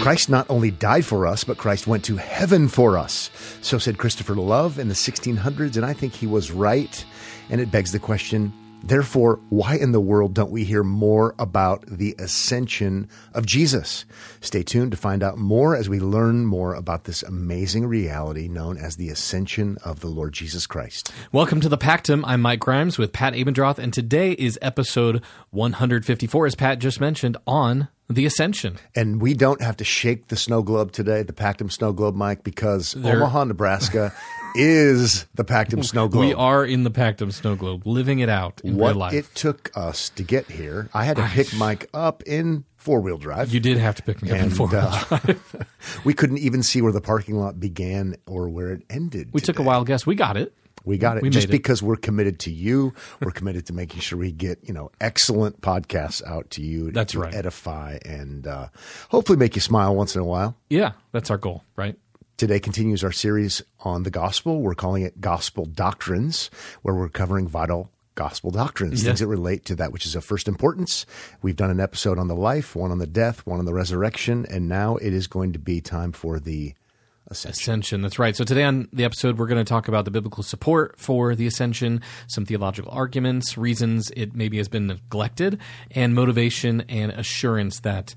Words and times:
Christ 0.00 0.28
not 0.28 0.46
only 0.48 0.70
died 0.70 1.04
for 1.04 1.26
us, 1.26 1.42
but 1.42 1.58
Christ 1.58 1.88
went 1.88 2.04
to 2.04 2.16
heaven 2.16 2.68
for 2.68 2.96
us. 2.96 3.28
So 3.60 3.78
said 3.78 3.98
Christopher 3.98 4.36
Love 4.36 4.78
in 4.78 4.86
the 4.86 4.94
1600s, 4.94 5.76
and 5.76 5.84
I 5.84 5.92
think 5.92 6.14
he 6.14 6.28
was 6.28 6.52
right. 6.52 7.04
And 7.48 7.60
it 7.60 7.72
begs 7.72 7.90
the 7.90 7.98
question 7.98 8.52
therefore, 8.82 9.40
why 9.50 9.76
in 9.76 9.92
the 9.92 10.00
world 10.00 10.34
don't 10.34 10.50
we 10.50 10.64
hear 10.64 10.82
more 10.82 11.34
about 11.38 11.84
the 11.86 12.14
ascension 12.18 13.08
of 13.34 13.46
Jesus? 13.46 14.04
Stay 14.40 14.62
tuned 14.62 14.90
to 14.92 14.96
find 14.96 15.22
out 15.22 15.38
more 15.38 15.76
as 15.76 15.88
we 15.88 16.00
learn 16.00 16.46
more 16.46 16.74
about 16.74 17.04
this 17.04 17.22
amazing 17.22 17.86
reality 17.86 18.48
known 18.48 18.76
as 18.78 18.96
the 18.96 19.08
ascension 19.10 19.76
of 19.84 20.00
the 20.00 20.08
Lord 20.08 20.32
Jesus 20.32 20.66
Christ. 20.66 21.12
Welcome 21.32 21.60
to 21.60 21.68
the 21.68 21.78
Pactum. 21.78 22.22
I'm 22.26 22.40
Mike 22.42 22.60
Grimes 22.60 22.98
with 22.98 23.12
Pat 23.12 23.34
Abendroth, 23.34 23.78
and 23.78 23.92
today 23.92 24.32
is 24.32 24.58
episode 24.62 25.22
154, 25.50 26.46
as 26.46 26.54
Pat 26.54 26.78
just 26.78 27.00
mentioned, 27.00 27.36
on 27.46 27.88
the 28.08 28.26
Ascension. 28.26 28.76
And 28.96 29.22
we 29.22 29.34
don't 29.34 29.60
have 29.62 29.76
to 29.76 29.84
shake 29.84 30.28
the 30.28 30.36
snow 30.36 30.62
globe 30.62 30.90
today, 30.90 31.22
the 31.22 31.32
Pactum 31.32 31.70
snow 31.70 31.92
globe, 31.92 32.16
Mike, 32.16 32.42
because 32.42 32.92
There- 32.92 33.16
Omaha, 33.18 33.44
Nebraska 33.44 34.12
is 34.54 35.26
the 35.34 35.44
Pactum 35.44 35.84
snow 35.84 36.08
globe. 36.08 36.26
We 36.26 36.34
are 36.34 36.64
in 36.64 36.84
the 36.84 36.90
Pactum 36.90 37.32
Snow 37.32 37.56
Globe, 37.56 37.86
living 37.86 38.18
it 38.20 38.28
out 38.28 38.60
in 38.64 38.76
what 38.76 38.88
real 38.88 38.96
life. 38.96 39.14
it 39.14 39.34
took 39.34 39.70
us 39.76 40.08
to 40.10 40.22
get 40.22 40.46
here. 40.50 40.88
I 40.94 41.04
had 41.04 41.16
to 41.16 41.26
pick 41.26 41.54
Mike 41.54 41.88
up 41.94 42.22
in 42.24 42.64
four 42.76 43.00
wheel 43.00 43.18
drive. 43.18 43.52
you 43.52 43.60
did 43.60 43.76
have 43.78 43.96
to 43.96 44.02
pick 44.02 44.22
me 44.22 44.30
up 44.30 44.38
in 44.38 44.44
and 44.44 44.56
four 44.56 44.68
uh, 44.74 45.04
drive. 45.08 45.66
we 46.04 46.14
couldn't 46.14 46.38
even 46.38 46.62
see 46.62 46.82
where 46.82 46.92
the 46.92 47.00
parking 47.00 47.36
lot 47.36 47.60
began 47.60 48.16
or 48.26 48.48
where 48.48 48.72
it 48.72 48.82
ended. 48.90 49.30
We 49.32 49.40
took 49.40 49.58
a 49.58 49.62
wild 49.62 49.86
guess. 49.86 50.06
We 50.06 50.14
got 50.14 50.36
it. 50.36 50.52
We 50.82 50.96
got 50.96 51.18
it 51.18 51.22
we 51.22 51.28
just 51.28 51.48
made 51.48 51.54
it. 51.54 51.58
because 51.58 51.82
we're 51.82 51.96
committed 51.96 52.38
to 52.40 52.50
you. 52.50 52.94
We're 53.20 53.32
committed 53.32 53.66
to 53.66 53.74
making 53.74 54.00
sure 54.00 54.18
we 54.18 54.32
get 54.32 54.60
you 54.66 54.72
know 54.72 54.90
excellent 55.00 55.60
podcasts 55.60 56.24
out 56.24 56.48
to 56.52 56.62
you. 56.62 56.90
That's 56.90 57.12
to 57.12 57.20
right. 57.20 57.34
Edify 57.34 57.98
and 58.04 58.46
uh, 58.46 58.68
hopefully 59.10 59.38
make 59.38 59.54
you 59.54 59.60
smile 59.60 59.94
once 59.94 60.14
in 60.14 60.22
a 60.22 60.24
while. 60.24 60.56
Yeah, 60.70 60.92
that's 61.12 61.30
our 61.30 61.36
goal, 61.36 61.64
right? 61.76 61.96
Today 62.40 62.58
continues 62.58 63.04
our 63.04 63.12
series 63.12 63.62
on 63.80 64.04
the 64.04 64.10
gospel. 64.10 64.62
We're 64.62 64.74
calling 64.74 65.02
it 65.02 65.20
Gospel 65.20 65.66
Doctrines, 65.66 66.48
where 66.80 66.94
we're 66.94 67.10
covering 67.10 67.46
vital 67.46 67.90
gospel 68.14 68.50
doctrines, 68.50 69.02
Yeah. 69.02 69.08
things 69.10 69.20
that 69.20 69.26
relate 69.26 69.66
to 69.66 69.74
that 69.74 69.92
which 69.92 70.06
is 70.06 70.16
of 70.16 70.24
first 70.24 70.48
importance. 70.48 71.04
We've 71.42 71.54
done 71.54 71.68
an 71.70 71.80
episode 71.80 72.18
on 72.18 72.28
the 72.28 72.34
life, 72.34 72.74
one 72.74 72.90
on 72.92 72.96
the 72.96 73.06
death, 73.06 73.44
one 73.44 73.58
on 73.58 73.66
the 73.66 73.74
resurrection, 73.74 74.46
and 74.48 74.70
now 74.70 74.96
it 74.96 75.12
is 75.12 75.26
going 75.26 75.52
to 75.52 75.58
be 75.58 75.82
time 75.82 76.12
for 76.12 76.40
the 76.40 76.72
ascension. 77.30 77.60
Ascension. 77.60 78.00
That's 78.00 78.18
right. 78.18 78.34
So 78.34 78.44
today 78.44 78.64
on 78.64 78.88
the 78.90 79.04
episode, 79.04 79.38
we're 79.38 79.46
going 79.46 79.62
to 79.62 79.68
talk 79.68 79.86
about 79.86 80.06
the 80.06 80.10
biblical 80.10 80.42
support 80.42 80.98
for 80.98 81.34
the 81.34 81.46
ascension, 81.46 82.00
some 82.26 82.46
theological 82.46 82.90
arguments, 82.90 83.58
reasons 83.58 84.10
it 84.16 84.34
maybe 84.34 84.56
has 84.56 84.68
been 84.68 84.86
neglected, 84.86 85.58
and 85.90 86.14
motivation 86.14 86.80
and 86.88 87.12
assurance 87.12 87.80
that 87.80 88.14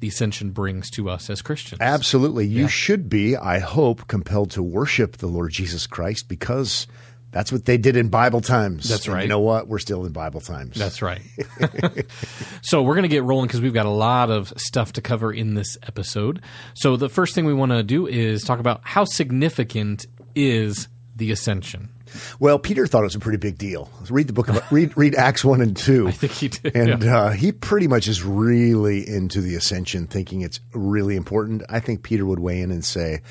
the 0.00 0.08
ascension 0.08 0.50
brings 0.50 0.90
to 0.90 1.08
us 1.08 1.30
as 1.30 1.42
Christians. 1.42 1.80
Absolutely. 1.80 2.46
You 2.46 2.68
should 2.68 3.08
be, 3.08 3.36
I 3.36 3.58
hope, 3.58 4.08
compelled 4.08 4.50
to 4.52 4.62
worship 4.62 5.16
the 5.18 5.26
Lord 5.26 5.52
Jesus 5.52 5.86
Christ 5.86 6.28
because 6.28 6.86
that's 7.32 7.52
what 7.52 7.64
they 7.64 7.76
did 7.76 7.96
in 7.96 8.08
Bible 8.08 8.40
times. 8.40 8.88
That's 8.88 9.06
And 9.06 9.14
right. 9.14 9.22
You 9.22 9.28
know 9.28 9.40
what? 9.40 9.68
We're 9.68 9.78
still 9.78 10.06
in 10.06 10.12
Bible 10.12 10.40
times. 10.40 10.76
That's 10.76 11.02
right. 11.02 11.20
so 12.62 12.82
we're 12.82 12.94
going 12.94 13.02
to 13.02 13.08
get 13.08 13.24
rolling 13.24 13.46
because 13.46 13.60
we've 13.60 13.74
got 13.74 13.86
a 13.86 13.90
lot 13.90 14.30
of 14.30 14.52
stuff 14.56 14.94
to 14.94 15.02
cover 15.02 15.32
in 15.32 15.54
this 15.54 15.76
episode. 15.82 16.42
So 16.74 16.96
the 16.96 17.08
first 17.08 17.34
thing 17.34 17.44
we 17.44 17.54
want 17.54 17.72
to 17.72 17.82
do 17.82 18.06
is 18.06 18.42
talk 18.42 18.58
about 18.60 18.80
how 18.84 19.04
significant 19.04 20.06
is 20.34 20.88
the 21.14 21.30
ascension. 21.30 21.90
Well, 22.38 22.58
Peter 22.58 22.86
thought 22.86 23.00
it 23.00 23.04
was 23.04 23.14
a 23.14 23.20
pretty 23.20 23.38
big 23.38 23.58
deal. 23.58 23.90
Read 24.10 24.26
the 24.26 24.32
book 24.32 24.48
of 24.48 24.72
read 24.72 24.96
read 24.96 25.14
Acts 25.14 25.44
one 25.44 25.60
and 25.60 25.76
two. 25.76 26.08
I 26.08 26.12
think 26.12 26.32
he 26.32 26.48
did. 26.48 26.76
And 26.76 27.02
yeah. 27.02 27.18
uh, 27.18 27.30
he 27.30 27.52
pretty 27.52 27.88
much 27.88 28.08
is 28.08 28.22
really 28.22 29.08
into 29.08 29.40
the 29.40 29.54
ascension, 29.54 30.06
thinking 30.06 30.42
it's 30.42 30.60
really 30.72 31.16
important. 31.16 31.62
I 31.68 31.80
think 31.80 32.02
Peter 32.02 32.24
would 32.26 32.40
weigh 32.40 32.60
in 32.60 32.70
and 32.70 32.84
say 32.84 33.22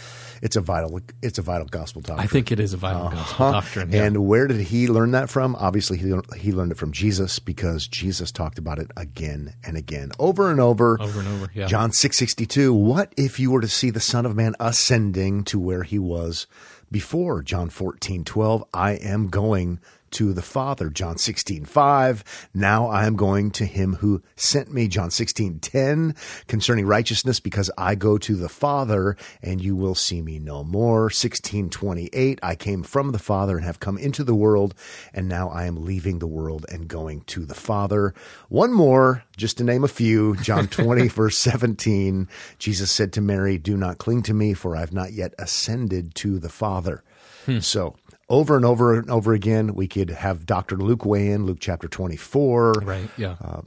it's 0.42 0.56
a 0.56 0.62
vital 0.62 1.00
it's 1.22 1.38
a 1.38 1.42
vital 1.42 1.68
gospel 1.68 2.02
doctrine. 2.02 2.20
I 2.20 2.28
think 2.28 2.52
it 2.52 2.60
is 2.60 2.74
a 2.74 2.78
vital 2.78 3.10
gospel 3.10 3.52
doctrine. 3.52 3.92
yeah. 3.92 4.04
And 4.04 4.28
where 4.28 4.48
did 4.48 4.62
he 4.62 4.88
learn 4.88 5.12
that 5.12 5.30
from? 5.30 5.56
Obviously, 5.56 5.98
he 5.98 6.14
he 6.38 6.52
learned 6.52 6.72
it 6.72 6.78
from 6.78 6.92
Jesus 6.92 7.40
because 7.40 7.88
Jesus 7.88 8.32
talked 8.32 8.58
about 8.58 8.80
it 8.80 8.92
again 8.98 9.54
and 9.64 9.78
again, 9.78 10.12
over 10.20 10.52
and 10.52 10.60
over, 10.60 11.00
Over 11.02 11.20
and 11.20 11.28
over, 11.28 11.52
yeah. 11.54 11.66
John 11.68 11.92
six 11.92 12.18
sixty 12.18 12.46
two. 12.46 12.74
What 12.74 13.14
if 13.18 13.40
you 13.40 13.52
were 13.52 13.62
to 13.62 13.68
see 13.68 13.90
the 13.90 14.00
Son 14.00 14.26
of 14.26 14.36
Man 14.36 14.56
ascending 14.60 15.44
to 15.46 15.60
where 15.60 15.84
he 15.84 16.00
was 16.00 16.48
before? 16.92 17.42
John 17.42 17.70
fourteen 17.70 18.24
twelve. 18.24 18.64
I 18.74 18.94
am 18.94 19.28
going 19.30 19.80
to 20.16 20.32
the 20.32 20.42
Father. 20.42 20.90
John 20.90 21.18
sixteen 21.18 21.66
five. 21.66 22.24
Now 22.54 22.88
I 22.88 23.06
am 23.06 23.18
going 23.18 23.52
to 23.52 23.66
him 23.66 23.96
who 23.96 24.24
sent 24.38 24.74
me. 24.74 24.88
John 24.88 25.12
sixteen 25.12 25.60
ten. 25.60 26.16
Concerning 26.48 26.86
righteousness, 26.86 27.42
because 27.42 27.70
I 27.78 27.96
go 27.96 28.18
to 28.20 28.36
the 28.36 28.48
Father, 28.48 29.18
and 29.42 29.62
you 29.62 29.76
will 29.76 29.94
see 29.94 30.22
me 30.22 30.40
no 30.40 30.64
more. 30.64 31.10
Sixteen 31.10 31.70
twenty 31.70 32.10
eight. 32.14 32.40
I 32.42 32.56
came 32.56 32.82
from 32.82 33.12
the 33.12 33.20
Father 33.20 33.58
and 33.58 33.66
have 33.66 33.82
come 33.82 33.98
into 33.98 34.24
the 34.24 34.34
world, 34.34 34.74
and 35.14 35.28
now 35.28 35.50
I 35.50 35.66
am 35.66 35.84
leaving 35.84 36.20
the 36.20 36.28
world 36.28 36.66
and 36.70 36.88
going 36.88 37.22
to 37.24 37.46
the 37.46 37.54
Father. 37.54 38.14
One 38.48 38.72
more, 38.72 39.26
just 39.36 39.58
to 39.58 39.66
name 39.66 39.84
a 39.84 39.90
few. 39.90 40.38
John 40.38 40.68
twenty 40.70 41.10
verse 41.10 41.38
seventeen. 41.38 42.30
Jesus 42.58 42.90
said 42.90 43.12
to 43.14 43.22
Mary, 43.22 43.58
"Do 43.58 43.76
not 43.76 43.98
cling 43.98 44.24
to 44.24 44.34
me, 44.34 44.54
for 44.54 44.78
I 44.78 44.80
have 44.80 44.94
not 44.94 45.12
yet 45.12 45.34
ascended 45.38 46.16
to 46.16 46.40
the 46.40 46.50
Father." 46.50 47.04
Hmm. 47.46 47.60
So 47.60 47.96
over 48.30 48.56
and 48.56 48.66
over 48.66 48.98
and 48.98 49.10
over 49.10 49.34
again, 49.34 49.76
we 49.76 49.88
could 49.88 50.10
have 50.10 50.46
Dr. 50.46 50.78
Luke 50.78 51.06
weigh 51.06 51.30
in, 51.32 51.46
Luke 51.46 51.60
chapter 51.60 51.88
24. 51.88 52.74
right. 52.84 53.10
Yeah. 53.18 53.36
Uh, 53.42 53.62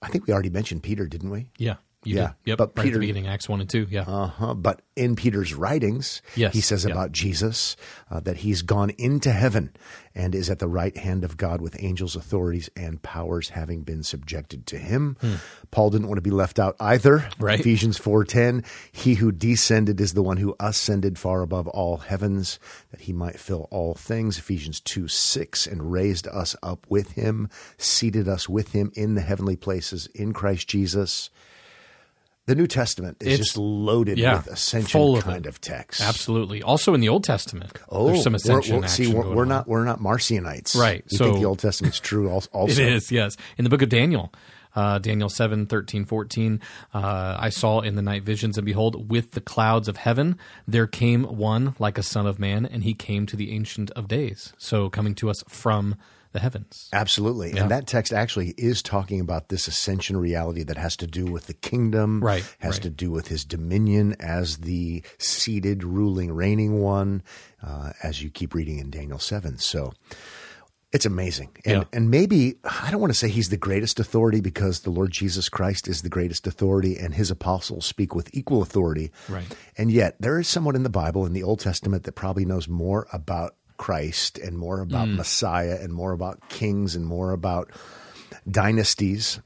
I 0.00 0.08
think 0.08 0.26
we 0.26 0.32
already 0.32 0.50
mentioned 0.50 0.82
Peter, 0.82 1.06
didn't 1.06 1.30
we? 1.30 1.50
yeah. 1.58 1.76
You 2.04 2.16
yeah, 2.16 2.26
did. 2.28 2.34
Yep. 2.46 2.58
but 2.58 2.68
right 2.68 2.78
at 2.78 2.84
Peter- 2.84 2.94
the 2.94 3.00
beginning, 3.00 3.26
Acts 3.26 3.48
1 3.48 3.60
and 3.60 3.68
2. 3.68 3.88
Yeah. 3.90 4.02
Uh-huh. 4.02 4.54
But 4.54 4.82
in 4.94 5.16
Peter's 5.16 5.52
writings, 5.52 6.22
Yes, 6.36 6.54
he 6.54 6.60
says 6.60 6.84
yeah. 6.84 6.92
about 6.92 7.10
Jesus 7.10 7.76
uh, 8.10 8.20
that 8.20 8.38
he's 8.38 8.62
gone 8.62 8.90
into 8.98 9.32
heaven 9.32 9.72
and 10.14 10.32
is 10.34 10.48
at 10.48 10.60
the 10.60 10.68
right 10.68 10.96
hand 10.96 11.24
of 11.24 11.36
God 11.36 11.60
with 11.60 11.76
angels, 11.82 12.14
authorities, 12.14 12.70
and 12.76 13.02
powers 13.02 13.48
having 13.50 13.82
been 13.82 14.04
subjected 14.04 14.64
to 14.68 14.78
him. 14.78 15.16
Paul 15.72 15.90
didn't 15.90 16.06
want 16.06 16.18
to 16.18 16.22
be 16.22 16.30
left 16.30 16.58
out 16.60 16.76
either. 16.78 17.18
Hmm. 17.18 17.44
Right. 17.44 17.60
Ephesians 17.60 17.98
4.10, 17.98 18.64
he 18.92 19.14
who 19.14 19.32
descended 19.32 20.00
is 20.00 20.14
the 20.14 20.22
one 20.22 20.36
who 20.36 20.54
ascended 20.60 21.18
far 21.18 21.42
above 21.42 21.66
all 21.66 21.96
heavens 21.98 22.60
that 22.92 23.00
he 23.02 23.12
might 23.12 23.40
fill 23.40 23.66
all 23.72 23.94
things. 23.94 24.38
Ephesians 24.38 24.80
2, 24.80 25.08
6, 25.08 25.66
and 25.66 25.90
raised 25.92 26.28
us 26.28 26.54
up 26.62 26.86
with 26.88 27.12
him, 27.12 27.48
seated 27.76 28.28
us 28.28 28.48
with 28.48 28.70
him 28.72 28.92
in 28.94 29.14
the 29.16 29.20
heavenly 29.20 29.56
places 29.56 30.06
in 30.14 30.32
Christ 30.32 30.68
Jesus. 30.68 31.30
The 32.48 32.54
New 32.54 32.66
Testament 32.66 33.18
is 33.20 33.26
It's- 33.26 33.38
just 33.38 33.56
loaded 33.58 34.18
yeah, 34.18 34.38
with 34.38 34.46
ascension 34.48 35.00
of 35.16 35.22
kind 35.24 35.44
it. 35.44 35.48
of 35.48 35.60
text. 35.60 36.00
Absolutely. 36.00 36.62
Also 36.62 36.94
in 36.94 37.00
the 37.00 37.08
Old 37.10 37.22
Testament, 37.24 37.72
Oh, 37.90 38.06
there's 38.06 38.22
some 38.22 38.32
we're- 38.32 38.36
ascension 38.36 38.80
we're, 38.80 38.88
see, 38.88 39.06
we're, 39.06 39.22
going 39.22 39.36
we're 39.36 39.42
on. 39.42 39.48
not 39.48 39.68
we're 39.68 39.84
not 39.84 40.00
Marcionites, 40.00 40.74
Right, 40.74 41.04
so- 41.08 41.26
think 41.26 41.38
the 41.38 41.44
Old 41.44 41.58
Testament's 41.58 42.00
true? 42.00 42.28
Also, 42.52 42.72
It 42.72 42.78
is, 42.92 43.12
yes. 43.12 43.36
In 43.58 43.64
the 43.64 43.70
book 43.70 43.82
of 43.82 43.88
Daniel, 43.90 44.32
uh, 44.74 44.98
Daniel 44.98 45.28
7, 45.28 45.66
13, 45.66 46.04
14, 46.06 46.60
uh, 46.94 47.36
I 47.38 47.48
saw 47.50 47.80
in 47.80 47.96
the 47.96 48.02
night 48.02 48.22
visions, 48.22 48.56
and 48.56 48.64
behold, 48.64 49.10
with 49.10 49.32
the 49.32 49.40
clouds 49.40 49.86
of 49.88 49.96
heaven, 49.98 50.38
there 50.66 50.86
came 50.86 51.24
one 51.24 51.74
like 51.78 51.98
a 51.98 52.02
son 52.02 52.26
of 52.26 52.38
man, 52.38 52.64
and 52.64 52.82
he 52.82 52.94
came 52.94 53.26
to 53.26 53.36
the 53.36 53.52
Ancient 53.52 53.90
of 53.92 54.08
Days. 54.08 54.52
So 54.56 54.88
coming 54.88 55.14
to 55.16 55.28
us 55.30 55.42
from 55.48 55.96
the 56.32 56.40
heavens. 56.40 56.88
Absolutely. 56.92 57.52
Yeah. 57.54 57.62
And 57.62 57.70
that 57.70 57.86
text 57.86 58.12
actually 58.12 58.50
is 58.58 58.82
talking 58.82 59.20
about 59.20 59.48
this 59.48 59.66
ascension 59.68 60.16
reality 60.16 60.62
that 60.64 60.76
has 60.76 60.96
to 60.98 61.06
do 61.06 61.24
with 61.26 61.46
the 61.46 61.54
kingdom, 61.54 62.22
Right, 62.22 62.44
has 62.60 62.74
right. 62.76 62.82
to 62.82 62.90
do 62.90 63.10
with 63.10 63.28
his 63.28 63.44
dominion 63.44 64.16
as 64.20 64.58
the 64.58 65.02
seated, 65.18 65.84
ruling, 65.84 66.32
reigning 66.32 66.80
one, 66.80 67.22
uh, 67.62 67.92
as 68.02 68.22
you 68.22 68.30
keep 68.30 68.54
reading 68.54 68.78
in 68.78 68.90
Daniel 68.90 69.18
7. 69.18 69.58
So 69.58 69.92
it's 70.90 71.04
amazing. 71.04 71.50
And, 71.66 71.82
Yeah. 71.82 71.84
and 71.92 72.10
maybe, 72.10 72.54
I 72.64 72.90
don't 72.90 73.00
want 73.00 73.12
to 73.12 73.18
say 73.18 73.28
he's 73.28 73.50
the 73.50 73.58
greatest 73.58 74.00
authority 74.00 74.40
because 74.40 74.80
the 74.80 74.90
Lord 74.90 75.10
Jesus 75.10 75.50
Christ 75.50 75.86
is 75.86 76.00
the 76.00 76.08
greatest 76.08 76.46
authority 76.46 76.96
and 76.98 77.14
his 77.14 77.30
apostles 77.30 77.84
speak 77.84 78.14
with 78.14 78.30
equal 78.34 78.62
authority. 78.62 79.12
Right. 79.28 79.44
And 79.76 79.90
yet, 79.92 80.16
there 80.18 80.38
is 80.38 80.48
someone 80.48 80.74
in 80.76 80.84
the 80.84 80.88
Bible, 80.88 81.26
in 81.26 81.34
the 81.34 81.42
Old 81.42 81.60
Testament, 81.60 82.04
that 82.04 82.12
probably 82.12 82.46
knows 82.46 82.68
more 82.68 83.06
about 83.12 83.54
Christ 83.78 84.36
and 84.38 84.58
more 84.58 84.80
about 84.80 85.08
Mm. 85.08 85.16
Messiah 85.16 85.78
and 85.80 85.92
more 85.94 86.12
about 86.12 86.48
kings 86.50 86.94
and 86.94 87.06
more 87.06 87.32
about 87.32 87.70
dynasties 88.50 89.40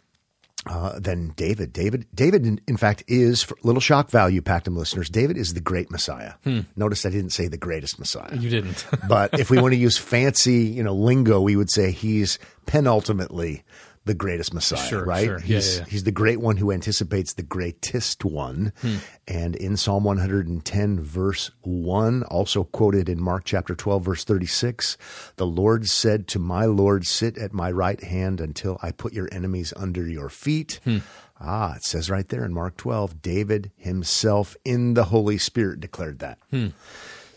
uh, 0.67 0.99
than 0.99 1.31
David. 1.37 1.73
David, 1.73 2.07
David, 2.15 2.47
in, 2.47 2.61
in 2.69 2.77
fact, 2.77 3.03
is 3.09 3.43
for 3.43 3.57
little 3.65 3.81
shock 3.81 4.11
value, 4.11 4.41
Pactum 4.41 4.77
listeners. 4.77 5.09
David 5.11 5.37
is 5.37 5.55
the 5.55 5.61
great 5.61 5.91
Messiah. 5.91 6.35
Hmm. 6.45 6.61
Notice 6.77 7.05
I 7.05 7.11
didn't 7.11 7.31
say 7.31 7.49
the 7.49 7.57
greatest 7.57 7.99
Messiah. 7.99 8.37
You 8.37 8.49
didn't. 8.49 8.87
but 9.09 9.39
if 9.41 9.51
we 9.51 9.61
want 9.61 9.73
to 9.73 9.79
use 9.79 9.99
fancy, 9.99 10.59
you 10.65 10.83
know, 10.85 10.95
lingo, 10.95 11.41
we 11.41 11.57
would 11.57 11.71
say 11.71 11.91
he's 11.91 12.39
penultimately 12.67 13.65
the 14.05 14.15
greatest 14.15 14.53
Messiah, 14.53 14.89
Sure, 14.89 15.05
right? 15.05 15.25
sure. 15.25 15.39
Yeah, 15.39 15.45
He's 15.57 15.77
yeah, 15.77 15.81
yeah. 15.83 15.89
he's 15.91 16.05
the 16.05 16.11
great 16.13 16.41
one 16.41 16.57
who 16.57 16.73
anticipates 16.73 17.35
the 17.35 17.43
greatest 17.45 18.25
one. 18.25 18.73
Hmm. 18.81 18.97
And 19.29 19.55
in 19.57 19.77
Psalm 19.77 20.05
110 20.05 21.01
verse 21.01 21.51
1, 21.61 22.25
also 22.25 22.65
quoted 22.65 23.09
in 23.09 23.21
Mark 23.23 23.45
chapter 23.45 23.75
12 23.75 24.05
verse 24.05 24.25
36, 24.25 24.97
the 25.37 25.47
Lord 25.47 25.89
said 25.89 26.27
to 26.29 26.39
my 26.39 26.65
Lord, 26.65 27.07
sit 27.07 27.39
at 27.39 27.53
my 27.53 27.71
right 27.71 28.03
hand 28.03 28.41
until 28.41 28.79
I 28.83 28.91
put 28.91 29.13
your 29.13 29.29
enemies 29.31 29.73
under 29.77 30.07
your 30.09 30.29
feet. 30.29 30.81
Hmm. 30.85 30.99
Ah, 31.45 31.75
it 31.77 31.85
says 31.85 32.09
right 32.11 32.29
there 32.29 32.45
in 32.45 32.53
Mark 32.53 32.77
12, 32.77 33.21
David 33.23 33.73
himself 33.77 34.57
in 34.65 34.95
the 34.95 35.05
Holy 35.05 35.39
Spirit 35.39 35.81
declared 35.81 36.21
that. 36.21 36.39
Hmm. 36.51 36.69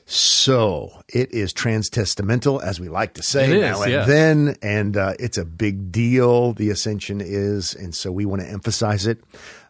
So 0.08 0.92
it 1.08 1.32
is 1.32 1.52
transtestamental, 1.52 2.62
as 2.62 2.80
we 2.80 2.90
like 2.90 3.16
to 3.16 3.24
say 3.24 3.46
It 3.46 3.54
is, 3.58 3.62
now 3.62 3.82
and 3.82 3.92
yeah. 3.92 4.06
then, 4.06 4.56
and 4.62 4.96
uh, 4.96 5.14
it's 5.20 5.38
a 5.40 5.46
big 5.46 5.92
deal. 5.92 6.54
The 6.54 6.70
ascension 6.70 7.22
is, 7.22 7.74
and 7.74 7.96
so 7.96 8.12
we 8.12 8.24
want 8.26 8.44
to 8.44 8.48
emphasize 8.48 9.08
it. 9.08 9.20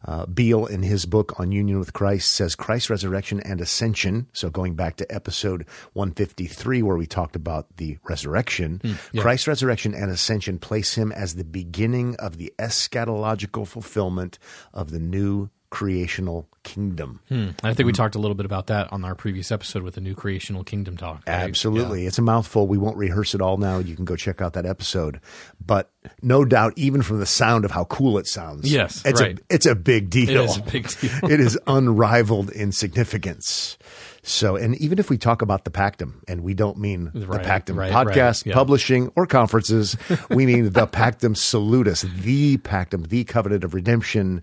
Uh, 0.08 0.26
Beale, 0.28 0.66
in 0.68 0.84
his 0.84 1.06
book 1.08 1.40
on 1.40 1.52
union 1.52 1.80
with 1.80 1.94
Christ, 1.94 2.34
says 2.34 2.54
Christ's 2.54 2.90
resurrection 2.92 3.40
and 3.40 3.60
ascension. 3.62 4.28
So 4.34 4.50
going 4.50 4.76
back 4.76 4.98
to 4.98 5.10
episode 5.12 5.66
153, 5.94 6.84
where 6.84 6.98
we 6.98 7.08
talked 7.08 7.36
about 7.36 7.78
the 7.78 7.98
resurrection, 8.04 8.82
Hmm, 8.84 8.94
yeah. 9.14 9.22
Christ's 9.22 9.48
resurrection 9.48 9.96
and 9.96 10.12
ascension 10.12 10.60
place 10.60 10.96
him 10.96 11.12
as 11.14 11.36
the 11.36 11.44
beginning 11.46 12.16
of 12.18 12.38
the 12.38 12.54
eschatological 12.60 13.66
fulfillment 13.66 14.38
of 14.74 14.92
the 14.92 15.00
new 15.00 15.50
creational 15.70 16.48
kingdom. 16.64 17.20
Hmm. 17.30 17.50
I 17.64 17.74
think 17.74 17.86
we 17.88 17.94
talked 17.94 18.16
a 18.16 18.20
little 18.20 18.36
bit 18.36 18.46
about 18.46 18.68
that 18.68 18.92
on 18.92 19.04
our 19.06 19.14
previous 19.16 19.52
episode 19.52 19.84
with 19.84 19.96
the 19.96 20.02
new 20.02 20.16
creational 20.16 20.64
kingdom 20.64 20.98
talk. 20.98 21.24
right? 21.28 21.34
Absolutely. 21.34 22.06
It's 22.06 22.18
a 22.18 22.22
mouthful. 22.22 22.68
We 22.68 22.78
won't 22.78 22.98
rehearse 22.98 23.36
it 23.36 23.42
all 23.42 23.58
now. 23.58 23.78
You 23.80 23.96
can 23.96 24.06
go 24.06 24.16
check 24.16 24.42
out 24.42 24.54
that 24.54 24.66
episode. 24.66 25.20
But 25.64 25.92
no 26.22 26.46
doubt, 26.46 26.74
even 26.76 27.02
from 27.02 27.20
the 27.20 27.26
sound 27.26 27.66
of 27.66 27.72
how 27.72 27.86
cool 27.86 28.18
it 28.18 28.28
sounds, 28.28 28.72
Yes, 28.72 29.04
it's, 29.06 29.22
right. 29.22 29.38
a, 29.38 29.44
it's 29.50 29.66
a 29.66 29.76
big 29.76 30.10
deal. 30.10 30.30
It 30.44 30.46
is 30.46 30.58
a 30.58 30.62
big 30.64 30.88
deal. 31.00 31.32
it 31.32 31.40
is 31.40 31.58
unrivaled 31.68 32.50
in 32.52 32.72
significance. 32.72 33.78
So, 34.24 34.56
and 34.56 34.76
even 34.78 34.98
if 34.98 35.12
we 35.12 35.20
talk 35.20 35.44
about 35.44 35.66
the 35.66 35.70
Pactum, 35.72 36.24
and 36.28 36.42
we 36.42 36.56
don't 36.56 36.80
mean 36.80 37.12
the 37.14 37.28
Pactum 37.28 37.76
right, 37.76 37.92
podcast, 37.92 38.42
right, 38.42 38.46
yeah. 38.48 38.54
publishing, 38.56 39.12
or 39.16 39.28
conferences, 39.28 39.96
we 40.32 40.48
mean 40.48 40.72
the 40.72 40.88
Pactum 40.88 41.38
Salutis, 41.38 42.02
the 42.02 42.58
Pactum, 42.58 43.08
the 43.08 43.24
covenant 43.26 43.64
of 43.64 43.76
redemption. 43.76 44.42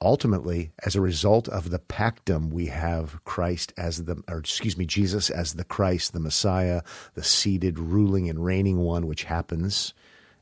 Ultimately, 0.00 0.72
as 0.84 0.94
a 0.94 1.00
result 1.00 1.48
of 1.48 1.70
the 1.70 1.78
Pactum, 1.78 2.50
we 2.50 2.66
have 2.66 3.24
Christ 3.24 3.72
as 3.76 4.04
the, 4.04 4.22
or 4.28 4.38
excuse 4.38 4.76
me, 4.76 4.84
Jesus 4.84 5.30
as 5.30 5.54
the 5.54 5.64
Christ, 5.64 6.12
the 6.12 6.20
Messiah, 6.20 6.82
the 7.14 7.24
seated, 7.24 7.78
ruling, 7.78 8.28
and 8.28 8.44
reigning 8.44 8.78
one, 8.78 9.06
which 9.06 9.24
happens 9.24 9.94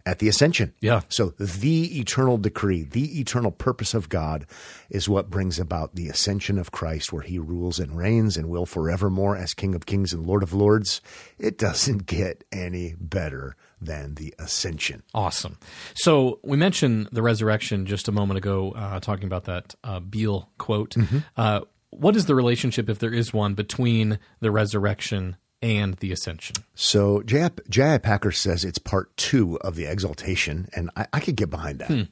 at 0.06 0.18
the 0.18 0.28
ascension. 0.28 0.74
Yeah. 0.80 1.02
So 1.08 1.34
the 1.38 1.98
eternal 1.98 2.36
decree, 2.36 2.82
the 2.82 3.20
eternal 3.20 3.50
purpose 3.50 3.94
of 3.94 4.08
God 4.08 4.46
is 4.90 5.08
what 5.08 5.30
brings 5.30 5.58
about 5.58 5.94
the 5.94 6.08
ascension 6.08 6.58
of 6.58 6.72
Christ, 6.72 7.12
where 7.12 7.22
he 7.22 7.38
rules 7.38 7.78
and 7.78 7.96
reigns 7.96 8.36
and 8.36 8.48
will 8.48 8.66
forevermore 8.66 9.36
as 9.36 9.54
King 9.54 9.74
of 9.74 9.86
Kings 9.86 10.12
and 10.12 10.26
Lord 10.26 10.42
of 10.42 10.52
Lords. 10.52 11.00
It 11.38 11.56
doesn't 11.56 12.06
get 12.06 12.44
any 12.52 12.94
better 12.98 13.56
than 13.84 14.14
the 14.14 14.34
ascension. 14.38 15.02
Awesome. 15.14 15.58
So 15.94 16.40
we 16.42 16.56
mentioned 16.56 17.08
the 17.12 17.22
resurrection 17.22 17.86
just 17.86 18.08
a 18.08 18.12
moment 18.12 18.38
ago, 18.38 18.72
uh, 18.72 19.00
talking 19.00 19.26
about 19.26 19.44
that 19.44 19.75
uh, 19.84 20.00
Beale 20.00 20.50
quote. 20.58 20.94
Mm-hmm. 20.94 21.19
Uh, 21.36 21.60
what 21.90 22.16
is 22.16 22.26
the 22.26 22.34
relationship, 22.34 22.88
if 22.88 22.98
there 22.98 23.14
is 23.14 23.32
one, 23.32 23.54
between 23.54 24.19
the 24.40 24.50
resurrection 24.50 25.36
and 25.64 25.94
the 25.94 26.12
ascension? 26.12 26.56
So 26.75 27.22
J.I. 27.22 27.99
Packer 27.99 28.31
says 28.32 28.64
it's 28.64 28.78
part 28.78 29.16
two 29.16 29.56
of 29.61 29.76
the 29.76 29.87
exaltation, 29.87 30.69
and 30.76 30.90
I, 30.94 31.06
I 31.14 31.20
could 31.20 31.37
get 31.37 31.49
behind 31.49 31.78
that. 31.78 31.88
Hmm. 31.88 32.02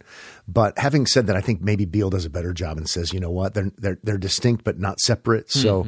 But 0.48 0.78
having 0.78 1.06
said 1.06 1.26
that, 1.26 1.36
I 1.36 1.40
think 1.40 1.60
maybe 1.60 1.84
Beale 1.84 2.10
does 2.10 2.24
a 2.24 2.30
better 2.30 2.52
job 2.52 2.78
and 2.78 2.88
says, 2.88 3.12
you 3.12 3.20
know 3.20 3.30
what, 3.30 3.54
they're 3.54 3.70
they're 3.76 3.98
they're 4.02 4.18
distinct 4.18 4.64
but 4.64 4.78
not 4.78 4.98
separate. 5.00 5.50
So 5.50 5.86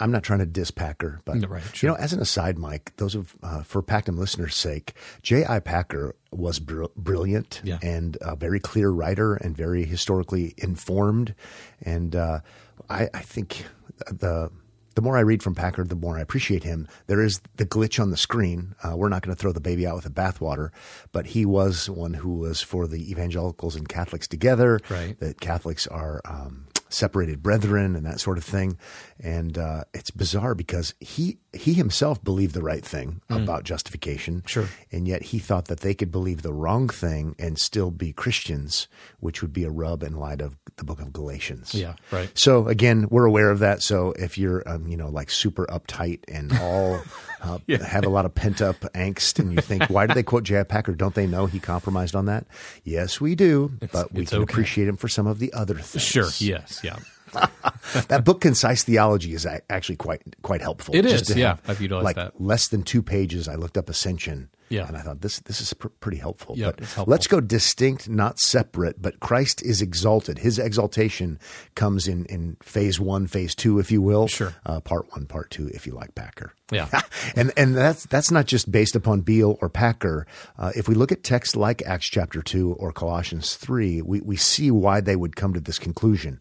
I'm 0.00 0.10
not 0.10 0.22
trying 0.22 0.38
to 0.38 0.46
diss 0.46 0.70
Packer, 0.70 1.20
but 1.24 1.48
right, 1.48 1.82
you 1.82 1.88
know, 1.88 1.94
as 1.96 2.12
an 2.12 2.20
aside, 2.20 2.56
Mike, 2.58 2.92
those 2.96 3.14
of 3.14 3.36
uh, 3.42 3.62
for 3.62 3.82
Pactum 3.82 4.16
listeners' 4.18 4.56
sake, 4.56 4.94
J.I. 5.22 5.60
Packer 5.60 6.16
was 6.32 6.58
br- 6.58 6.86
brilliant 6.96 7.60
Yeah. 7.64 7.78
and 7.82 8.16
a 8.20 8.34
very 8.34 8.58
clear 8.60 8.90
writer 8.90 9.34
and 9.34 9.56
very 9.56 9.84
historically 9.84 10.54
informed, 10.58 11.34
and 11.82 12.16
uh, 12.16 12.40
I, 12.88 13.08
I 13.14 13.20
think 13.20 13.64
the 14.10 14.50
the 14.94 15.02
more 15.02 15.16
I 15.16 15.20
read 15.20 15.42
from 15.42 15.54
Packer, 15.54 15.84
the 15.84 15.96
more 15.96 16.18
I 16.18 16.20
appreciate 16.20 16.64
him. 16.64 16.88
There 17.06 17.22
is 17.22 17.40
the 17.56 17.66
glitch 17.66 18.00
on 18.00 18.10
the 18.10 18.16
screen. 18.16 18.74
Uh, 18.82 18.96
we're 18.96 19.08
not 19.08 19.22
going 19.22 19.34
to 19.34 19.40
throw 19.40 19.52
the 19.52 19.60
baby 19.60 19.86
out 19.86 19.96
with 19.96 20.04
the 20.04 20.10
bathwater, 20.10 20.70
but 21.12 21.26
he 21.26 21.44
was 21.44 21.90
one 21.90 22.14
who 22.14 22.34
was 22.38 22.60
for 22.60 22.86
the 22.86 23.10
evangelicals 23.10 23.76
and 23.76 23.88
Catholics 23.88 24.28
together. 24.28 24.80
Right. 24.88 25.18
That 25.20 25.40
Catholics 25.40 25.86
are 25.86 26.20
um, 26.24 26.66
separated 26.88 27.42
brethren 27.42 27.96
and 27.96 28.06
that 28.06 28.20
sort 28.20 28.38
of 28.38 28.44
thing. 28.44 28.78
And 29.20 29.58
uh, 29.58 29.84
it's 29.92 30.10
bizarre 30.10 30.54
because 30.54 30.94
he 31.00 31.38
he 31.54 31.74
himself 31.74 32.22
believed 32.22 32.54
the 32.54 32.62
right 32.62 32.84
thing 32.84 33.20
about 33.30 33.64
justification. 33.64 34.42
Mm. 34.42 34.48
Sure. 34.48 34.68
And 34.92 35.08
yet 35.08 35.22
he 35.22 35.38
thought 35.38 35.66
that 35.66 35.80
they 35.80 35.94
could 35.94 36.10
believe 36.10 36.42
the 36.42 36.52
wrong 36.52 36.88
thing 36.88 37.34
and 37.38 37.58
still 37.58 37.90
be 37.90 38.12
Christians, 38.12 38.88
which 39.20 39.42
would 39.42 39.52
be 39.52 39.64
a 39.64 39.70
rub 39.70 40.02
in 40.02 40.16
light 40.16 40.40
of 40.40 40.56
the 40.76 40.84
book 40.84 41.00
of 41.00 41.12
Galatians. 41.12 41.74
Yeah, 41.74 41.94
right. 42.10 42.30
So 42.34 42.68
again, 42.68 43.06
we're 43.10 43.24
aware 43.24 43.50
of 43.50 43.60
that. 43.60 43.82
So 43.82 44.12
if 44.12 44.38
you're, 44.38 44.62
um, 44.68 44.88
you 44.88 44.96
know, 44.96 45.08
like 45.08 45.30
super 45.30 45.66
uptight 45.66 46.20
and 46.28 46.52
all 46.58 47.00
uh, 47.40 47.58
have 47.68 48.04
a 48.04 48.08
lot 48.08 48.24
of 48.24 48.34
pent 48.34 48.60
up 48.60 48.76
angst, 48.94 49.38
and 49.38 49.52
you 49.52 49.60
think, 49.60 49.84
why 49.88 50.06
do 50.06 50.14
they 50.14 50.22
quote 50.22 50.44
J.I. 50.44 50.64
Packer? 50.64 50.94
Don't 50.94 51.14
they 51.14 51.26
know 51.26 51.46
he 51.46 51.60
compromised 51.60 52.16
on 52.16 52.26
that? 52.26 52.46
Yes, 52.82 53.20
we 53.20 53.34
do, 53.34 53.72
but 53.92 54.12
we 54.12 54.26
can 54.26 54.42
okay. 54.42 54.52
appreciate 54.52 54.88
him 54.88 54.96
for 54.96 55.08
some 55.08 55.26
of 55.26 55.38
the 55.38 55.52
other 55.52 55.74
things. 55.74 56.02
Sure. 56.02 56.28
Yes. 56.38 56.80
Yeah. 56.82 56.96
that 58.08 58.24
book, 58.24 58.40
Concise 58.40 58.82
Theology, 58.84 59.34
is 59.34 59.46
actually 59.68 59.96
quite 59.96 60.22
quite 60.42 60.60
helpful. 60.62 60.94
It 60.94 61.06
is, 61.06 61.34
yeah. 61.36 61.56
I've 61.66 61.80
utilized 61.80 62.04
like 62.04 62.16
that. 62.16 62.40
less 62.40 62.68
than 62.68 62.82
two 62.82 63.02
pages. 63.02 63.48
I 63.48 63.54
looked 63.56 63.76
up 63.76 63.88
Ascension. 63.88 64.48
Yeah. 64.70 64.88
and 64.88 64.96
I 64.96 65.02
thought 65.02 65.20
this 65.20 65.40
this 65.40 65.60
is 65.60 65.74
pr- 65.74 65.88
pretty 66.00 66.16
helpful. 66.16 66.54
Yeah, 66.56 66.70
but 66.70 66.80
helpful. 66.80 67.04
let's 67.06 67.26
go 67.26 67.40
distinct, 67.40 68.08
not 68.08 68.40
separate. 68.40 69.00
But 69.00 69.20
Christ 69.20 69.62
is 69.62 69.82
exalted. 69.82 70.38
His 70.38 70.58
exaltation 70.58 71.38
comes 71.74 72.08
in 72.08 72.24
in 72.26 72.56
phase 72.62 72.98
one, 72.98 73.26
phase 73.26 73.54
two, 73.54 73.78
if 73.78 73.92
you 73.92 74.00
will. 74.00 74.26
Sure. 74.26 74.54
Uh, 74.64 74.80
part 74.80 75.10
one, 75.12 75.26
part 75.26 75.50
two, 75.50 75.68
if 75.68 75.86
you 75.86 75.92
like 75.92 76.14
Packer. 76.14 76.54
Yeah. 76.72 76.88
and 77.36 77.52
and 77.56 77.76
that's 77.76 78.06
that's 78.06 78.30
not 78.30 78.46
just 78.46 78.70
based 78.70 78.96
upon 78.96 79.20
Beale 79.20 79.58
or 79.60 79.68
Packer. 79.68 80.26
Uh, 80.58 80.72
if 80.74 80.88
we 80.88 80.94
look 80.94 81.12
at 81.12 81.22
texts 81.22 81.56
like 81.56 81.82
Acts 81.82 82.06
chapter 82.06 82.42
two 82.42 82.74
or 82.74 82.92
Colossians 82.92 83.56
three, 83.56 84.00
we 84.00 84.20
we 84.20 84.36
see 84.36 84.70
why 84.70 85.00
they 85.00 85.16
would 85.16 85.36
come 85.36 85.52
to 85.54 85.60
this 85.60 85.78
conclusion. 85.78 86.40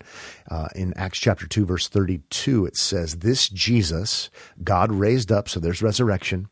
Uh, 0.49 0.69
in 0.75 0.93
Acts 0.95 1.19
chapter 1.19 1.45
two, 1.47 1.65
verse 1.65 1.87
thirty 1.87 2.19
two, 2.29 2.65
it 2.65 2.77
says, 2.77 3.17
"This 3.17 3.49
Jesus 3.49 4.29
God 4.63 4.91
raised 4.91 5.31
up." 5.31 5.49
So 5.49 5.59
there's 5.59 5.81
resurrection, 5.81 6.47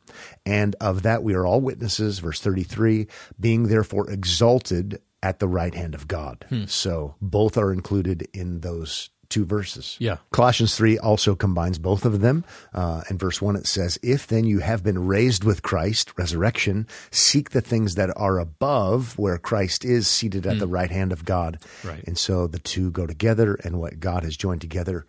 and 0.45 0.75
of 0.81 1.03
that 1.03 1.23
we 1.23 1.33
are 1.33 1.45
all 1.45 1.61
witnesses. 1.61 2.19
Verse 2.19 2.41
thirty 2.41 2.63
three, 2.63 3.07
being 3.39 3.67
therefore 3.69 4.09
exalted 4.09 5.01
at 5.23 5.39
the 5.39 5.47
right 5.47 5.75
hand 5.75 5.95
of 5.95 6.07
God. 6.07 6.45
Hmm. 6.49 6.65
So 6.65 7.15
both 7.21 7.57
are 7.57 7.71
included 7.71 8.27
in 8.33 8.61
those 8.61 9.09
two 9.31 9.45
verses. 9.45 9.97
Yeah. 9.99 10.17
Colossians 10.31 10.75
3 10.75 10.99
also 10.99 11.35
combines 11.35 11.79
both 11.79 12.05
of 12.05 12.21
them. 12.21 12.45
Uh, 12.73 13.01
in 13.09 13.17
verse 13.17 13.41
1, 13.41 13.55
it 13.55 13.65
says, 13.65 13.97
If 14.03 14.27
then 14.27 14.45
you 14.45 14.59
have 14.59 14.83
been 14.83 15.07
raised 15.07 15.43
with 15.43 15.63
Christ, 15.63 16.13
resurrection, 16.17 16.87
seek 17.09 17.49
the 17.49 17.61
things 17.61 17.95
that 17.95 18.15
are 18.15 18.37
above 18.37 19.17
where 19.17 19.37
Christ 19.37 19.83
is 19.83 20.07
seated 20.07 20.45
at 20.45 20.59
the 20.59 20.67
right 20.67 20.91
hand 20.91 21.11
of 21.11 21.25
God. 21.25 21.59
Right. 21.83 22.03
And 22.05 22.17
so 22.17 22.45
the 22.45 22.59
two 22.59 22.91
go 22.91 23.07
together, 23.07 23.55
and 23.63 23.79
what 23.79 23.99
God 23.99 24.23
has 24.23 24.37
joined 24.37 24.61
together, 24.61 25.05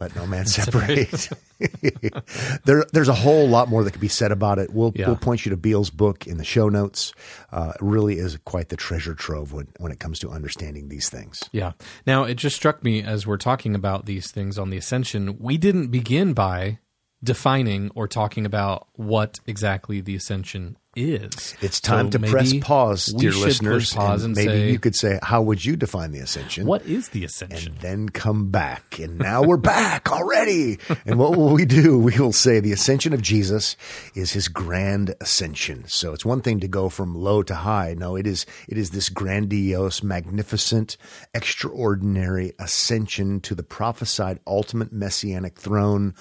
let 0.00 0.14
no 0.14 0.26
man 0.26 0.46
separate. 0.46 1.28
there, 2.64 2.84
there's 2.92 3.08
a 3.08 3.14
whole 3.14 3.48
lot 3.48 3.68
more 3.68 3.84
that 3.84 3.90
could 3.92 4.00
be 4.00 4.08
said 4.08 4.32
about 4.32 4.58
it. 4.58 4.72
We'll, 4.72 4.92
Yeah. 4.94 5.06
we'll 5.08 5.16
point 5.16 5.44
you 5.44 5.50
to 5.50 5.56
Beale's 5.56 5.90
book 5.90 6.26
in 6.26 6.38
the 6.38 6.44
show 6.44 6.68
notes. 6.68 7.12
Uh, 7.50 7.72
it 7.74 7.82
really 7.82 8.18
is 8.18 8.38
quite 8.44 8.68
the 8.68 8.76
treasure 8.76 9.14
trove 9.14 9.52
when, 9.52 9.68
when 9.78 9.92
it 9.92 9.98
comes 9.98 10.18
to 10.20 10.30
understanding 10.30 10.88
these 10.88 11.08
things. 11.08 11.48
Yeah. 11.52 11.72
Now, 12.06 12.24
it 12.24 12.34
just 12.34 12.56
struck 12.56 12.82
me 12.84 13.02
as 13.02 13.26
we're 13.26 13.36
talking 13.38 13.74
about 13.74 14.06
these 14.06 14.30
things 14.30 14.58
on 14.58 14.70
the 14.70 14.76
ascension, 14.76 15.36
we 15.38 15.56
didn't 15.58 15.88
begin 15.88 16.32
by 16.32 16.78
defining 17.22 17.90
or 17.96 18.06
talking 18.06 18.46
about 18.46 18.86
what 18.92 19.40
exactly 19.46 20.00
the 20.00 20.14
ascension 20.14 20.76
is. 20.98 21.54
It's 21.60 21.80
time 21.80 22.10
So 22.10 22.18
to 22.18 22.26
press 22.26 22.52
pause, 22.60 23.06
dear 23.06 23.32
listeners. 23.32 23.92
Pause 23.94 24.24
and, 24.24 24.36
maybe 24.36 24.50
say, 24.50 24.70
you 24.70 24.78
could 24.78 24.94
say, 24.94 25.18
"How 25.22 25.42
would 25.42 25.64
you 25.64 25.76
define 25.76 26.12
the 26.12 26.18
ascension?" 26.20 26.66
what 26.66 26.84
is 26.86 27.10
the 27.10 27.24
ascension? 27.24 27.72
and 27.72 27.80
then 27.80 28.08
come 28.08 28.50
back. 28.50 28.98
And 28.98 29.18
now 29.18 29.42
we're 29.42 29.56
back 29.56 30.10
already. 30.10 30.78
And 31.06 31.18
what 31.18 31.36
will 31.36 31.50
we 31.50 31.64
do? 31.64 31.98
We 31.98 32.18
will 32.18 32.32
say 32.32 32.60
the 32.60 32.72
ascension 32.72 33.12
of 33.12 33.22
Jesus 33.22 33.76
is 34.14 34.32
his 34.32 34.48
grand 34.48 35.14
ascension. 35.20 35.84
So 35.86 36.12
it's 36.12 36.24
one 36.24 36.40
thing 36.40 36.60
to 36.60 36.68
go 36.68 36.88
from 36.88 37.14
low 37.14 37.42
to 37.44 37.54
high. 37.54 37.94
No, 37.96 38.16
it 38.16 38.26
is 38.26 38.46
it 38.68 38.78
is 38.78 38.90
this 38.90 39.08
grandiose, 39.08 40.02
magnificent, 40.02 40.96
extraordinary 41.34 42.52
ascension 42.58 43.40
to 43.40 43.54
the 43.54 43.62
prophesied 43.62 44.40
ultimate 44.46 44.92
messianic 44.92 45.58
throne. 45.58 46.14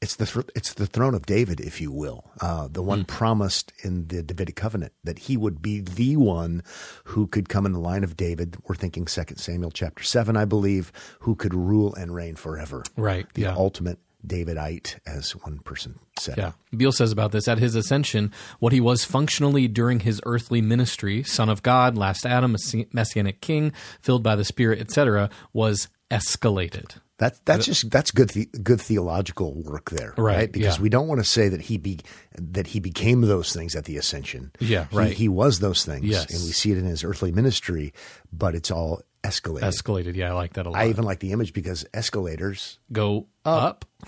It's 0.00 0.14
the 0.14 0.26
thr- 0.26 0.48
it's 0.54 0.74
the 0.74 0.86
throne 0.86 1.14
of 1.14 1.26
David, 1.26 1.60
if 1.60 1.80
you 1.80 1.90
will, 1.90 2.30
uh, 2.40 2.68
the 2.70 2.82
one 2.82 3.04
promised 3.04 3.72
in 3.82 4.06
the 4.06 4.22
Davidic 4.22 4.54
covenant 4.54 4.92
that 5.02 5.18
he 5.20 5.36
would 5.36 5.60
be 5.60 5.80
the 5.80 6.16
one 6.16 6.62
who 7.04 7.26
could 7.26 7.48
come 7.48 7.66
in 7.66 7.72
the 7.72 7.80
line 7.80 8.04
of 8.04 8.16
David. 8.16 8.56
We're 8.68 8.76
thinking 8.76 9.08
Second 9.08 9.38
Samuel 9.38 9.72
chapter 9.72 10.04
seven, 10.04 10.36
I 10.36 10.44
believe, 10.44 10.92
who 11.20 11.34
could 11.34 11.52
rule 11.52 11.94
and 11.96 12.14
reign 12.14 12.36
forever. 12.36 12.84
Right, 12.96 13.26
the 13.34 13.42
yeah. 13.42 13.54
ultimate 13.56 13.98
Davidite, 14.26 14.98
as 15.06 15.32
one 15.32 15.58
person 15.60 15.98
said. 16.18 16.38
Yeah. 16.38 16.52
Beale 16.76 16.92
says 16.92 17.12
about 17.12 17.32
this 17.32 17.48
at 17.48 17.58
his 17.58 17.74
ascension, 17.74 18.32
what 18.58 18.72
he 18.72 18.80
was 18.80 19.04
functionally 19.04 19.68
during 19.68 20.00
his 20.00 20.20
earthly 20.26 20.60
ministry, 20.60 21.22
Son 21.22 21.48
of 21.48 21.62
God, 21.62 21.96
Last 21.96 22.26
Adam, 22.26 22.56
Messianic 22.92 23.40
King, 23.40 23.72
filled 24.00 24.22
by 24.22 24.36
the 24.36 24.44
Spirit, 24.44 24.80
etc., 24.80 25.30
was 25.52 25.88
escalated. 26.10 26.96
That 27.18 27.44
that's 27.44 27.66
just 27.66 27.90
that's 27.90 28.10
good 28.12 28.30
the, 28.30 28.46
good 28.62 28.80
theological 28.80 29.52
work 29.54 29.90
there, 29.90 30.14
Right, 30.16 30.36
right? 30.36 30.52
Because 30.52 30.76
yeah. 30.76 30.82
we 30.82 30.88
don't 30.88 31.08
want 31.08 31.20
to 31.20 31.24
say 31.28 31.48
that 31.48 31.60
he 31.62 31.76
be 31.76 31.98
that 32.36 32.68
he 32.68 32.78
became 32.80 33.22
those 33.22 33.52
things 33.52 33.74
at 33.74 33.84
the 33.86 33.96
ascension. 33.96 34.52
Yeah, 34.60 34.86
He- 34.90 34.96
right. 34.96 35.12
He, 35.12 35.28
was 35.28 35.58
those 35.58 35.84
things, 35.84 36.04
Yes. 36.04 36.32
and 36.32 36.42
we 36.44 36.52
see 36.52 36.70
it 36.70 36.78
in 36.78 36.84
his 36.84 37.02
earthly 37.02 37.32
ministry. 37.32 37.92
But 38.32 38.54
it's 38.54 38.70
all 38.70 39.02
escalated. 39.24 39.62
Escalated. 39.64 40.14
Yeah, 40.14 40.30
I 40.30 40.32
like 40.34 40.52
that 40.54 40.66
a 40.66 40.70
lot. 40.70 40.78
I 40.80 40.88
even 40.90 41.04
like 41.04 41.18
the 41.18 41.32
image 41.32 41.52
because 41.52 41.84
escalators. 41.92 42.78
Go 42.92 43.26
up. 43.44 43.84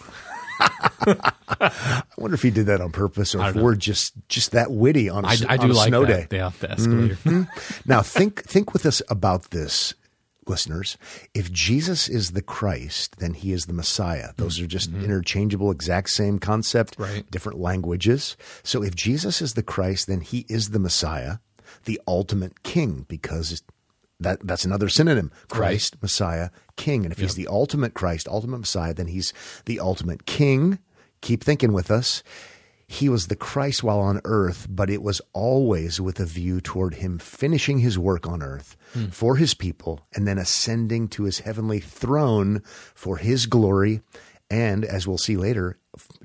I 0.61 2.02
wonder 2.17 2.35
if 2.35 2.43
he 2.43 2.50
did 2.50 2.67
that 2.67 2.81
on 2.81 2.93
purpose, 2.93 3.35
or 3.35 3.49
if 3.49 3.57
we're 3.57 3.75
just 3.75 4.12
just 4.29 4.52
that 4.52 4.71
witty 4.71 5.09
on 5.09 5.25
a, 5.25 5.29
I, 5.29 5.37
I 5.49 5.57
on 5.57 5.67
do 5.67 5.73
a 5.73 5.75
like 5.75 5.88
snow 5.88 6.05
that. 6.05 6.31
day. 6.31 6.37
Yeah, 6.37 6.52
the 6.61 6.71
escalator. 6.71 7.14
Mm-hmm. 7.17 7.90
Now 7.90 8.02
think 8.02 8.45
think 8.45 8.73
with 8.73 8.87
us 8.87 9.02
about 9.09 9.50
this, 9.50 9.95
listeners. 10.47 10.97
If 11.35 11.50
Jesus 11.52 12.09
is 12.09 12.32
the 12.32 12.42
Christ, 12.42 13.18
then 13.18 13.35
he 13.35 13.52
is 13.52 13.66
the 13.66 13.73
Messiah. 13.73 14.30
Those 14.37 14.61
are 14.61 14.66
just 14.66 14.92
interchangeable, 14.92 15.70
exact 15.70 16.11
same 16.11 16.38
concept, 16.38 16.99
Mm-hmm. 16.99 17.02
Right. 17.14 17.30
different 17.30 17.59
languages. 17.59 18.37
So 18.62 18.82
if 18.82 18.94
Jesus 18.94 19.40
is 19.42 19.54
the 19.54 19.62
Christ, 19.62 20.06
then 20.06 20.20
he 20.23 20.47
is 20.49 20.70
the 20.70 20.78
Messiah, 20.78 21.37
the 21.85 22.00
ultimate 22.09 22.62
king, 22.62 23.06
because 23.09 23.62
that 24.18 24.40
that's 24.47 24.64
another 24.64 24.88
synonym. 24.88 25.30
Christ, 25.49 25.97
Messiah, 26.02 26.50
King. 26.76 27.04
And 27.04 27.12
if 27.12 27.18
he's 27.20 27.37
the 27.37 27.47
ultimate 27.49 27.94
Christ, 27.94 28.28
ultimate 28.28 28.59
Messiah, 28.59 28.92
then 28.92 29.06
he's 29.06 29.32
the 29.66 29.80
ultimate 29.80 30.26
King. 30.26 30.78
Keep 31.23 31.42
thinking 31.44 31.73
with 31.73 31.90
us. 31.90 32.23
He 32.92 33.09
was 33.09 33.28
the 33.28 33.37
Christ 33.37 33.85
while 33.85 34.00
on 34.00 34.20
earth, 34.25 34.66
but 34.68 34.90
it 34.90 35.00
was 35.00 35.20
always 35.32 36.00
with 36.00 36.18
a 36.18 36.25
view 36.25 36.61
toward 36.61 36.94
him 36.94 37.20
finishing 37.20 37.78
his 37.78 37.97
work 37.97 38.26
on 38.26 38.42
earth 38.42 38.76
hmm. 38.94 39.06
for 39.06 39.37
his 39.37 39.54
people 39.54 40.00
and 40.12 40.26
then 40.26 40.38
ascending 40.38 41.06
to 41.11 41.23
his 41.23 41.38
heavenly 41.38 41.78
throne 41.78 42.62
for 42.64 43.18
his 43.18 43.47
glory. 43.47 44.00
And 44.50 44.85
as 44.85 45.06
we'll 45.06 45.18
see 45.18 45.37
later, 45.37 45.78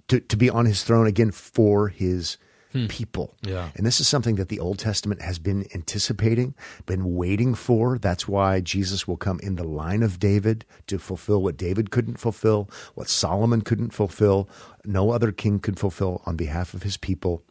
to, 0.08 0.20
to 0.20 0.36
be 0.36 0.50
on 0.50 0.66
his 0.66 0.84
throne 0.84 1.06
again 1.06 1.30
for 1.30 1.90
his 1.90 2.38
Hmm. 2.76 2.88
people. 2.88 3.34
Yeah. 3.42 3.70
And 3.76 3.86
this 3.86 4.02
is 4.02 4.08
something 4.08 4.36
that 4.36 4.50
the 4.50 4.60
Old 4.60 4.80
Testament 4.80 5.22
has 5.22 5.40
been 5.40 5.66
anticipating, 5.74 6.56
been 6.86 7.16
waiting 7.16 7.56
for. 7.56 7.98
That's 7.98 8.28
why 8.28 8.60
Jesus 8.60 9.08
will 9.08 9.16
come 9.16 9.40
in 9.40 9.56
the 9.56 9.64
line 9.64 10.04
of 10.04 10.20
David 10.20 10.66
to 10.88 11.00
fulfill 11.00 11.42
what 11.42 11.56
David 11.56 11.90
couldn't 11.90 12.20
fulfill, 12.20 12.70
what 12.94 13.08
Solomon 13.08 13.62
couldn't 13.62 13.94
fulfill, 13.94 14.50
no 14.84 15.12
other 15.12 15.32
king 15.32 15.60
could 15.60 15.80
fulfill 15.80 16.22
on 16.26 16.36
behalf 16.36 16.74
of 16.74 16.84
his 16.84 16.98
people. 16.98 17.44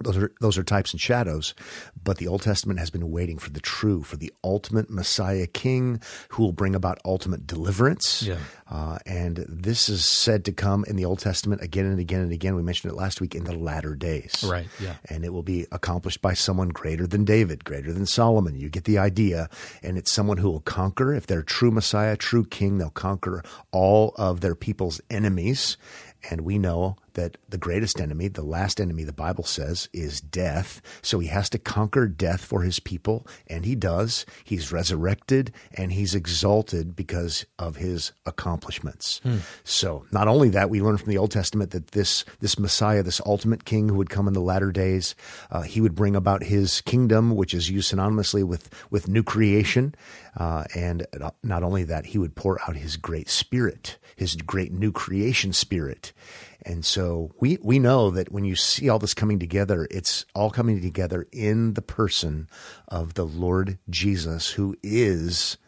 Those 0.00 0.16
are 0.16 0.32
those 0.40 0.58
are 0.58 0.64
types 0.64 0.92
and 0.92 1.00
shadows, 1.00 1.54
but 2.02 2.18
the 2.18 2.26
Old 2.26 2.42
Testament 2.42 2.80
has 2.80 2.90
been 2.90 3.12
waiting 3.12 3.38
for 3.38 3.50
the 3.50 3.60
true, 3.60 4.02
for 4.02 4.16
the 4.16 4.32
ultimate 4.42 4.90
Messiah 4.90 5.46
King 5.46 6.00
who 6.30 6.42
will 6.42 6.52
bring 6.52 6.74
about 6.74 6.98
ultimate 7.04 7.46
deliverance. 7.46 8.20
Yeah. 8.20 8.38
Uh, 8.68 8.98
and 9.06 9.46
this 9.48 9.88
is 9.88 10.04
said 10.04 10.44
to 10.46 10.52
come 10.52 10.84
in 10.88 10.96
the 10.96 11.04
Old 11.04 11.20
Testament 11.20 11.62
again 11.62 11.86
and 11.86 12.00
again 12.00 12.22
and 12.22 12.32
again. 12.32 12.56
We 12.56 12.62
mentioned 12.62 12.92
it 12.92 12.96
last 12.96 13.20
week 13.20 13.36
in 13.36 13.44
the 13.44 13.54
latter 13.54 13.94
days. 13.94 14.42
Right, 14.44 14.66
yeah. 14.80 14.96
And 15.08 15.24
it 15.24 15.32
will 15.32 15.44
be 15.44 15.68
accomplished 15.70 16.20
by 16.20 16.34
someone 16.34 16.70
greater 16.70 17.06
than 17.06 17.24
David, 17.24 17.64
greater 17.64 17.92
than 17.92 18.06
Solomon. 18.06 18.56
You 18.56 18.70
get 18.70 18.84
the 18.84 18.98
idea. 18.98 19.48
And 19.80 19.96
it's 19.96 20.12
someone 20.12 20.38
who 20.38 20.50
will 20.50 20.60
conquer. 20.60 21.14
If 21.14 21.28
they're 21.28 21.42
true 21.42 21.70
Messiah, 21.70 22.16
true 22.16 22.44
King, 22.44 22.78
they'll 22.78 22.90
conquer 22.90 23.44
all 23.70 24.12
of 24.16 24.40
their 24.40 24.56
people's 24.56 25.00
enemies. 25.08 25.76
And 26.30 26.40
we 26.40 26.58
know 26.58 26.96
that 27.14 27.36
the 27.48 27.58
greatest 27.58 28.00
enemy, 28.00 28.28
the 28.28 28.42
last 28.42 28.80
enemy, 28.80 29.04
the 29.04 29.12
Bible 29.12 29.44
says, 29.44 29.88
is 29.92 30.20
death. 30.20 30.80
So 31.02 31.18
he 31.18 31.28
has 31.28 31.48
to 31.50 31.58
conquer 31.58 32.06
death 32.06 32.44
for 32.44 32.62
his 32.62 32.78
people, 32.78 33.26
and 33.48 33.64
he 33.64 33.74
does. 33.74 34.26
He's 34.44 34.70
resurrected 34.70 35.52
and 35.76 35.92
he's 35.92 36.14
exalted 36.14 36.94
because 36.94 37.46
of 37.58 37.76
his 37.76 38.12
accomplishments. 38.26 39.20
So 39.64 40.06
not 40.12 40.28
only 40.28 40.48
that, 40.50 40.70
we 40.70 40.82
learn 40.82 40.98
from 40.98 41.08
the 41.10 41.18
Old 41.18 41.30
Testament 41.30 41.70
that 41.70 41.88
this 41.88 42.24
this 42.40 42.58
Messiah, 42.58 43.02
this 43.02 43.20
ultimate 43.24 43.64
King 43.64 43.88
who 43.88 43.96
would 43.96 44.10
come 44.10 44.28
in 44.28 44.34
the 44.34 44.40
latter 44.40 44.70
days, 44.72 45.14
uh, 45.50 45.62
he 45.62 45.80
would 45.80 45.94
bring 45.94 46.14
about 46.16 46.42
his 46.42 46.80
kingdom, 46.82 47.34
which 47.34 47.54
is 47.54 47.70
used 47.70 47.92
synonymously 47.92 48.44
with 48.44 48.68
with 48.90 49.08
new 49.08 49.22
creation, 49.22 49.94
uh, 50.36 50.64
and 50.74 51.06
not 51.42 51.62
only 51.62 51.84
that, 51.84 52.06
he 52.06 52.18
would 52.18 52.34
pour 52.34 52.60
out 52.68 52.76
his 52.76 52.96
great 52.96 53.28
Spirit, 53.28 53.98
his 54.16 54.36
great 54.36 54.72
new 54.72 54.92
creation 54.92 55.52
Spirit. 55.52 56.12
And 56.64 56.84
so 56.84 57.32
we, 57.40 57.58
we 57.62 57.78
know 57.78 58.10
that 58.10 58.32
when 58.32 58.44
you 58.44 58.56
see 58.56 58.88
all 58.88 58.98
this 58.98 59.14
coming 59.14 59.38
together, 59.38 59.86
it's 59.90 60.24
all 60.34 60.50
coming 60.50 60.80
together 60.80 61.26
in 61.32 61.74
the 61.74 61.82
person 61.82 62.48
of 62.88 63.14
the 63.14 63.26
Lord 63.26 63.78
Jesus, 63.90 64.50
who 64.50 64.76
is 64.82 65.58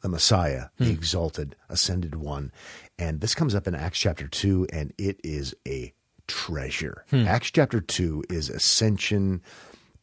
the 0.00 0.08
Messiah, 0.08 0.66
the 0.78 0.86
hmm. 0.86 0.90
exalted, 0.92 1.56
ascended 1.68 2.16
one. 2.16 2.52
And 2.98 3.20
this 3.20 3.34
comes 3.34 3.54
up 3.54 3.68
in 3.68 3.74
Acts 3.74 3.98
chapter 3.98 4.26
2, 4.26 4.68
and 4.72 4.92
it 4.98 5.20
is 5.22 5.54
a 5.68 5.92
treasure. 6.26 7.04
Hmm. 7.10 7.26
Acts 7.26 7.50
chapter 7.50 7.80
2 7.80 8.24
is 8.30 8.48
ascension 8.50 9.42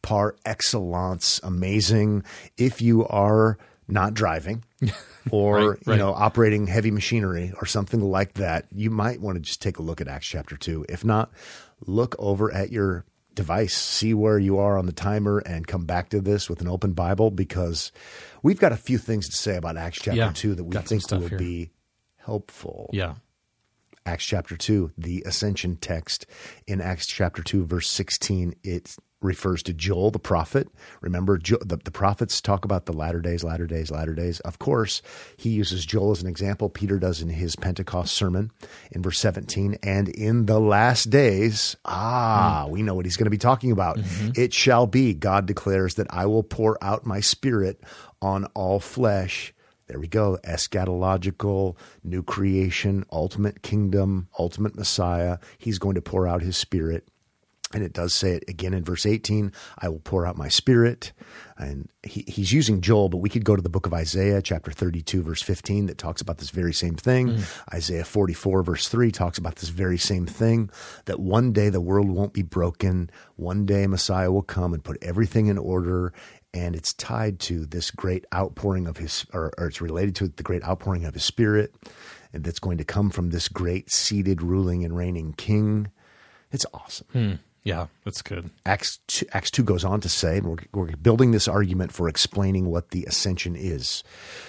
par 0.02 0.36
excellence, 0.44 1.40
amazing. 1.42 2.22
If 2.56 2.80
you 2.80 3.06
are 3.08 3.58
not 3.88 4.14
driving 4.14 4.64
or 5.30 5.70
Right, 5.70 5.78
you 5.86 5.96
know 5.96 6.12
operating 6.12 6.66
heavy 6.66 6.90
machinery 6.90 7.52
or 7.60 7.66
something 7.66 8.00
like 8.00 8.34
that, 8.34 8.66
you 8.74 8.90
might 8.90 9.20
want 9.20 9.36
to 9.36 9.40
just 9.40 9.60
take 9.62 9.78
a 9.78 9.82
look 9.82 10.00
at 10.00 10.08
Acts 10.08 10.26
chapter 10.26 10.56
2. 10.56 10.86
If 10.88 11.04
not, 11.04 11.30
look 11.86 12.14
over 12.18 12.52
at 12.52 12.70
your 12.70 13.04
device, 13.34 13.74
see 13.74 14.14
where 14.14 14.38
you 14.38 14.58
are 14.58 14.76
on 14.78 14.86
the 14.86 14.92
timer 14.92 15.38
and 15.38 15.66
come 15.66 15.84
back 15.84 16.08
to 16.10 16.20
this 16.20 16.48
with 16.50 16.60
an 16.60 16.68
open 16.68 16.92
Bible 16.92 17.30
because 17.30 17.92
we've 18.42 18.58
got 18.58 18.72
a 18.72 18.76
few 18.76 18.98
things 18.98 19.28
to 19.28 19.36
say 19.36 19.56
about 19.56 19.76
Acts 19.76 19.98
chapter 19.98 20.16
Yeah, 20.18 20.32
2 20.34 20.56
that 20.56 20.64
we 20.64 20.76
think 20.78 21.08
will 21.10 21.28
here. 21.28 21.38
be 21.38 21.70
helpful. 22.16 22.90
Yeah. 22.92 23.14
Acts 24.04 24.24
chapter 24.24 24.56
2, 24.56 24.92
the 24.96 25.22
ascension 25.26 25.76
text. 25.76 26.26
In 26.66 26.80
Acts 26.80 27.06
chapter 27.06 27.42
2, 27.42 27.64
verse 27.66 27.88
16, 27.88 28.54
it 28.64 28.96
refers 29.20 29.62
to 29.64 29.72
Joel 29.72 30.10
the 30.10 30.18
prophet. 30.18 30.68
Remember, 31.00 31.38
jo- 31.38 31.58
the, 31.60 31.76
the 31.76 31.90
prophets 31.90 32.40
talk 32.40 32.64
about 32.64 32.86
the 32.86 32.92
latter 32.92 33.20
days, 33.20 33.42
latter 33.42 33.66
days, 33.66 33.90
latter 33.90 34.14
days. 34.14 34.40
Of 34.40 34.58
course, 34.58 35.02
he 35.36 35.50
uses 35.50 35.84
Joel 35.84 36.12
as 36.12 36.22
an 36.22 36.28
example. 36.28 36.68
Peter 36.68 36.98
does 36.98 37.20
in 37.20 37.28
his 37.28 37.56
Pentecost 37.56 38.14
sermon 38.14 38.52
in 38.92 39.02
verse 39.02 39.18
17. 39.18 39.78
And 39.82 40.08
in 40.08 40.46
the 40.46 40.60
last 40.60 41.10
days, 41.10 41.76
ah, 41.84 42.66
we 42.68 42.82
know 42.82 42.94
what 42.94 43.06
he's 43.06 43.16
going 43.16 43.24
to 43.26 43.30
be 43.30 43.38
talking 43.38 43.72
about. 43.72 43.98
It 44.36 44.54
shall 44.54 44.86
be, 44.86 45.14
God 45.14 45.46
declares, 45.46 45.94
that 45.96 46.06
I 46.10 46.26
will 46.26 46.44
pour 46.44 46.78
out 46.82 47.04
my 47.04 47.20
spirit 47.20 47.80
on 48.22 48.44
all 48.54 48.78
flesh. 48.80 49.52
There 49.88 49.98
we 49.98 50.06
go. 50.06 50.38
Eschatological, 50.44 51.76
new 52.04 52.22
creation, 52.22 53.04
ultimate 53.10 53.62
kingdom, 53.62 54.28
ultimate 54.38 54.76
Messiah. 54.76 55.38
He's 55.58 55.78
going 55.78 55.94
to 55.94 56.02
pour 56.02 56.26
out 56.26 56.42
his 56.42 56.56
spirit. 56.56 57.08
And 57.74 57.84
it 57.84 57.92
does 57.92 58.14
say 58.14 58.32
it 58.32 58.44
again 58.48 58.72
in 58.72 58.82
verse 58.82 59.04
18 59.04 59.52
I 59.78 59.88
will 59.88 60.00
pour 60.00 60.26
out 60.26 60.36
my 60.36 60.48
spirit. 60.48 61.12
And 61.58 61.88
he, 62.02 62.24
he's 62.26 62.52
using 62.52 62.80
Joel, 62.80 63.08
but 63.08 63.18
we 63.18 63.28
could 63.28 63.44
go 63.44 63.56
to 63.56 63.62
the 63.62 63.68
book 63.68 63.84
of 63.84 63.92
Isaiah, 63.92 64.40
chapter 64.40 64.70
32, 64.70 65.22
verse 65.22 65.42
15, 65.42 65.86
that 65.86 65.98
talks 65.98 66.22
about 66.22 66.38
this 66.38 66.50
very 66.50 66.72
same 66.72 66.94
thing. 66.94 67.30
Mm. 67.30 67.74
Isaiah 67.74 68.04
44, 68.04 68.62
verse 68.62 68.88
3 68.88 69.10
talks 69.10 69.38
about 69.38 69.56
this 69.56 69.68
very 69.68 69.98
same 69.98 70.24
thing 70.24 70.70
that 71.06 71.18
one 71.18 71.52
day 71.52 71.68
the 71.68 71.80
world 71.80 72.08
won't 72.08 72.32
be 72.32 72.42
broken. 72.42 73.10
One 73.36 73.66
day 73.66 73.86
Messiah 73.86 74.30
will 74.30 74.42
come 74.42 74.72
and 74.72 74.84
put 74.84 75.02
everything 75.02 75.48
in 75.48 75.58
order 75.58 76.12
and 76.54 76.74
it's 76.74 76.94
tied 76.94 77.38
to 77.40 77.66
this 77.66 77.90
great 77.90 78.24
outpouring 78.34 78.86
of 78.86 78.96
his 78.96 79.26
or, 79.32 79.52
or 79.58 79.66
it's 79.66 79.80
related 79.80 80.14
to 80.16 80.28
the 80.28 80.42
great 80.42 80.64
outpouring 80.64 81.04
of 81.04 81.14
his 81.14 81.24
spirit 81.24 81.74
and 82.32 82.44
that's 82.44 82.58
going 82.58 82.78
to 82.78 82.84
come 82.84 83.10
from 83.10 83.30
this 83.30 83.48
great 83.48 83.90
seated 83.90 84.42
ruling 84.42 84.84
and 84.84 84.96
reigning 84.96 85.32
king 85.34 85.90
it's 86.50 86.66
awesome 86.72 87.06
hmm. 87.12 87.32
Yeah, 87.64 87.88
that's 88.04 88.22
good. 88.22 88.50
acts 88.64 88.98
2, 89.08 89.26
acts 89.32 89.50
2 89.50 89.62
goes 89.62 89.84
on 89.84 90.00
to 90.00 90.08
say 90.08 90.38
and 90.38 90.46
we're, 90.46 90.56
we're 90.72 90.96
building 90.96 91.32
this 91.32 91.48
argument 91.48 91.92
for 91.92 92.08
explaining 92.08 92.66
what 92.66 92.90
the 92.90 93.04
ascension 93.04 93.54
is 93.56 94.02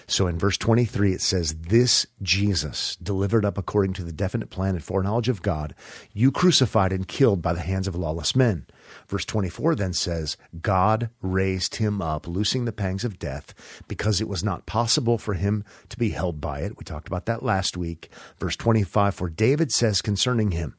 so 0.08 0.28
in 0.28 0.38
verse 0.38 0.58
23 0.58 1.14
it 1.14 1.22
says 1.22 1.56
this 1.56 2.06
jesus 2.22 2.96
delivered 2.98 3.44
up 3.44 3.58
according 3.58 3.94
to 3.94 4.04
the 4.04 4.14
definite 4.14 4.50
plan 4.50 4.76
and 4.76 4.84
foreknowledge 4.84 5.28
of 5.28 5.42
god 5.42 5.76
you 6.14 6.32
crucified 6.32 6.94
and 6.94 7.08
killed 7.08 7.42
by 7.42 7.52
the 7.54 7.60
hands 7.60 7.88
of 7.88 7.96
lawless 7.96 8.36
men 8.36 8.66
Verse 9.08 9.26
24 9.26 9.76
then 9.76 9.94
says, 9.94 10.38
God 10.62 11.10
raised 11.22 11.76
him 11.76 12.02
up, 12.02 12.28
loosing 12.28 12.66
the 12.66 12.72
pangs 12.72 13.04
of 13.04 13.20
death, 13.20 13.54
because 13.88 14.22
it 14.22 14.28
was 14.28 14.44
not 14.44 14.66
possible 14.66 15.18
for 15.18 15.34
him 15.34 15.64
to 15.90 15.98
be 15.98 16.10
held 16.10 16.42
by 16.42 16.62
it. 16.62 16.78
We 16.78 16.84
talked 16.84 17.08
about 17.08 17.26
that 17.26 17.44
last 17.44 17.78
week. 17.78 18.10
Verse 18.40 18.56
25, 18.56 19.16
for 19.16 19.30
David 19.30 19.72
says 19.72 20.02
concerning 20.02 20.52
him, 20.52 20.76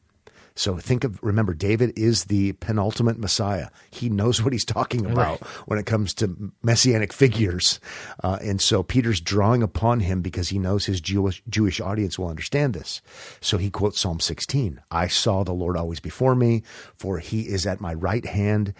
So 0.61 0.77
think 0.77 1.05
of, 1.05 1.19
remember, 1.23 1.55
David 1.55 1.95
is 1.97 2.25
the 2.25 2.53
penultimate 2.53 3.19
Messiah. 3.19 3.69
He 3.91 4.11
knows 4.11 4.43
what 4.43 4.53
he's 4.53 4.67
talking 4.67 5.07
about 5.07 5.41
right. 5.41 5.51
when 5.67 5.79
it 5.79 5.87
comes 5.87 6.13
to 6.17 6.53
messianic 6.63 7.15
figures. 7.15 7.81
Uh, 8.23 8.39
and 8.43 8.61
so 8.61 8.83
Peter's 8.83 9.23
drawing 9.23 9.63
upon 9.63 10.01
him 10.01 10.21
because 10.21 10.51
he 10.51 10.59
knows 10.59 10.85
his 10.85 11.01
Jewish, 11.01 11.43
Jewish 11.49 11.81
audience 11.81 12.19
will 12.19 12.29
understand 12.29 12.75
this. 12.75 13.01
So 13.41 13.57
he 13.57 13.71
quotes 13.71 13.99
Psalm 13.99 14.21
16 14.21 14.83
I 14.91 15.07
saw 15.07 15.45
the 15.45 15.55
Lord 15.55 15.79
always 15.79 15.99
before 15.99 16.35
me, 16.35 16.63
for 16.95 17.21
he 17.21 17.49
is 17.49 17.67
at 17.67 17.81
my 17.81 17.95
right 17.95 18.27
hand 18.27 18.75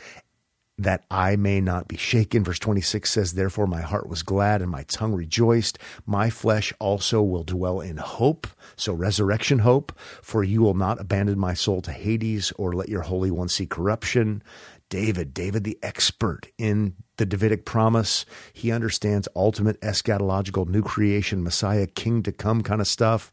that 0.81 1.05
I 1.11 1.37
may 1.37 1.61
not 1.61 1.89
be 1.89 1.97
shaken. 1.97 2.43
Verse 2.43 2.59
26 2.59 3.11
says, 3.11 3.33
Therefore 3.35 3.67
my 3.67 3.83
heart 3.83 4.09
was 4.09 4.23
glad 4.23 4.63
and 4.63 4.71
my 4.71 4.85
tongue 4.85 5.15
rejoiced. 5.15 5.79
My 6.07 6.31
flesh 6.31 6.73
also 6.79 7.23
will 7.23 7.45
dwell 7.45 7.81
in 7.81 7.99
hope. 7.99 8.47
So 8.77 8.95
resurrection 8.95 9.61
hope, 9.61 9.93
for 10.23 10.43
you 10.43 10.63
will 10.63 10.75
not 10.75 11.01
abandon 11.01 11.39
my 11.39 11.53
soul 11.53 11.83
to 11.83 11.93
Hades 11.93 12.51
or 12.53 12.73
let 12.73 12.89
your 12.89 13.03
Holy 13.03 13.31
One 13.31 13.49
see 13.49 13.67
corruption. 13.67 14.43
David, 14.89 15.35
David 15.35 15.65
the 15.65 15.79
expert 15.83 16.49
in 16.59 16.95
the 17.17 17.27
Davidic 17.27 17.65
promise. 17.65 18.25
He 18.53 18.73
understands 18.73 19.29
ultimate 19.37 19.81
eschatological 19.83 20.67
new 20.67 20.83
creation, 20.83 21.45
Messiah, 21.45 21.87
king 21.87 22.23
to 22.23 22.33
come 22.33 22.63
kind 22.63 22.81
of 22.81 22.89
stuff. 22.89 23.31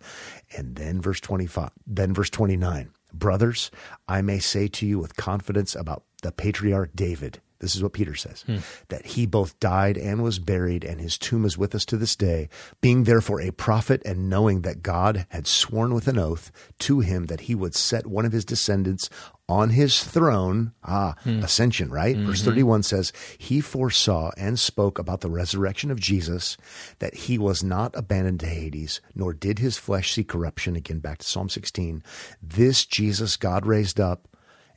And 0.56 0.76
then 0.76 1.02
verse 1.02 1.22
25, 1.22 1.72
then 1.88 2.14
verse 2.14 2.30
29. 2.30 2.92
Brothers, 3.18 3.72
I 4.08 4.22
may 4.22 4.40
say 4.40 4.68
to 4.68 4.86
you 4.86 5.00
with 5.00 5.16
confidence 5.16 5.76
about 5.76 6.04
the 6.22 6.32
patriarch 6.32 6.92
David. 6.96 7.42
This 7.60 7.76
is 7.76 7.84
what 7.84 7.94
Peter 7.94 8.16
says 8.16 8.44
hmm. 8.44 8.58
that 8.90 9.06
he 9.06 9.26
both 9.26 9.60
died 9.60 9.98
and 9.98 10.24
was 10.24 10.40
buried, 10.40 10.84
and 10.84 11.02
his 11.02 11.18
tomb 11.18 11.46
is 11.46 11.58
with 11.58 11.74
us 11.74 11.86
to 11.86 11.98
this 11.98 12.16
day. 12.16 12.50
Being 12.82 13.04
therefore 13.04 13.42
a 13.42 13.52
prophet, 13.52 14.02
and 14.06 14.30
knowing 14.30 14.62
that 14.62 14.84
God 14.84 15.26
had 15.30 15.48
sworn 15.48 15.94
with 15.94 16.08
an 16.08 16.20
oath 16.20 16.52
to 16.80 17.00
him 17.00 17.26
that 17.26 17.42
he 17.42 17.56
would 17.56 17.76
set 17.76 18.08
one 18.08 18.26
of 18.26 18.32
his 18.32 18.46
descendants 18.46 19.10
on 19.50 19.70
his 19.72 20.04
throne. 20.04 20.74
Ah, 20.84 21.16
hmm. 21.24 21.44
ascension, 21.44 21.90
right? 21.90 22.16
Mm-hmm. 22.16 22.28
Verse 22.28 22.42
31 22.44 22.84
says, 22.84 23.14
He 23.38 23.62
foresaw 23.62 24.32
and 24.38 24.60
spoke 24.60 25.00
about 25.00 25.22
the 25.22 25.30
resurrection 25.30 25.92
of 25.92 26.00
Jesus, 26.00 26.58
that 27.00 27.14
he 27.16 27.38
was 27.38 27.64
not 27.64 27.96
abandoned 27.96 28.42
to 28.42 28.48
Hades, 28.48 29.02
nor 29.16 29.34
did 29.34 29.60
his 29.60 29.78
flesh 29.78 30.14
see 30.14 30.24
corruption. 30.24 30.76
Again, 30.76 31.00
back 31.00 31.20
to 31.20 31.26
Psalm 31.26 31.50
16. 31.50 32.04
This 32.42 32.86
Jesus 32.86 33.38
God 33.38 33.66
raised 33.66 34.00
up 34.00 34.28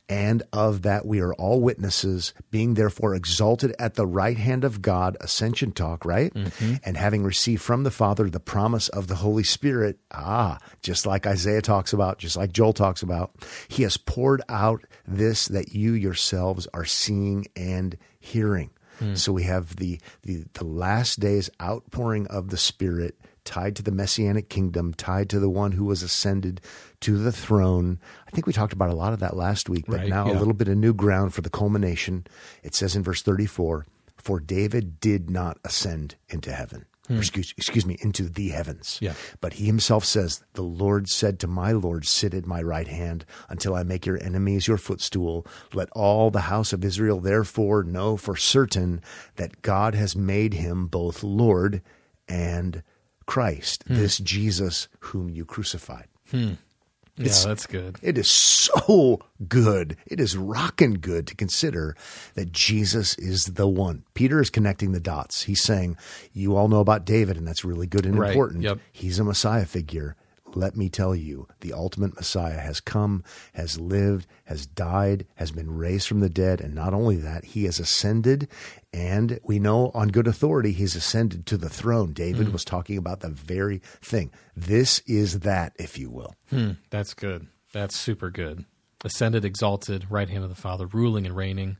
and 0.09 0.43
of 0.51 0.81
that 0.81 1.05
we 1.05 1.21
are 1.21 1.33
all 1.35 1.61
witnesses, 1.61 2.33
being 2.49 2.73
therefore 2.73 3.15
exalted 3.15 3.73
at 3.79 3.95
the 3.95 4.05
right 4.05 4.37
hand 4.37 4.63
of 4.63 4.81
God, 4.81 5.15
ascension 5.21 5.71
talk, 5.71 6.03
right? 6.03 6.33
Mm-hmm. 6.33 6.75
And 6.83 6.97
having 6.97 7.23
received 7.23 7.61
from 7.61 7.83
the 7.83 7.91
Father 7.91 8.29
the 8.29 8.39
promise 8.39 8.89
of 8.89 9.07
the 9.07 9.15
Holy 9.15 9.43
Spirit, 9.43 9.99
ah, 10.11 10.57
just 10.81 11.05
like 11.05 11.25
Isaiah 11.25 11.61
talks 11.61 11.93
about, 11.93 12.17
just 12.17 12.35
like 12.35 12.51
Joel 12.51 12.73
talks 12.73 13.01
about, 13.01 13.31
he 13.67 13.83
has 13.83 13.97
poured 13.97 14.41
out 14.49 14.83
this 15.07 15.47
that 15.47 15.73
you 15.73 15.93
yourselves 15.93 16.67
are 16.73 16.85
seeing 16.85 17.47
and 17.55 17.97
hearing. 18.19 18.71
Mm. 18.99 19.17
So 19.17 19.31
we 19.31 19.43
have 19.43 19.77
the, 19.77 19.99
the 20.23 20.45
the 20.53 20.65
last 20.65 21.19
days 21.19 21.49
outpouring 21.61 22.27
of 22.27 22.49
the 22.49 22.57
Spirit 22.57 23.15
tied 23.43 23.75
to 23.75 23.83
the 23.83 23.91
messianic 23.91 24.49
kingdom, 24.49 24.93
tied 24.93 25.29
to 25.29 25.39
the 25.39 25.49
one 25.49 25.73
who 25.73 25.85
was 25.85 26.03
ascended 26.03 26.61
to 27.01 27.17
the 27.17 27.31
throne. 27.31 27.99
I 28.27 28.31
think 28.31 28.45
we 28.45 28.53
talked 28.53 28.73
about 28.73 28.89
a 28.89 28.95
lot 28.95 29.13
of 29.13 29.19
that 29.19 29.35
last 29.35 29.69
week, 29.69 29.85
but 29.87 30.01
right, 30.01 30.09
now 30.09 30.27
yeah. 30.27 30.33
a 30.33 30.39
little 30.39 30.53
bit 30.53 30.67
of 30.67 30.77
new 30.77 30.93
ground 30.93 31.33
for 31.33 31.41
the 31.41 31.49
culmination. 31.49 32.25
It 32.63 32.75
says 32.75 32.95
in 32.95 33.03
verse 33.03 33.21
34 33.21 33.85
For 34.17 34.39
David 34.39 34.99
did 34.99 35.29
not 35.29 35.57
ascend 35.63 36.15
into 36.29 36.51
heaven. 36.51 36.85
Hmm. 37.07 37.17
Excuse, 37.17 37.53
excuse 37.57 37.85
me, 37.85 37.97
into 38.01 38.29
the 38.29 38.49
heavens. 38.49 38.99
Yeah. 39.01 39.13
But 39.39 39.53
he 39.53 39.65
himself 39.65 40.05
says, 40.05 40.43
The 40.53 40.61
Lord 40.61 41.09
said 41.09 41.39
to 41.39 41.47
my 41.47 41.71
Lord, 41.71 42.05
Sit 42.05 42.33
at 42.35 42.45
my 42.45 42.61
right 42.61 42.87
hand 42.87 43.25
until 43.49 43.73
I 43.73 43.83
make 43.83 44.05
your 44.05 44.21
enemies 44.23 44.67
your 44.67 44.77
footstool. 44.77 45.47
Let 45.73 45.89
all 45.91 46.29
the 46.29 46.41
house 46.41 46.73
of 46.73 46.85
Israel 46.85 47.19
therefore 47.19 47.83
know 47.83 48.17
for 48.17 48.35
certain 48.35 49.01
that 49.37 49.63
God 49.63 49.95
has 49.95 50.15
made 50.15 50.53
him 50.53 50.85
both 50.85 51.23
Lord 51.23 51.81
and 52.27 52.83
Christ, 53.31 53.85
hmm. 53.87 53.95
this 53.95 54.17
Jesus 54.17 54.89
whom 54.99 55.29
you 55.29 55.45
crucified. 55.45 56.07
Hmm. 56.31 56.55
Yeah, 57.15 57.27
it's, 57.27 57.45
that's 57.45 57.65
good. 57.65 57.97
It 58.01 58.17
is 58.17 58.29
so 58.29 59.21
good. 59.47 59.95
It 60.05 60.19
is 60.19 60.35
rocking 60.35 60.95
good 60.95 61.27
to 61.27 61.35
consider 61.35 61.95
that 62.33 62.51
Jesus 62.51 63.17
is 63.17 63.45
the 63.45 63.69
one. 63.69 64.03
Peter 64.15 64.41
is 64.41 64.49
connecting 64.49 64.91
the 64.91 64.99
dots. 64.99 65.43
He's 65.43 65.63
saying, 65.63 65.95
You 66.33 66.57
all 66.57 66.67
know 66.67 66.81
about 66.81 67.05
David, 67.05 67.37
and 67.37 67.47
that's 67.47 67.63
really 67.63 67.87
good 67.87 68.05
and 68.05 68.19
right. 68.19 68.31
important. 68.31 68.63
Yep. 68.63 68.79
He's 68.91 69.17
a 69.17 69.23
Messiah 69.23 69.65
figure 69.65 70.17
let 70.55 70.75
me 70.75 70.89
tell 70.89 71.15
you, 71.15 71.47
the 71.61 71.73
ultimate 71.73 72.15
Messiah 72.15 72.59
has 72.59 72.79
come, 72.79 73.23
has 73.53 73.79
lived, 73.79 74.27
has 74.45 74.65
died, 74.65 75.25
has 75.35 75.51
been 75.51 75.75
raised 75.75 76.07
from 76.07 76.19
the 76.19 76.29
dead, 76.29 76.61
and 76.61 76.73
not 76.75 76.93
only 76.93 77.15
that, 77.17 77.43
he 77.43 77.65
has 77.65 77.79
ascended, 77.79 78.47
and 78.93 79.39
we 79.43 79.59
know 79.59 79.91
on 79.93 80.09
good 80.09 80.27
authority 80.27 80.71
he's 80.71 80.95
ascended 80.95 81.45
to 81.47 81.57
the 81.57 81.69
throne. 81.69 82.13
David 82.13 82.47
mm. 82.47 82.53
was 82.53 82.65
talking 82.65 82.97
about 82.97 83.21
the 83.21 83.29
very 83.29 83.81
thing. 84.01 84.31
This 84.55 84.99
is 85.07 85.39
that, 85.39 85.73
if 85.77 85.97
you 85.97 86.09
will. 86.09 86.35
Hmm, 86.49 86.71
that's 86.89 87.13
good. 87.13 87.47
That's 87.73 87.97
super 87.97 88.29
good. 88.29 88.65
Ascended, 89.03 89.45
exalted, 89.45 90.07
right 90.09 90.29
hand 90.29 90.43
of 90.43 90.49
the 90.49 90.55
Father, 90.55 90.85
ruling 90.85 91.25
and 91.25 91.35
reigning. 91.35 91.77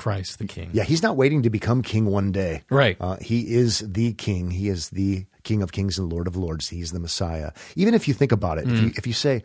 Christ 0.00 0.38
the 0.38 0.46
King. 0.46 0.70
Yeah, 0.72 0.84
he's 0.84 1.02
not 1.02 1.16
waiting 1.16 1.42
to 1.42 1.50
become 1.50 1.82
king 1.82 2.06
one 2.06 2.32
day. 2.32 2.62
Right. 2.70 2.96
Uh, 2.98 3.16
he 3.20 3.54
is 3.54 3.80
the 3.80 4.14
king. 4.14 4.50
He 4.50 4.68
is 4.68 4.88
the 4.88 5.26
King 5.42 5.62
of 5.62 5.72
Kings 5.72 5.98
and 5.98 6.10
Lord 6.10 6.26
of 6.26 6.36
Lords. 6.36 6.68
He's 6.68 6.92
the 6.92 7.00
Messiah. 7.00 7.52
Even 7.76 7.94
if 7.94 8.08
you 8.08 8.14
think 8.14 8.32
about 8.32 8.58
it, 8.58 8.66
mm. 8.66 8.72
if, 8.72 8.82
you, 8.82 8.92
if 8.96 9.06
you 9.06 9.12
say 9.12 9.42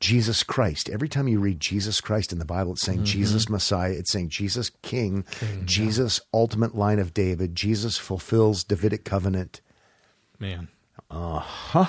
Jesus 0.00 0.42
Christ, 0.42 0.88
every 0.88 1.08
time 1.08 1.28
you 1.28 1.40
read 1.40 1.60
Jesus 1.60 2.00
Christ 2.00 2.32
in 2.32 2.38
the 2.38 2.44
Bible, 2.44 2.72
it's 2.72 2.82
saying 2.82 3.00
mm-hmm. 3.00 3.04
Jesus 3.04 3.48
Messiah, 3.48 3.92
it's 3.92 4.10
saying 4.10 4.30
Jesus 4.30 4.70
King, 4.82 5.24
King 5.30 5.66
Jesus 5.66 6.20
yeah. 6.22 6.38
ultimate 6.38 6.74
line 6.74 6.98
of 6.98 7.12
David, 7.12 7.54
Jesus 7.54 7.98
fulfills 7.98 8.64
Davidic 8.64 9.04
covenant. 9.04 9.60
Man. 10.38 10.68
Uh 11.10 11.38
huh. 11.38 11.86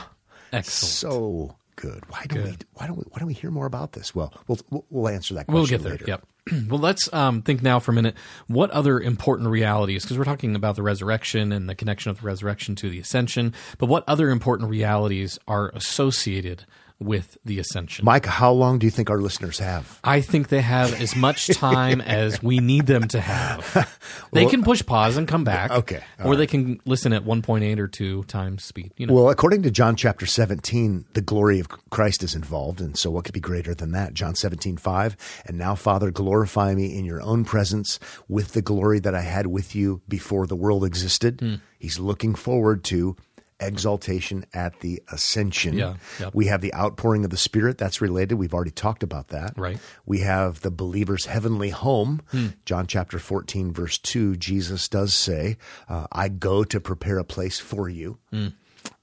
Excellent. 0.52 0.92
So 0.92 1.56
good. 1.76 2.04
Why 2.10 2.26
don't 2.28 2.44
good. 2.44 2.64
we? 2.64 2.68
Why 2.74 2.88
don't 2.88 2.98
we? 2.98 3.04
Why 3.10 3.20
don't 3.20 3.28
we 3.28 3.34
hear 3.34 3.52
more 3.52 3.66
about 3.66 3.94
this? 3.94 4.14
Well, 4.14 4.34
we'll 4.48 4.86
we'll 4.90 5.10
answer 5.10 5.34
that. 5.36 5.46
question 5.48 5.56
We'll 5.56 5.66
get 5.66 5.84
there. 5.84 5.94
Later. 5.94 6.06
Yep. 6.08 6.26
well, 6.68 6.80
let's 6.80 7.12
um, 7.14 7.42
think 7.42 7.62
now 7.62 7.80
for 7.80 7.92
a 7.92 7.96
minute. 7.96 8.16
What 8.48 8.72
other 8.72 9.00
important 9.00 9.50
realities? 9.50 10.04
Because 10.04 10.18
we're 10.18 10.26
talking 10.26 10.56
about 10.56 10.76
the 10.76 10.84
resurrection 10.84 11.52
and 11.52 11.70
the 11.70 11.76
connection 11.76 12.12
of 12.12 12.22
the 12.22 12.28
resurrection 12.28 12.76
to 12.76 12.90
the 12.90 13.00
ascension. 13.00 13.54
But 13.78 13.88
what 13.88 14.04
other 14.08 14.30
important 14.30 14.70
realities 14.70 15.40
are 15.48 15.70
associated 15.74 16.66
with 17.00 17.38
the 17.46 17.60
ascension. 17.60 18.06
Mike, 18.06 18.26
how 18.26 18.52
long 18.52 18.80
do 18.80 18.88
you 18.88 18.92
think 18.92 19.10
our 19.10 19.20
listeners 19.20 19.60
have? 19.60 20.00
I 20.04 20.22
think 20.22 20.48
they 20.48 20.62
have 20.62 21.00
as 21.00 21.16
much 21.16 21.48
time 21.58 22.02
as 22.02 22.42
we 22.42 22.60
need 22.60 22.88
them 22.88 23.08
to 23.10 23.20
have. 23.20 23.88
They 24.34 24.44
well, 24.44 24.50
can 24.50 24.64
push 24.64 24.86
pause 24.86 25.16
and 25.16 25.28
come 25.28 25.44
back. 25.44 25.72
Okay. 25.72 26.04
Or 26.20 26.32
right. 26.32 26.38
they 26.38 26.48
can 26.48 26.82
listen 26.86 27.14
at 27.14 27.24
1.8 27.24 27.78
or 27.78 27.88
2 27.88 28.24
times 28.24 28.64
speed. 28.64 28.92
You 28.98 29.08
know. 29.08 29.14
Well, 29.14 29.30
according 29.30 29.64
to 29.64 29.72
John 29.72 29.96
chapter 29.96 30.26
17, 30.26 31.06
the 31.14 31.22
glory 31.22 31.60
of 31.60 31.70
Christ 31.90 32.24
is 32.24 32.36
involved. 32.36 32.82
And 32.82 32.98
so 32.98 33.12
what 33.12 33.26
could 33.26 33.34
be 33.34 33.40
greater 33.40 33.74
than 33.74 33.92
that? 33.92 34.14
John 34.14 34.36
17, 34.36 34.78
5. 34.78 35.44
And 35.46 35.58
now, 35.58 35.76
Father, 35.76 36.12
glorify 36.12 36.74
me 36.74 36.98
in 36.98 37.06
your 37.06 37.22
own 37.22 37.46
presence 37.46 38.00
with 38.28 38.54
the 38.54 38.62
glory 38.62 39.00
that 39.00 39.16
I 39.16 39.22
had 39.22 39.48
with 39.48 39.76
you 39.76 40.02
before 40.08 40.48
the 40.48 40.56
world 40.56 40.84
existed. 40.84 41.40
Hmm. 41.40 41.56
He's 41.80 42.00
looking 42.00 42.34
forward 42.34 42.84
to 42.86 43.16
exaltation 43.60 44.46
at 44.54 44.80
the 44.82 45.02
ascension. 45.12 45.78
Yeah, 45.78 45.96
yep. 46.20 46.34
We 46.34 46.48
have 46.48 46.62
the 46.62 46.74
outpouring 46.74 47.24
of 47.24 47.32
the 47.32 47.38
Spirit. 47.38 47.78
That's 47.78 48.02
related. 48.02 48.36
We've 48.36 48.54
already 48.54 48.72
talked 48.72 49.04
about 49.04 49.30
that. 49.30 49.54
Right. 49.58 49.80
We 50.06 50.20
have 50.20 50.62
the 50.62 50.72
believer's 50.72 51.26
heavenly 51.26 51.70
home. 51.70 52.22
Hmm. 52.32 52.48
John 52.66 52.88
chapter 52.88 53.20
14, 53.20 53.72
verse 53.74 53.98
2, 53.98 54.36
Jesus 54.36 54.88
does 54.88 55.14
say, 55.14 55.58
uh, 55.90 56.08
I 56.12 56.30
go 56.30 56.64
to 56.64 56.80
prepare 56.80 57.20
a 57.20 57.24
place 57.24 57.60
for 57.60 57.90
you. 57.90 58.18
Hmm. 58.32 58.48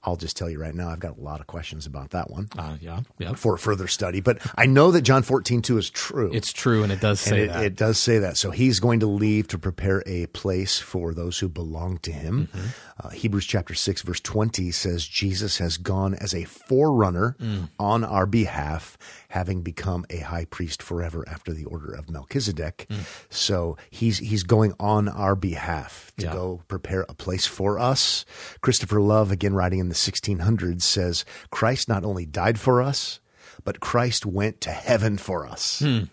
I'll 0.05 0.15
just 0.15 0.37
tell 0.37 0.49
you 0.49 0.59
right 0.59 0.75
now, 0.75 0.89
I've 0.89 0.99
got 0.99 1.17
a 1.17 1.21
lot 1.21 1.39
of 1.41 1.47
questions 1.47 1.85
about 1.85 2.11
that 2.11 2.29
one. 2.29 2.47
Uh, 2.57 2.77
yeah, 2.79 3.01
yeah. 3.17 3.33
For 3.33 3.57
further 3.57 3.87
study, 3.87 4.21
but 4.21 4.37
I 4.55 4.67
know 4.67 4.91
that 4.91 5.01
John 5.01 5.23
fourteen 5.23 5.61
two 5.61 5.77
is 5.77 5.89
true. 5.89 6.31
It's 6.33 6.53
true, 6.53 6.83
and 6.83 6.91
it 6.91 7.01
does 7.01 7.19
say 7.19 7.43
it, 7.43 7.47
that. 7.47 7.63
It 7.65 7.75
does 7.75 7.97
say 7.97 8.19
that. 8.19 8.37
So 8.37 8.51
he's 8.51 8.79
going 8.79 8.99
to 8.99 9.07
leave 9.07 9.47
to 9.49 9.57
prepare 9.57 10.03
a 10.05 10.27
place 10.27 10.77
for 10.77 11.13
those 11.13 11.39
who 11.39 11.49
belong 11.49 11.97
to 11.99 12.11
him. 12.11 12.49
Mm-hmm. 12.53 12.67
Uh, 13.03 13.09
Hebrews 13.09 13.45
chapter 13.45 13.73
six 13.73 14.03
verse 14.03 14.19
twenty 14.19 14.71
says 14.71 15.07
Jesus 15.07 15.57
has 15.57 15.77
gone 15.77 16.13
as 16.13 16.33
a 16.33 16.45
forerunner 16.45 17.35
mm. 17.39 17.69
on 17.79 18.03
our 18.03 18.25
behalf, 18.25 18.97
having 19.29 19.63
become 19.63 20.05
a 20.09 20.19
high 20.19 20.45
priest 20.45 20.83
forever 20.83 21.25
after 21.27 21.51
the 21.51 21.65
order 21.65 21.93
of 21.93 22.09
Melchizedek. 22.09 22.85
Mm. 22.89 22.99
So 23.29 23.77
he's 23.89 24.19
he's 24.19 24.43
going 24.43 24.73
on 24.79 25.09
our 25.09 25.35
behalf 25.35 26.11
to 26.17 26.25
yeah. 26.25 26.33
go 26.33 26.61
prepare 26.67 27.05
a 27.09 27.13
place 27.13 27.45
for 27.45 27.79
us. 27.79 28.23
Christopher 28.61 29.01
Love, 29.01 29.31
again 29.31 29.53
writing 29.53 29.79
in 29.79 29.89
the 29.89 29.94
1600s, 29.95 30.81
says 30.83 31.25
Christ 31.51 31.87
not 31.89 32.03
only 32.03 32.25
died 32.25 32.59
for 32.59 32.81
us, 32.81 33.19
but 33.63 33.79
Christ 33.79 34.25
went 34.25 34.61
to 34.61 34.71
heaven 34.71 35.17
for 35.17 35.45
us. 35.45 35.79
Hmm. 35.79 36.03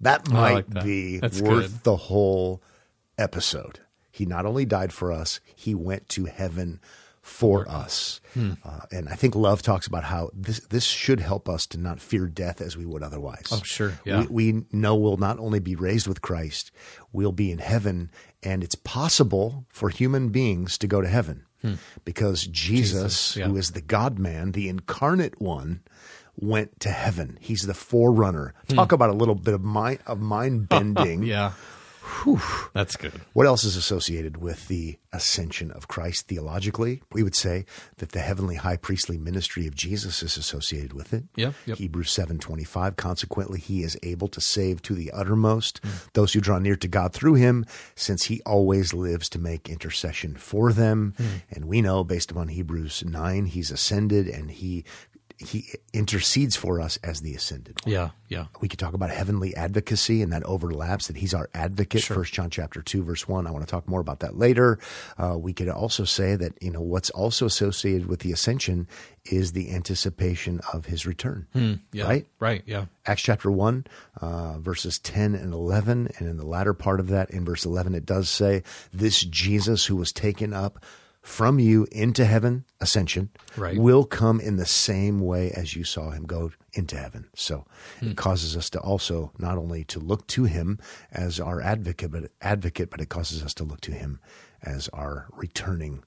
That 0.00 0.28
might 0.28 0.52
like 0.54 0.66
that. 0.68 0.84
be 0.84 1.18
That's 1.18 1.40
worth 1.40 1.72
good. 1.72 1.84
the 1.84 1.96
whole 1.96 2.62
episode. 3.16 3.80
He 4.10 4.26
not 4.26 4.46
only 4.46 4.64
died 4.64 4.92
for 4.92 5.12
us, 5.12 5.40
he 5.54 5.74
went 5.74 6.08
to 6.10 6.24
heaven 6.26 6.80
for 7.20 7.68
us. 7.68 8.20
Uh, 8.36 8.80
and 8.90 9.08
I 9.08 9.14
think 9.14 9.34
love 9.34 9.60
talks 9.62 9.86
about 9.86 10.04
how 10.04 10.30
this 10.32 10.60
this 10.70 10.84
should 10.84 11.20
help 11.20 11.48
us 11.48 11.66
to 11.68 11.78
not 11.78 12.00
fear 12.00 12.26
death 12.26 12.60
as 12.60 12.76
we 12.76 12.86
would 12.86 13.02
otherwise. 13.02 13.46
Oh, 13.50 13.60
sure. 13.64 13.98
Yeah. 14.04 14.24
We, 14.30 14.52
we 14.52 14.64
know 14.72 14.94
we'll 14.96 15.16
not 15.18 15.38
only 15.38 15.58
be 15.58 15.74
raised 15.74 16.06
with 16.06 16.22
Christ, 16.22 16.70
we'll 17.12 17.32
be 17.32 17.50
in 17.50 17.58
heaven, 17.58 18.10
and 18.42 18.62
it's 18.64 18.76
possible 18.76 19.66
for 19.68 19.88
human 19.88 20.30
beings 20.30 20.78
to 20.78 20.86
go 20.86 21.00
to 21.00 21.08
heaven 21.08 21.44
because 22.04 22.46
Jesus, 22.46 23.32
Jesus, 23.32 23.36
yeah. 23.36 23.46
who 23.46 23.56
is 23.56 23.72
the 23.72 23.80
God 23.80 24.18
man, 24.18 24.52
the 24.52 24.68
incarnate 24.68 25.40
one, 25.40 25.82
went 26.36 26.80
to 26.80 26.90
heaven. 26.90 27.38
He's 27.40 27.62
the 27.62 27.74
forerunner. 27.74 28.54
Talk 28.68 28.90
hmm. 28.90 28.94
about 28.94 29.10
a 29.10 29.14
little 29.14 29.34
bit 29.34 29.54
of 29.54 29.62
mind 29.62 30.00
of 30.06 30.20
mind 30.20 30.68
bending. 30.68 31.24
Yeah. 31.24 31.52
That's 32.74 32.96
good. 32.96 33.12
What 33.32 33.46
else 33.46 33.64
is 33.64 33.76
associated 33.76 34.38
with 34.38 34.68
the 34.68 34.98
ascension 35.12 35.70
of 35.70 35.88
Christ 35.88 36.26
theologically? 36.28 37.02
We 37.12 37.22
would 37.22 37.34
say 37.34 37.64
that 37.98 38.12
the 38.12 38.20
heavenly 38.20 38.56
high 38.56 38.76
priestly 38.76 39.18
ministry 39.18 39.66
of 39.66 39.74
Jesus 39.74 40.22
is 40.22 40.36
associated 40.36 40.92
with 40.92 41.12
it. 41.14 41.24
Yeah, 41.36 41.52
yep. 41.66 41.78
Hebrews 41.78 42.10
7:25 42.10 42.96
consequently 42.96 43.58
he 43.60 43.82
is 43.82 43.96
able 44.02 44.28
to 44.28 44.40
save 44.40 44.82
to 44.82 44.94
the 44.94 45.10
uttermost 45.12 45.80
Hmm. 45.82 45.90
those 46.14 46.32
who 46.32 46.40
draw 46.40 46.58
near 46.58 46.76
to 46.76 46.88
God 46.88 47.12
through 47.12 47.34
him 47.34 47.64
since 47.94 48.24
he 48.24 48.40
always 48.44 48.92
lives 48.92 49.28
to 49.30 49.38
make 49.38 49.68
intercession 49.68 50.36
for 50.36 50.72
them. 50.72 51.14
Hmm. 51.16 51.24
And 51.50 51.64
we 51.66 51.80
know 51.82 52.04
based 52.04 52.30
upon 52.30 52.48
Hebrews 52.48 53.04
9 53.06 53.46
he's 53.46 53.70
ascended 53.70 54.28
and 54.28 54.50
he 54.50 54.84
he 55.38 55.68
intercedes 55.92 56.56
for 56.56 56.80
us 56.80 56.98
as 57.04 57.20
the 57.20 57.34
ascended 57.34 57.78
one. 57.84 57.92
Yeah. 57.92 58.10
Yeah. 58.28 58.46
We 58.60 58.68
could 58.68 58.80
talk 58.80 58.92
about 58.92 59.10
heavenly 59.10 59.54
advocacy, 59.54 60.20
and 60.20 60.32
that 60.32 60.42
overlaps. 60.42 61.06
That 61.06 61.16
He's 61.16 61.32
our 61.32 61.48
advocate. 61.54 62.02
First 62.02 62.32
John 62.32 62.50
chapter 62.50 62.82
two, 62.82 63.04
verse 63.04 63.28
one. 63.28 63.46
I 63.46 63.52
want 63.52 63.64
to 63.64 63.70
talk 63.70 63.88
more 63.88 64.00
about 64.00 64.20
that 64.20 64.36
later. 64.36 64.78
Uh, 65.16 65.38
we 65.38 65.52
could 65.52 65.68
also 65.68 66.04
say 66.04 66.34
that 66.34 66.60
you 66.60 66.72
know 66.72 66.80
what's 66.80 67.10
also 67.10 67.46
associated 67.46 68.06
with 68.06 68.20
the 68.20 68.32
ascension 68.32 68.88
is 69.26 69.52
the 69.52 69.72
anticipation 69.72 70.60
of 70.72 70.86
His 70.86 71.06
return. 71.06 71.46
Hmm. 71.52 71.74
Yeah. 71.92 72.04
Right. 72.04 72.26
Right. 72.40 72.62
Yeah. 72.66 72.86
Acts 73.06 73.22
chapter 73.22 73.50
1, 73.50 73.86
uh, 74.20 74.58
verses 74.58 74.98
10 74.98 75.34
and 75.34 75.54
11. 75.54 76.10
And 76.18 76.28
in 76.28 76.36
the 76.36 76.46
latter 76.46 76.74
part 76.74 77.00
of 77.00 77.08
that, 77.08 77.30
in 77.30 77.44
verse 77.44 77.64
11, 77.64 77.94
it 77.94 78.04
does 78.04 78.28
say, 78.28 78.62
This 78.92 79.22
Jesus 79.22 79.86
who 79.86 79.96
was 79.96 80.12
taken 80.12 80.52
up 80.52 80.84
from 81.28 81.58
you 81.58 81.86
into 81.92 82.24
heaven, 82.24 82.64
ascension, 82.80 83.28
Right. 83.56 83.76
will 83.78 84.04
come 84.04 84.40
in 84.40 84.56
the 84.56 84.64
same 84.66 85.20
way 85.20 85.50
as 85.50 85.76
you 85.76 85.84
saw 85.84 86.10
him 86.10 86.24
go 86.24 86.52
into 86.72 86.96
heaven. 86.96 87.28
So 87.36 87.66
Hmm. 88.00 88.08
it 88.12 88.16
causes 88.16 88.56
us 88.56 88.70
to 88.70 88.80
also 88.80 89.32
not 89.38 89.58
only 89.58 89.84
to 89.84 90.00
look 90.00 90.26
to 90.28 90.44
him 90.44 90.78
as 91.12 91.38
our 91.38 91.60
advocate, 91.60 92.10
but 92.12 92.32
advocate, 92.40 92.88
but 92.90 93.00
it 93.02 93.10
causes 93.10 93.42
us 93.42 93.52
to 93.54 93.64
look 93.64 93.80
to 93.82 93.92
him 93.92 94.20
as 94.62 94.88
our 94.88 95.26
returning, 95.36 96.02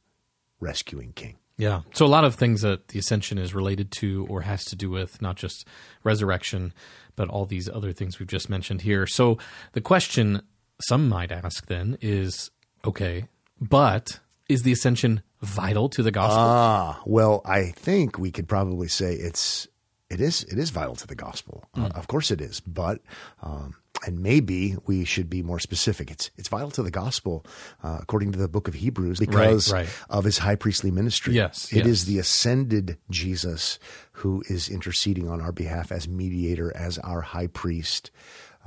rescuing 0.59 1.13
king. 1.13 1.35
Yeah. 1.57 1.81
So 1.93 2.05
a 2.05 2.07
lot 2.07 2.23
of 2.23 2.33
things 2.35 2.61
that 2.61 2.87
the 2.87 2.97
ascension 2.97 3.37
is 3.37 3.53
related 3.53 3.91
to 3.99 4.25
or 4.27 4.41
has 4.41 4.65
to 4.65 4.75
do 4.75 4.89
with, 4.89 5.21
not 5.21 5.35
just 5.35 5.67
resurrection, 6.03 6.73
but 7.15 7.29
all 7.29 7.45
these 7.45 7.69
other 7.69 7.93
things 7.93 8.17
we've 8.19 8.27
just 8.27 8.49
mentioned 8.49 8.81
here. 8.81 9.05
So 9.05 9.37
the 9.73 9.81
question 9.81 10.41
some 10.89 11.07
might 11.07 11.31
ask 11.31 11.67
then 11.67 11.97
is 12.01 12.49
okay, 12.83 13.25
but 13.59 14.19
is 14.51 14.63
the 14.63 14.71
ascension 14.71 15.23
vital 15.41 15.89
to 15.89 16.03
the 16.03 16.11
gospel? 16.11 16.37
Ah, 16.39 17.01
well, 17.05 17.41
I 17.45 17.71
think 17.71 18.19
we 18.19 18.31
could 18.31 18.47
probably 18.47 18.87
say 18.87 19.13
it's 19.13 19.67
it 20.09 20.19
is 20.19 20.43
it 20.43 20.57
is 20.57 20.69
vital 20.69 20.95
to 20.95 21.07
the 21.07 21.15
gospel. 21.15 21.63
Uh, 21.75 21.89
of 21.95 22.07
course, 22.07 22.31
it 22.31 22.41
is, 22.41 22.59
but 22.59 22.99
um, 23.41 23.75
and 24.05 24.19
maybe 24.19 24.75
we 24.85 25.05
should 25.05 25.29
be 25.29 25.41
more 25.41 25.59
specific. 25.59 26.11
It's 26.11 26.31
it's 26.37 26.49
vital 26.49 26.71
to 26.71 26.83
the 26.83 26.91
gospel 26.91 27.45
uh, 27.83 27.99
according 28.01 28.33
to 28.33 28.39
the 28.39 28.47
book 28.47 28.67
of 28.67 28.73
Hebrews 28.73 29.19
because 29.19 29.71
right. 29.71 29.87
of 30.09 30.25
his 30.25 30.37
high 30.37 30.55
priestly 30.55 30.91
ministry. 30.91 31.35
Yes, 31.35 31.71
it 31.71 31.77
yes. 31.77 31.87
is 31.87 32.05
the 32.05 32.19
ascended 32.19 32.97
Jesus 33.09 33.79
who 34.21 34.43
is 34.47 34.69
interceding 34.69 35.27
on 35.27 35.41
our 35.41 35.51
behalf 35.51 35.91
as 35.91 36.07
mediator, 36.07 36.75
as 36.75 36.99
our 36.99 37.21
high 37.21 37.47
priest. 37.47 38.11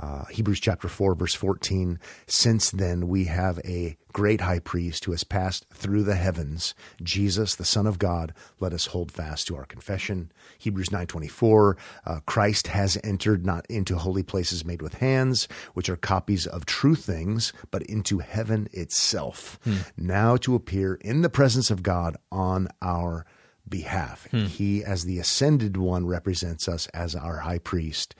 Uh, 0.00 0.24
Hebrews 0.24 0.58
chapter 0.58 0.88
4, 0.88 1.14
verse 1.14 1.34
14. 1.34 2.00
Since 2.26 2.72
then, 2.72 3.06
we 3.06 3.26
have 3.26 3.60
a 3.64 3.96
great 4.12 4.40
high 4.40 4.58
priest 4.58 5.04
who 5.04 5.12
has 5.12 5.22
passed 5.22 5.64
through 5.72 6.02
the 6.02 6.16
heavens, 6.16 6.74
Jesus, 7.00 7.54
the 7.54 7.64
Son 7.64 7.86
of 7.86 8.00
God. 8.00 8.34
Let 8.58 8.72
us 8.72 8.86
hold 8.86 9.12
fast 9.12 9.46
to 9.46 9.56
our 9.56 9.64
confession. 9.64 10.32
Hebrews 10.58 10.88
9.24. 10.88 11.76
Uh, 12.04 12.20
Christ 12.26 12.66
has 12.66 12.98
entered 13.04 13.46
not 13.46 13.64
into 13.70 13.96
holy 13.96 14.24
places 14.24 14.64
made 14.64 14.82
with 14.82 14.94
hands, 14.94 15.46
which 15.74 15.88
are 15.88 15.96
copies 15.96 16.48
of 16.48 16.66
true 16.66 16.96
things, 16.96 17.52
but 17.70 17.82
into 17.82 18.18
heaven 18.18 18.68
itself, 18.72 19.60
now 19.96 20.36
to 20.38 20.56
appear 20.56 20.94
in 20.96 21.22
the 21.22 21.30
presence 21.30 21.70
of 21.70 21.84
God 21.84 22.16
on 22.32 22.66
our 22.82 23.24
behalf. 23.68 24.26
Hmm. 24.30 24.44
He, 24.46 24.84
as 24.84 25.04
the 25.04 25.18
ascended 25.18 25.76
one, 25.76 26.06
represents 26.06 26.68
us 26.68 26.86
as 26.88 27.14
our 27.14 27.38
high 27.38 27.58
priest. 27.58 28.14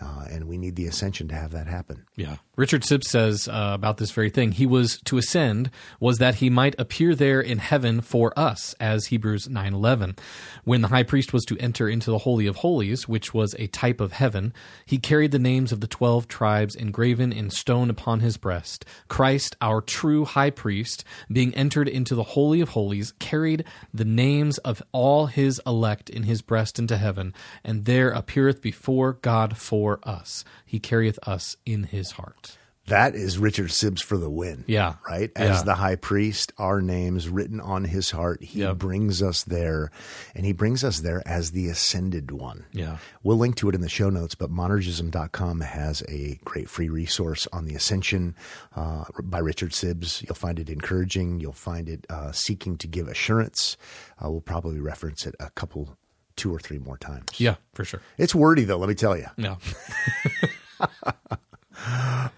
Uh, 0.00 0.24
and 0.28 0.48
we 0.48 0.58
need 0.58 0.74
the 0.74 0.86
ascension 0.86 1.28
to 1.28 1.34
have 1.34 1.52
that 1.52 1.66
happen. 1.68 2.04
Yeah. 2.16 2.36
Richard 2.56 2.82
Sibbes 2.82 3.04
says 3.04 3.48
uh, 3.48 3.72
about 3.74 3.96
this 3.96 4.10
very 4.10 4.30
thing. 4.30 4.52
He 4.52 4.66
was 4.66 5.00
to 5.06 5.18
ascend 5.18 5.70
was 5.98 6.18
that 6.18 6.36
he 6.36 6.50
might 6.50 6.74
appear 6.78 7.14
there 7.14 7.40
in 7.40 7.58
heaven 7.58 8.00
for 8.00 8.36
us, 8.38 8.74
as 8.78 9.06
Hebrews 9.06 9.48
9:11. 9.48 10.16
When 10.64 10.80
the 10.80 10.88
high 10.88 11.02
priest 11.02 11.32
was 11.32 11.44
to 11.46 11.58
enter 11.58 11.88
into 11.88 12.10
the 12.10 12.18
holy 12.18 12.46
of 12.46 12.56
holies, 12.56 13.08
which 13.08 13.34
was 13.34 13.54
a 13.58 13.66
type 13.68 14.00
of 14.00 14.12
heaven, 14.12 14.52
he 14.84 14.98
carried 14.98 15.32
the 15.32 15.38
names 15.38 15.72
of 15.72 15.80
the 15.80 15.86
12 15.86 16.28
tribes 16.28 16.76
engraven 16.76 17.32
in 17.32 17.50
stone 17.50 17.90
upon 17.90 18.20
his 18.20 18.36
breast. 18.36 18.84
Christ, 19.08 19.56
our 19.60 19.80
true 19.80 20.24
high 20.24 20.50
priest, 20.50 21.04
being 21.30 21.54
entered 21.54 21.88
into 21.88 22.14
the 22.14 22.22
holy 22.22 22.60
of 22.60 22.70
holies, 22.70 23.12
carried 23.18 23.64
the 23.92 24.04
names 24.04 24.58
of 24.58 24.82
all 24.92 25.26
his 25.26 25.60
elect 25.66 26.08
in 26.08 26.24
his 26.24 26.42
breast 26.42 26.78
into 26.78 26.96
heaven, 26.96 27.34
and 27.64 27.84
there 27.84 28.10
appeareth 28.10 28.60
before 28.62 29.14
God 29.14 29.56
for 29.84 30.00
us. 30.08 30.46
He 30.64 30.80
carrieth 30.80 31.18
us 31.28 31.58
in 31.66 31.84
his 31.84 32.12
heart. 32.12 32.56
That 32.86 33.14
is 33.14 33.38
Richard 33.38 33.68
Sibbes 33.70 34.02
for 34.02 34.16
the 34.18 34.28
win. 34.30 34.64
Yeah. 34.66 34.94
Right? 35.08 35.30
As 35.36 35.58
Yeah. 35.58 35.62
the 35.62 35.74
high 35.74 35.96
priest, 35.96 36.52
our 36.58 36.80
names 36.82 37.28
written 37.30 37.60
on 37.60 37.84
his 37.84 38.10
heart. 38.10 38.42
He 38.42 38.60
Yep. 38.60 38.76
brings 38.78 39.22
us 39.22 39.42
there, 39.44 39.90
and 40.34 40.44
he 40.46 40.52
brings 40.52 40.84
us 40.84 41.00
there 41.00 41.22
as 41.26 41.50
the 41.52 41.68
ascended 41.68 42.30
one. 42.30 42.64
Yeah. 42.72 42.96
We'll 43.22 43.38
link 43.38 43.56
to 43.56 43.68
it 43.70 43.74
in 43.74 43.80
the 43.82 43.88
show 43.90 44.08
notes, 44.10 44.34
but 44.34 44.50
monergism.com 44.50 45.60
has 45.62 46.02
a 46.08 46.38
great 46.44 46.68
free 46.70 46.88
resource 46.90 47.46
on 47.52 47.64
the 47.66 47.74
ascension 47.74 48.34
uh, 48.76 49.04
by 49.22 49.38
Richard 49.38 49.72
Sibbes. 49.72 50.22
You'll 50.22 50.34
find 50.34 50.58
it 50.58 50.68
encouraging. 50.70 51.40
You'll 51.40 51.52
find 51.52 51.88
it 51.90 52.06
uh, 52.10 52.32
seeking 52.32 52.76
to 52.78 52.86
give 52.86 53.08
assurance. 53.08 53.76
Uh, 54.22 54.30
we'll 54.30 54.40
probably 54.42 54.78
reference 54.80 55.26
it 55.26 55.34
a 55.40 55.48
couple, 55.50 55.96
two 56.36 56.54
or 56.54 56.58
three 56.58 56.78
more 56.78 56.98
times. 56.98 57.28
Yeah, 57.38 57.56
for 57.74 57.84
sure. 57.84 58.00
It's 58.18 58.34
wordy, 58.34 58.64
though, 58.64 58.78
let 58.78 58.88
me 58.88 58.94
tell 58.94 59.16
you. 59.16 59.26
Yeah. 59.36 59.56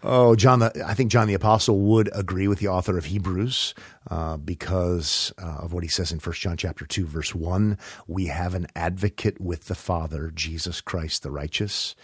Oh, 0.02 0.34
John, 0.34 0.60
the, 0.60 0.84
I 0.86 0.94
think 0.94 1.10
John 1.10 1.28
the 1.28 1.34
Apostle 1.34 1.80
would 1.80 2.08
agree 2.12 2.48
with 2.48 2.58
the 2.58 2.68
author 2.68 2.96
of 2.96 3.06
Hebrews 3.06 3.74
uh, 4.10 4.36
because 4.36 5.32
uh, 5.38 5.58
of 5.58 5.72
what 5.72 5.82
he 5.82 5.88
says 5.88 6.10
in 6.12 6.18
1 6.18 6.32
John 6.34 6.56
chapter 6.56 6.86
2, 6.86 7.06
verse 7.06 7.34
1. 7.34 7.78
We 8.06 8.26
have 8.26 8.54
an 8.54 8.66
advocate 8.74 9.40
with 9.40 9.66
the 9.66 9.74
Father, 9.74 10.30
Jesus 10.34 10.80
Christ 10.80 11.22
the 11.22 11.30
righteous. 11.30 11.94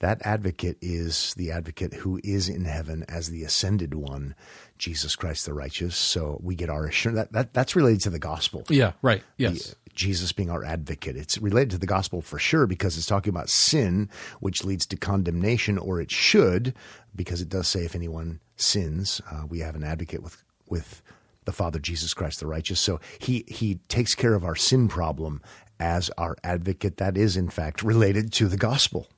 That 0.00 0.20
advocate 0.24 0.78
is 0.80 1.34
the 1.34 1.50
advocate 1.50 1.94
who 1.94 2.20
is 2.24 2.48
in 2.48 2.64
heaven 2.64 3.04
as 3.08 3.28
the 3.28 3.44
ascended 3.44 3.94
one, 3.94 4.34
Jesus 4.78 5.14
Christ 5.14 5.44
the 5.46 5.52
righteous. 5.52 5.96
So 5.96 6.40
we 6.42 6.54
get 6.54 6.70
our 6.70 6.86
assurance. 6.86 7.18
That, 7.18 7.32
that, 7.32 7.54
that's 7.54 7.76
related 7.76 8.00
to 8.02 8.10
the 8.10 8.18
gospel. 8.18 8.64
Yeah, 8.68 8.92
right. 9.02 9.22
Yes. 9.36 9.74
Jesus 9.94 10.32
being 10.32 10.50
our 10.50 10.64
advocate. 10.64 11.16
It's 11.16 11.38
related 11.38 11.70
to 11.70 11.78
the 11.78 11.86
gospel 11.86 12.22
for 12.22 12.38
sure 12.38 12.66
because 12.66 12.96
it's 12.96 13.06
talking 13.06 13.30
about 13.30 13.48
sin, 13.48 14.08
which 14.40 14.64
leads 14.64 14.86
to 14.86 14.96
condemnation, 14.96 15.78
or 15.78 16.00
it 16.00 16.10
should, 16.10 16.74
because 17.14 17.40
it 17.40 17.48
does 17.48 17.68
say 17.68 17.84
if 17.84 17.94
anyone 17.94 18.40
sins, 18.56 19.20
uh, 19.30 19.44
we 19.48 19.60
have 19.60 19.76
an 19.76 19.84
advocate 19.84 20.22
with 20.22 20.42
with 20.68 21.02
the 21.44 21.52
Father, 21.52 21.78
Jesus 21.78 22.14
Christ 22.14 22.40
the 22.40 22.46
righteous. 22.46 22.80
So 22.80 23.00
he 23.18 23.44
he 23.48 23.80
takes 23.88 24.14
care 24.14 24.34
of 24.34 24.44
our 24.44 24.56
sin 24.56 24.88
problem 24.88 25.42
as 25.78 26.10
our 26.18 26.36
advocate. 26.44 26.98
That 26.98 27.16
is, 27.16 27.36
in 27.36 27.48
fact, 27.48 27.82
related 27.82 28.32
to 28.34 28.48
the 28.48 28.56
gospel. 28.56 29.08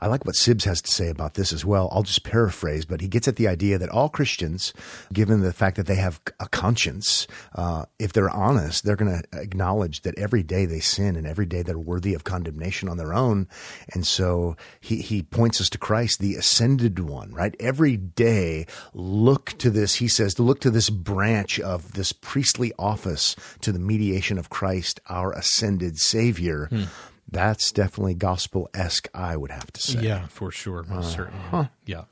I 0.00 0.06
like 0.06 0.24
what 0.24 0.34
Sibbes 0.34 0.64
has 0.64 0.82
to 0.82 0.90
say 0.90 1.08
about 1.08 1.34
this 1.34 1.52
as 1.52 1.64
well. 1.64 1.88
I'll 1.92 2.02
just 2.02 2.24
paraphrase, 2.24 2.84
but 2.84 3.00
he 3.00 3.08
gets 3.08 3.28
at 3.28 3.36
the 3.36 3.48
idea 3.48 3.78
that 3.78 3.88
all 3.88 4.08
Christians, 4.08 4.72
given 5.12 5.40
the 5.40 5.52
fact 5.52 5.76
that 5.76 5.86
they 5.86 5.96
have 5.96 6.20
a 6.38 6.48
conscience, 6.48 7.26
uh, 7.54 7.84
if 7.98 8.12
they're 8.12 8.30
honest, 8.30 8.84
they're 8.84 8.96
going 8.96 9.22
to 9.22 9.38
acknowledge 9.38 10.02
that 10.02 10.18
every 10.18 10.42
day 10.42 10.66
they 10.66 10.80
sin 10.80 11.16
and 11.16 11.26
every 11.26 11.46
day 11.46 11.62
they're 11.62 11.78
worthy 11.78 12.14
of 12.14 12.24
condemnation 12.24 12.88
on 12.88 12.96
their 12.96 13.14
own. 13.14 13.48
And 13.92 14.06
so 14.06 14.56
he, 14.80 14.96
he 14.96 15.22
points 15.22 15.60
us 15.60 15.70
to 15.70 15.78
Christ, 15.78 16.20
the 16.20 16.34
ascended 16.36 16.98
one, 16.98 17.32
right? 17.32 17.54
Every 17.60 17.96
day, 17.96 18.66
look 18.94 19.50
to 19.58 19.70
this, 19.70 19.96
he 19.96 20.08
says, 20.08 20.34
to 20.34 20.42
look 20.42 20.60
to 20.60 20.70
this 20.70 20.90
branch 20.90 21.60
of 21.60 21.92
this 21.92 22.12
priestly 22.12 22.72
office 22.78 23.36
to 23.60 23.72
the 23.72 23.78
mediation 23.78 24.38
of 24.38 24.50
Christ, 24.50 25.00
our 25.08 25.32
ascended 25.32 25.98
Savior. 25.98 26.68
That's 27.30 27.72
definitely 27.72 28.14
gospel 28.14 28.68
esque, 28.74 29.08
I 29.14 29.36
would 29.36 29.50
have 29.50 29.72
to 29.72 29.80
say. 29.80 30.00
Yeah, 30.02 30.26
for 30.28 30.50
sure. 30.50 30.82
Most 30.84 31.12
certainly. 31.12 31.68
Yeah. 31.86 32.04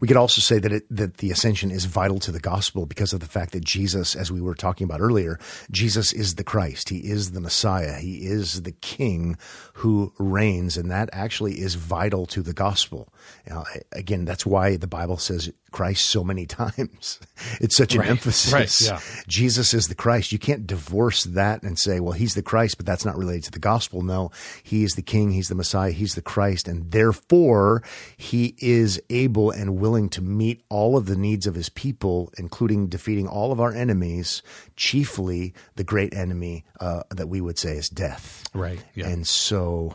We 0.00 0.08
could 0.08 0.16
also 0.16 0.40
say 0.40 0.58
that 0.58 0.72
it, 0.72 0.84
that 0.90 1.18
the 1.18 1.30
ascension 1.30 1.70
is 1.70 1.84
vital 1.86 2.18
to 2.20 2.32
the 2.32 2.40
gospel 2.40 2.86
because 2.86 3.12
of 3.12 3.20
the 3.20 3.26
fact 3.26 3.52
that 3.52 3.64
Jesus, 3.64 4.14
as 4.14 4.30
we 4.30 4.40
were 4.40 4.54
talking 4.54 4.84
about 4.84 5.00
earlier, 5.00 5.38
Jesus 5.70 6.12
is 6.12 6.34
the 6.34 6.44
Christ. 6.44 6.88
He 6.88 6.98
is 6.98 7.32
the 7.32 7.40
Messiah. 7.40 7.94
He 7.94 8.26
is 8.26 8.62
the 8.62 8.72
King 8.72 9.36
who 9.74 10.12
reigns, 10.18 10.76
and 10.76 10.90
that 10.90 11.08
actually 11.12 11.60
is 11.60 11.74
vital 11.74 12.26
to 12.26 12.42
the 12.42 12.52
gospel. 12.52 13.12
Uh, 13.50 13.64
again, 13.92 14.24
that's 14.24 14.46
why 14.46 14.76
the 14.76 14.86
Bible 14.86 15.16
says 15.16 15.50
Christ 15.70 16.06
so 16.06 16.22
many 16.24 16.46
times. 16.60 17.20
It's 17.60 17.76
such 17.76 17.94
an 17.94 18.00
Right, 18.00 18.10
emphasis. 18.10 18.52
right, 18.52 18.80
yeah. 18.80 19.00
Jesus 19.26 19.72
is 19.74 19.88
the 19.88 19.94
Christ. 19.94 20.32
You 20.32 20.38
can't 20.38 20.66
divorce 20.66 21.24
that 21.24 21.62
and 21.62 21.78
say, 21.78 22.00
well, 22.00 22.12
he's 22.12 22.34
the 22.34 22.42
Christ, 22.42 22.76
but 22.76 22.86
that's 22.86 23.04
not 23.04 23.16
related 23.16 23.44
to 23.44 23.50
the 23.50 23.58
gospel. 23.58 24.02
No, 24.02 24.30
he 24.62 24.84
is 24.84 24.94
the 24.94 25.02
King, 25.02 25.30
he's 25.32 25.48
the 25.48 25.54
Messiah, 25.54 25.90
he's 25.90 26.14
the 26.14 26.22
Christ, 26.22 26.68
and 26.68 26.90
therefore 26.90 27.82
he 28.16 28.54
is 28.58 29.00
able 29.10 29.50
and 29.50 29.78
willing 29.78 30.08
to 30.10 30.22
meet 30.22 30.62
all 30.68 30.96
of 30.96 31.06
the 31.06 31.16
needs 31.16 31.46
of 31.46 31.54
his 31.54 31.68
people, 31.68 32.32
including 32.38 32.88
defeating 32.88 33.26
all 33.28 33.52
of 33.52 33.60
our 33.60 33.72
enemies, 33.72 34.42
chiefly 34.76 35.54
the 35.76 35.84
great 35.84 36.14
enemy 36.14 36.64
uh, 36.80 37.02
that 37.10 37.28
we 37.28 37.40
would 37.40 37.58
say 37.58 37.76
is 37.76 37.88
death. 37.88 38.44
Right. 38.54 38.82
Yeah. 38.94 39.08
And 39.08 39.26
so, 39.26 39.94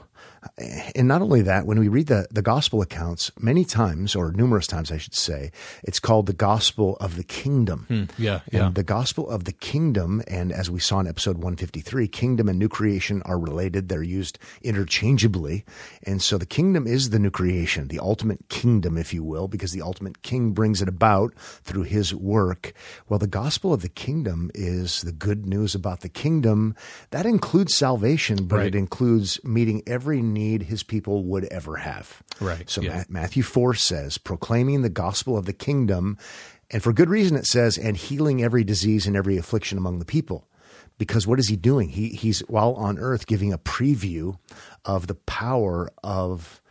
Eh, 0.58 0.92
and 0.96 1.08
not 1.08 1.22
only 1.22 1.42
that, 1.42 1.66
when 1.66 1.80
we 1.80 1.88
read 1.88 2.08
the, 2.08 2.28
the 2.32 2.42
gospel 2.42 2.82
accounts, 2.82 3.32
many 3.40 3.66
times, 3.66 4.16
or 4.16 4.32
numerous 4.32 4.68
times, 4.68 4.92
I 4.92 4.98
should 4.98 5.16
say, 5.16 5.52
it's 5.84 6.00
called 6.00 6.26
the 6.28 6.34
gospel 6.34 6.98
of 7.02 7.16
the 7.18 7.24
kingdom. 7.24 8.08
yeah. 8.18 8.42
Yeah. 8.52 8.68
And 8.68 8.76
the 8.76 8.84
gospel 8.84 9.30
of 9.30 9.46
the 9.46 9.52
kingdom, 9.52 10.22
and 10.28 10.52
as 10.52 10.70
we 10.70 10.80
saw 10.80 11.00
in 11.00 11.08
episode 11.08 11.38
153, 11.38 12.08
kingdom 12.08 12.48
and 12.50 12.60
new 12.60 12.70
creation 12.70 13.22
are 13.24 13.40
related. 13.40 13.90
They're 13.90 14.04
used 14.04 14.38
interchangeably. 14.62 15.66
And 16.04 16.22
so 16.22 16.38
the 16.38 16.46
kingdom 16.46 16.86
is 16.88 17.10
the 17.10 17.20
new 17.20 17.32
creation, 17.32 17.88
the 17.88 18.00
ultimate 18.00 18.48
kingdom, 18.50 18.98
if 18.98 19.14
you 19.14 19.24
will, 19.24 19.48
because 19.48 19.72
the 19.72 19.82
ultimate 19.82 20.22
king 20.22 20.52
brings 20.52 20.82
it 20.82 20.88
about 20.88 21.34
through 21.64 21.84
his 21.84 22.14
work. 22.14 22.74
Well, 23.10 23.20
the 23.20 23.28
gospel 23.28 23.74
of 23.74 23.82
the 23.82 23.90
kingdom 23.90 24.52
is 24.54 25.02
the 25.02 25.12
good 25.12 25.46
news 25.46 25.74
about 25.76 26.02
the 26.02 26.10
kingdom. 26.10 26.76
That 27.12 27.26
includes 27.26 27.76
salvation, 27.76 28.46
but 28.46 28.58
Right. 28.58 28.68
it 28.68 28.76
includes 28.76 29.40
meeting 29.44 29.82
every 29.88 30.22
need 30.36 30.64
his 30.64 30.84
people 30.84 31.24
would 31.24 31.46
ever 31.46 31.78
have. 31.78 32.22
Right, 32.40 32.70
So 32.70 32.82
yeah. 32.82 32.98
Ma- 33.10 33.22
Matthew 33.22 33.42
4 33.42 33.74
says, 33.74 34.18
proclaiming 34.20 34.82
the 34.84 34.90
gospel 34.90 35.38
of 35.38 35.46
the 35.46 35.54
kingdom, 35.54 36.18
and 36.70 36.84
for 36.84 36.94
good 36.94 37.10
reason 37.10 37.36
it 37.36 37.46
says, 37.46 37.78
and 37.78 37.98
healing 37.98 38.44
every 38.44 38.64
disease 38.64 39.08
and 39.08 39.16
every 39.16 39.38
affliction 39.38 39.78
among 39.78 40.00
the 40.00 40.06
people. 40.06 40.48
Because 40.98 41.26
what 41.28 41.40
is 41.40 41.48
he 41.48 41.56
doing? 41.56 41.90
He, 41.90 42.10
he's, 42.10 42.40
while 42.42 42.74
on 42.76 43.00
earth, 43.00 43.28
giving 43.28 43.52
a 43.52 43.58
preview 43.58 44.38
of 44.86 45.08
the 45.08 45.16
power 45.16 45.90
of 46.04 46.62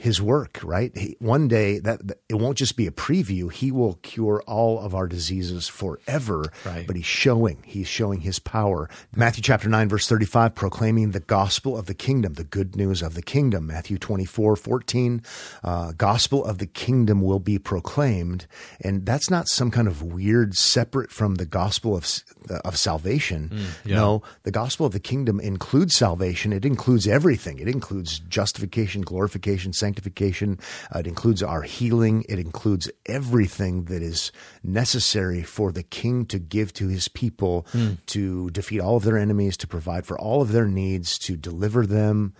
his 0.00 0.20
work, 0.22 0.58
right? 0.64 0.96
He, 0.96 1.14
one 1.18 1.46
day 1.46 1.78
that, 1.80 2.00
it 2.26 2.36
won't 2.36 2.56
just 2.56 2.74
be 2.74 2.86
a 2.86 2.90
preview. 2.90 3.52
He 3.52 3.70
will 3.70 3.98
cure 4.00 4.42
all 4.46 4.80
of 4.80 4.94
our 4.94 5.06
diseases 5.06 5.68
forever. 5.68 6.50
Right. 6.64 6.86
But 6.86 6.96
he's 6.96 7.04
showing, 7.04 7.62
he's 7.66 7.86
showing 7.86 8.22
his 8.22 8.38
power. 8.38 8.88
Matthew 9.14 9.42
chapter 9.42 9.68
9, 9.68 9.90
verse 9.90 10.08
35, 10.08 10.54
proclaiming 10.54 11.10
the 11.10 11.20
gospel 11.20 11.76
of 11.76 11.84
the 11.84 11.92
kingdom, 11.92 12.32
the 12.32 12.44
good 12.44 12.76
news 12.76 13.02
of 13.02 13.12
the 13.12 13.20
kingdom. 13.20 13.66
Matthew 13.66 13.98
24, 13.98 14.56
14, 14.56 15.22
uh, 15.62 15.92
gospel 15.92 16.46
of 16.46 16.56
the 16.56 16.66
kingdom 16.66 17.20
will 17.20 17.38
be 17.38 17.58
proclaimed. 17.58 18.46
And 18.80 19.04
that's 19.04 19.28
not 19.28 19.48
some 19.48 19.70
kind 19.70 19.86
of 19.86 20.02
weird 20.02 20.56
separate 20.56 21.12
from 21.12 21.34
the 21.34 21.44
gospel 21.44 21.94
of, 21.94 22.08
of 22.64 22.78
salvation. 22.78 23.50
yeah. 23.84 23.96
No, 23.96 24.22
the 24.44 24.50
gospel 24.50 24.86
of 24.86 24.92
the 24.92 25.00
kingdom 25.00 25.40
includes 25.40 25.94
salvation. 25.94 26.54
It 26.54 26.64
includes 26.64 27.06
everything. 27.06 27.58
It 27.58 27.68
includes 27.68 28.18
justification, 28.20 29.02
glorification, 29.02 29.74
sanctification. 29.74 29.89
Uh, 30.94 31.00
it 31.00 31.06
includes 31.06 31.42
our 31.42 31.62
healing. 31.62 32.24
It 32.28 32.38
includes 32.38 32.90
everything 33.06 33.84
that 33.84 34.02
is 34.02 34.32
necessary 34.62 35.42
for 35.42 35.72
the 35.72 35.82
king 35.82 36.26
to 36.26 36.38
give 36.38 36.72
to 36.74 36.88
his 36.88 37.08
people 37.08 37.66
to 38.06 38.50
defeat 38.50 38.80
all 38.80 38.96
of 38.96 39.04
their 39.04 39.18
enemies, 39.18 39.56
to 39.58 39.66
provide 39.66 40.06
for 40.06 40.18
all 40.18 40.42
of 40.42 40.52
their 40.52 40.66
needs, 40.66 41.18
to 41.20 41.36
deliver 41.36 41.86
them. 41.86 42.34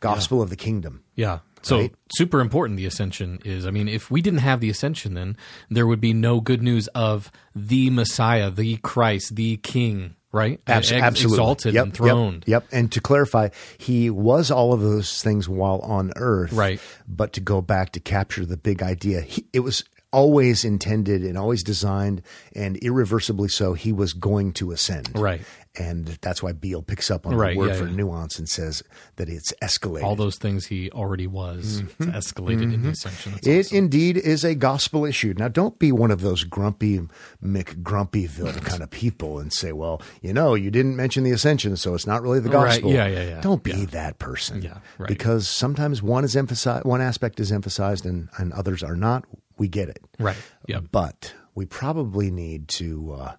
Gospel 0.00 0.40
of 0.40 0.48
the 0.48 0.56
kingdom. 0.56 1.02
Yeah. 1.14 1.40
So 1.62 1.78
Right? 1.80 1.94
super 2.14 2.40
important 2.40 2.76
the 2.76 2.86
ascension 2.86 3.38
is. 3.44 3.66
I 3.66 3.70
mean, 3.70 3.88
if 3.88 4.10
we 4.10 4.22
didn't 4.22 4.40
have 4.40 4.60
the 4.60 4.70
ascension, 4.70 5.14
then 5.14 5.36
there 5.68 5.86
would 5.86 6.00
be 6.00 6.12
no 6.12 6.40
good 6.40 6.62
news 6.62 6.88
of 6.88 7.30
the 7.54 7.90
Messiah, 7.90 8.50
the 8.50 8.76
Christ, 8.78 9.36
the 9.36 9.58
King, 9.58 10.14
right? 10.32 10.60
Abs- 10.66 10.90
absolutely. 10.92 11.34
exalted 11.34 11.74
Yep, 11.74 11.84
and 11.84 11.94
throned. 11.94 12.44
Yep, 12.46 12.62
yep. 12.62 12.72
And 12.72 12.92
to 12.92 13.00
clarify, 13.00 13.48
he 13.78 14.10
was 14.10 14.50
all 14.50 14.72
of 14.72 14.80
those 14.80 15.22
things 15.22 15.48
while 15.48 15.80
on 15.80 16.12
earth. 16.16 16.52
Right. 16.52 16.80
But 17.06 17.32
to 17.34 17.40
go 17.40 17.60
back 17.60 17.92
to 17.92 18.00
capture 18.00 18.46
the 18.46 18.56
big 18.56 18.82
idea, 18.82 19.20
he, 19.20 19.44
it 19.52 19.60
was 19.60 19.84
always 20.12 20.64
intended 20.64 21.22
and 21.22 21.38
always 21.38 21.62
designed 21.62 22.20
and 22.56 22.76
irreversibly 22.78 23.48
so 23.48 23.74
he 23.74 23.92
was 23.92 24.12
going 24.12 24.52
to 24.52 24.72
ascend. 24.72 25.08
Right. 25.14 25.40
And 25.78 26.06
that's 26.20 26.42
why 26.42 26.50
Beale 26.50 26.82
picks 26.82 27.12
up 27.12 27.26
on 27.28 27.34
Right, 27.36 27.52
the 27.54 27.58
word 27.60 27.68
yeah, 27.68 27.74
for 27.76 27.86
yeah. 27.86 27.94
nuance 27.94 28.40
and 28.40 28.48
says 28.48 28.82
that 29.16 29.28
it's 29.28 29.52
escalated. 29.62 30.02
All 30.02 30.16
those 30.16 30.36
things 30.36 30.66
he 30.66 30.90
already 30.90 31.28
was 31.28 31.84
It's 32.00 32.06
escalated 32.32 32.74
in 32.74 32.82
the 32.82 32.88
ascension. 32.90 33.32
That's 33.32 33.46
Mm-hmm. 33.46 33.56
It 33.56 33.66
awesome. 33.66 33.78
indeed 33.78 34.16
is 34.16 34.42
a 34.44 34.56
gospel 34.56 35.04
issue. 35.04 35.32
Now, 35.38 35.46
don't 35.46 35.78
be 35.78 35.92
one 35.92 36.10
of 36.10 36.22
those 36.22 36.42
grumpy 36.42 37.00
McGrumpyville 37.42 38.64
kind 38.64 38.82
of 38.82 38.90
people 38.90 39.38
and 39.38 39.52
say, 39.52 39.72
well, 39.72 40.02
you 40.22 40.32
know, 40.32 40.54
you 40.54 40.70
didn't 40.70 40.96
mention 40.96 41.24
the 41.24 41.30
ascension, 41.30 41.76
so 41.76 41.94
it's 41.94 42.06
not 42.06 42.22
really 42.22 42.40
the 42.40 42.50
Right. 42.50 42.70
gospel. 42.82 42.92
Yeah, 42.92 43.06
yeah, 43.06 43.22
yeah. 43.22 43.40
Don't 43.40 43.62
be 43.62 43.70
Yeah. 43.72 43.84
that 43.86 44.18
person. 44.18 44.62
Yeah, 44.62 44.78
right. 44.98 45.08
Because 45.08 45.48
sometimes 45.48 46.02
one 46.02 46.24
is 46.24 46.36
emphasized, 46.36 46.84
one 46.84 47.00
aspect 47.00 47.38
is 47.40 47.52
emphasized 47.52 48.04
and, 48.04 48.28
and 48.38 48.52
others 48.52 48.82
are 48.82 48.96
not. 48.96 49.24
We 49.56 49.68
get 49.68 49.88
it. 49.88 50.02
Right. 50.18 50.36
Yeah. 50.66 50.80
But 50.80 51.34
we 51.54 51.66
probably 51.66 52.30
need 52.30 52.68
to 52.68 53.12
uh, 53.18 53.32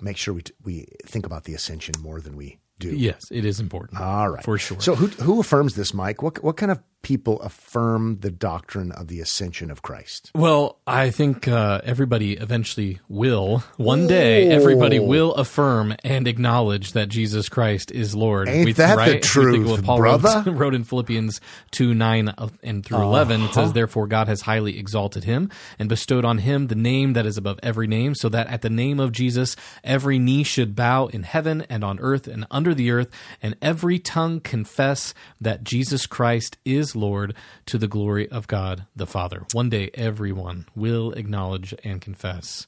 make 0.00 0.16
sure 0.16 0.34
we, 0.34 0.42
t- 0.42 0.54
we 0.64 0.86
think 1.06 1.26
about 1.26 1.44
the 1.44 1.54
ascension 1.54 1.94
more 2.00 2.20
than 2.20 2.36
we 2.36 2.58
do. 2.78 2.90
Yes, 2.90 3.28
it 3.30 3.44
is 3.44 3.60
important. 3.60 4.00
All 4.00 4.28
right. 4.28 4.44
For 4.44 4.58
sure. 4.58 4.80
So 4.80 4.94
who, 4.94 5.06
who 5.06 5.40
affirms 5.40 5.74
this, 5.74 5.92
Mike? 5.92 6.22
What, 6.22 6.42
what 6.42 6.56
kind 6.56 6.70
of 6.70 6.82
people 7.02 7.40
affirm 7.42 8.18
the 8.20 8.30
doctrine 8.30 8.90
of 8.92 9.06
the 9.08 9.20
ascension 9.20 9.70
of 9.70 9.82
Christ? 9.82 10.30
Well, 10.34 10.78
I 10.86 11.10
think 11.10 11.46
uh, 11.48 11.80
everybody 11.84 12.32
eventually 12.34 13.00
will. 13.08 13.62
One 13.76 14.06
day, 14.06 14.48
everybody 14.50 14.98
will 14.98 15.32
affirm 15.34 15.94
and 16.04 16.26
acknowledge 16.26 16.92
that 16.92 17.08
Jesus 17.08 17.48
Christ 17.48 17.90
is 17.92 18.14
Lord. 18.14 18.48
Ain't 18.48 18.76
that 18.76 18.90
the 18.90 18.96
right? 18.96 19.06
We 19.06 19.12
think 19.12 19.24
truth, 19.24 19.84
Paul 19.84 19.98
brother? 19.98 20.42
Wrote, 20.46 20.56
wrote 20.58 20.74
in 20.74 20.84
Philippians 20.84 21.40
2 21.70 21.94
9 21.94 22.34
and 22.62 22.84
through 22.84 23.02
11. 23.02 23.40
It 23.40 23.44
Uh-huh. 23.44 23.52
says, 23.52 23.72
Therefore, 23.72 24.06
God 24.06 24.28
has 24.28 24.42
highly 24.42 24.78
exalted 24.78 25.24
him 25.24 25.50
and 25.78 25.88
bestowed 25.88 26.24
on 26.24 26.38
him 26.38 26.66
the 26.66 26.74
name 26.74 27.12
that 27.14 27.26
is 27.26 27.36
above 27.36 27.58
every 27.62 27.86
name, 27.86 28.14
so 28.14 28.28
that 28.28 28.48
at 28.48 28.62
the 28.62 28.70
name 28.70 28.98
of 29.00 29.12
Jesus, 29.12 29.56
every 29.84 30.18
knee 30.18 30.42
should 30.42 30.74
bow 30.74 31.06
in 31.06 31.22
heaven 31.22 31.64
and 31.70 31.84
on 31.84 31.98
earth 32.00 32.26
and 32.26 32.46
under 32.50 32.74
the 32.74 32.90
earth, 32.90 33.10
and 33.42 33.56
every 33.62 33.98
tongue 33.98 34.40
confess 34.40 35.14
that 35.40 35.62
Jesus 35.64 36.06
Christ 36.06 36.56
is 36.64 36.87
Lord 36.94 37.34
to 37.66 37.78
the 37.78 37.88
glory 37.88 38.28
of 38.28 38.46
God 38.46 38.86
the 38.94 39.06
Father. 39.06 39.44
One 39.52 39.70
day, 39.70 39.90
everyone 39.94 40.66
will 40.74 41.12
acknowledge 41.12 41.74
and 41.84 42.00
confess 42.00 42.66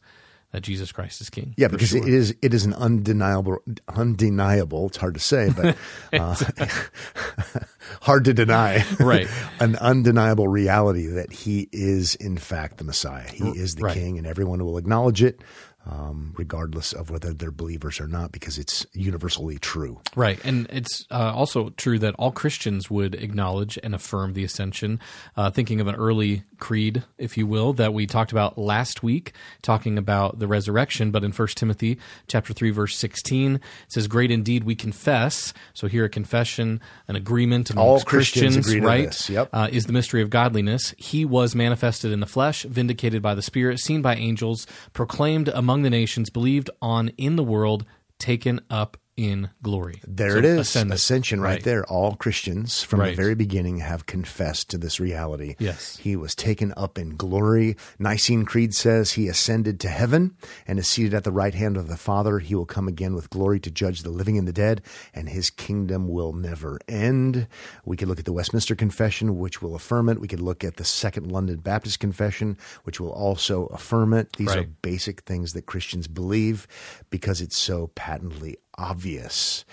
that 0.53 0.63
Jesus 0.63 0.91
Christ 0.91 1.21
is 1.21 1.31
King. 1.31 1.55
Yeah, 1.57 1.69
because 1.69 1.91
sure. 1.91 2.07
it 2.07 2.13
is 2.13 2.35
it 2.43 2.53
is 2.53 2.65
an 2.65 2.75
undeniable 2.75 3.59
undeniable. 3.89 4.87
It's 4.87 4.97
hard 4.97 5.15
to 5.15 5.21
say, 5.21 5.51
but 5.55 5.77
uh, 6.13 6.35
hard 8.03 8.25
to 8.25 8.35
deny. 8.35 8.85
Right. 8.99 9.29
an 9.61 9.77
undeniable 9.77 10.49
reality 10.49 11.07
that 11.07 11.33
he 11.33 11.69
is 11.73 12.15
in 12.17 12.37
fact 12.37 12.79
the 12.79 12.85
Messiah. 12.85 13.29
He 13.31 13.49
is 13.51 13.77
the 13.77 13.85
right. 13.85 13.95
King, 13.95 14.19
and 14.19 14.27
everyone 14.27 14.65
will 14.65 14.79
acknowledge 14.79 15.23
it, 15.23 15.41
um, 15.87 16.35
regardless 16.37 16.93
of 16.93 17.11
whether 17.11 17.33
they're 17.33 17.51
believers 17.51 18.01
or 18.01 18.07
not, 18.07 18.33
because 18.33 18.59
it's 18.59 18.87
universally 18.93 19.59
true. 19.59 20.01
Right. 20.15 20.39
And 20.45 20.67
it's 20.71 21.07
uh, 21.11 21.33
also 21.35 21.71
true 21.71 21.99
that 22.01 22.15
all 22.17 22.31
Christians 22.31 22.91
would 22.91 23.15
acknowledge 23.15 23.79
and 23.83 23.95
affirm 23.95 24.35
the 24.35 24.45
ascension. 24.45 25.01
Uh, 25.37 25.51
thinking 25.51 25.81
of 25.81 25.87
an 25.87 25.95
early 25.95 26.45
creed, 26.59 27.03
if 27.19 27.37
you 27.37 27.47
will, 27.47 27.73
that 27.75 27.95
we 27.95 28.07
talked 28.07 28.33
about 28.33 28.59
last 28.59 29.03
week, 29.03 29.33
talking 29.63 29.97
about 29.97 30.39
the 30.39 30.47
resurrection. 30.47 31.11
But 31.11 31.25
in 31.25 31.33
1 31.33 31.49
Timothy 31.49 31.99
chapter 32.29 32.53
3, 32.53 32.71
verse 32.71 32.97
16, 32.97 33.57
it 33.57 33.63
says, 33.89 34.07
Great 34.07 34.31
indeed 34.31 34.65
we 34.65 34.75
confess. 34.75 35.55
So 35.73 35.89
here 35.89 36.05
a 36.05 36.09
confession, 36.09 36.81
an 37.09 37.17
agreement 37.17 37.75
All 37.77 38.01
Christians 38.01 38.57
Christians, 38.57 38.85
right? 38.85 39.31
Yep. 39.31 39.49
uh, 39.53 39.69
is 39.73 39.87
the 39.87 39.93
mystery 39.93 40.23
of 40.23 40.31
godliness. 40.31 40.95
He 40.99 41.25
was 41.25 41.55
manifested 41.55 42.13
in 42.13 42.21
the 42.21 42.27
flesh, 42.27 42.63
vindicated 42.65 43.23
by 43.23 43.35
the 43.35 43.43
Spirit, 43.43 43.81
seen 43.81 44.03
by 44.03 44.15
angels, 44.17 44.67
proclaimed 44.93 45.49
among 45.49 45.70
the 45.83 45.91
nations, 45.91 46.31
believed 46.31 46.69
on 46.83 47.09
in 47.17 47.37
the 47.37 47.45
world, 47.45 47.85
taken 48.19 48.61
up 48.69 48.97
in 49.21 49.51
glory. 49.63 50.01
There 50.07 50.31
So 50.33 50.39
it 50.39 50.45
is. 50.47 50.59
ascended. 50.61 50.95
Ascension 50.95 51.41
right, 51.41 51.51
Right. 51.57 51.65
there. 51.65 51.85
All 51.85 52.15
Christians 52.17 52.83
from 52.83 53.01
Right. 53.01 53.11
the 53.11 53.23
very 53.23 53.35
beginning 53.35 53.79
have 53.79 54.07
confessed 54.07 54.71
to 54.71 54.79
this 54.79 54.99
reality. 54.99 55.57
Yes. 55.59 55.99
He 55.99 56.17
was 56.17 56.35
taken 56.35 56.73
up 56.77 56.97
in 56.99 57.17
glory. 57.17 57.77
Nicene 57.99 58.45
Creed 58.45 58.75
says 58.75 59.13
he 59.13 59.29
ascended 59.29 59.79
to 59.81 59.89
heaven 59.89 60.37
and 60.67 60.79
is 60.79 60.89
seated 60.89 61.13
at 61.13 61.25
the 61.25 61.33
right 61.33 61.55
hand 61.55 61.77
of 61.77 61.89
the 61.89 61.97
Father. 61.99 62.39
He 62.39 62.55
will 62.55 62.65
come 62.67 62.89
again 62.89 63.15
with 63.15 63.29
glory 63.31 63.61
to 63.61 63.71
judge 63.71 64.03
the 64.03 64.11
living 64.11 64.39
and 64.39 64.49
the 64.49 64.53
dead, 64.53 64.81
and 65.15 65.29
his 65.29 65.51
kingdom 65.51 66.09
will 66.09 66.33
never 66.33 66.79
end. 66.89 67.47
We 67.85 67.97
could 67.97 68.09
look 68.09 68.19
at 68.21 68.25
the 68.25 68.33
Westminster 68.33 68.75
Confession, 68.75 69.37
which 69.39 69.61
will 69.61 69.75
affirm 69.75 70.09
it. 70.09 70.19
We 70.21 70.29
could 70.29 70.41
look 70.41 70.65
at 70.65 70.77
the 70.77 70.85
Second 70.85 71.31
London 71.31 71.59
Baptist 71.59 72.01
Confession, 72.01 72.57
which 72.85 72.99
will 73.01 73.13
also 73.13 73.67
affirm 73.67 74.15
it. 74.15 74.33
These 74.37 74.55
are 74.55 74.65
basic 74.83 75.21
things 75.23 75.53
that 75.53 75.67
Christians 75.67 76.09
believe 76.09 76.67
because 77.11 77.41
it's 77.41 77.59
so 77.59 77.89
patently 77.95 78.57
obvious. 78.81 79.65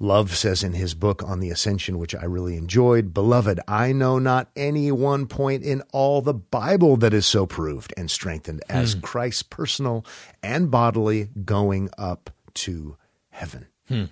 Love 0.00 0.36
says 0.36 0.64
in 0.64 0.72
his 0.72 0.94
book 0.94 1.22
on 1.22 1.40
the 1.40 1.50
ascension, 1.50 1.98
which 1.98 2.14
I 2.14 2.24
really 2.24 2.56
enjoyed, 2.56 3.14
Beloved, 3.14 3.60
I 3.68 3.92
know 3.92 4.18
not 4.18 4.50
any 4.56 4.90
one 4.90 5.26
point 5.26 5.62
in 5.62 5.82
all 5.92 6.20
the 6.20 6.34
Bible 6.34 6.96
that 6.96 7.14
is 7.14 7.26
so 7.26 7.46
proved 7.46 7.94
and 7.96 8.10
strengthened 8.10 8.62
as 8.68 8.94
hmm. 8.94 9.00
Christ's 9.00 9.44
personal 9.44 10.04
and 10.42 10.70
bodily 10.70 11.30
going 11.44 11.90
up 11.96 12.30
to 12.54 12.96
heaven. 13.30 13.66
Hmm. 13.88 14.04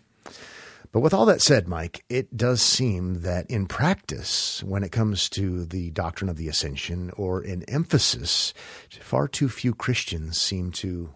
But 0.92 1.00
with 1.00 1.14
all 1.14 1.24
that 1.26 1.40
said, 1.40 1.66
Mike, 1.66 2.04
it 2.10 2.36
does 2.36 2.60
seem 2.60 3.22
that 3.22 3.50
in 3.50 3.66
practice, 3.66 4.62
when 4.62 4.84
it 4.84 4.92
comes 4.92 5.30
to 5.30 5.64
the 5.64 5.90
doctrine 5.90 6.28
of 6.28 6.36
the 6.36 6.48
ascension 6.48 7.10
or 7.16 7.42
in 7.42 7.62
emphasis, 7.64 8.52
far 9.00 9.26
too 9.26 9.48
few 9.48 9.74
Christians 9.74 10.38
seem 10.38 10.70
to 10.72 11.14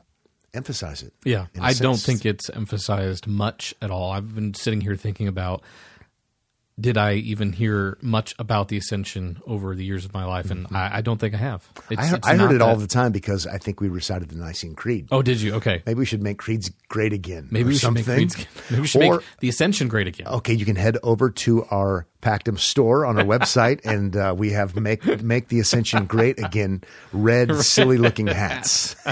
emphasize 0.56 1.02
it. 1.02 1.12
Yeah, 1.24 1.46
I 1.60 1.72
don't 1.74 1.96
think 2.00 2.24
it's 2.26 2.48
emphasized 2.50 3.26
much 3.26 3.74
at 3.80 3.90
all. 3.90 4.10
I've 4.12 4.34
been 4.34 4.54
sitting 4.54 4.80
here 4.80 4.96
thinking 4.96 5.28
about 5.28 5.62
did 6.78 6.98
I 6.98 7.14
even 7.14 7.52
hear 7.54 7.96
much 8.02 8.34
about 8.38 8.68
the 8.68 8.76
ascension 8.76 9.40
over 9.46 9.74
the 9.74 9.82
years 9.82 10.04
of 10.04 10.12
my 10.12 10.26
life, 10.26 10.50
and 10.50 10.66
I, 10.72 10.98
I 10.98 11.00
don't 11.00 11.16
think 11.18 11.32
I 11.34 11.38
have. 11.38 11.66
It's, 11.90 12.02
Mm-hmm. 12.02 12.02
I, 12.02 12.06
heard- 12.06 12.20
I 12.24 12.36
heard 12.36 12.54
it 12.54 12.60
all 12.60 12.76
the 12.76 12.86
time 12.86 13.12
because 13.12 13.46
I 13.46 13.56
think 13.56 13.80
we 13.80 13.88
recited 13.88 14.28
the 14.28 14.36
Nicene 14.36 14.74
Creed. 14.74 15.08
Oh, 15.10 15.22
did 15.22 15.40
you? 15.40 15.54
Okay, 15.54 15.82
Maybe 15.86 15.98
we 16.00 16.04
should 16.04 16.22
make 16.22 16.36
creeds 16.36 16.70
great 16.88 17.14
again. 17.14 17.48
maybe 17.50 17.64
or 17.64 17.68
we 17.68 17.72
should 17.74 17.80
something. 17.80 18.06
make 18.06 18.28
Creeds- 18.30 18.46
maybe 18.70 18.80
we 18.82 18.86
should 18.88 19.02
or, 19.04 19.16
make 19.16 19.20
the 19.40 19.48
ascension 19.48 19.88
great 19.88 20.06
again. 20.06 20.26
okay, 20.26 20.52
you 20.52 20.66
can 20.66 20.76
head 20.76 20.98
over 21.02 21.30
to 21.30 21.64
our 21.70 22.06
Pactum 22.26 22.58
store 22.58 23.06
on 23.06 23.18
our 23.18 23.24
website, 23.24 23.84
and 23.84 24.16
uh, 24.16 24.34
we 24.36 24.50
have 24.50 24.74
make 24.74 25.22
make 25.22 25.46
the 25.48 25.60
Ascension 25.60 26.06
great 26.06 26.38
again. 26.40 26.82
Red, 27.12 27.54
silly 27.56 27.98
looking 27.98 28.26
hats. 28.26 28.96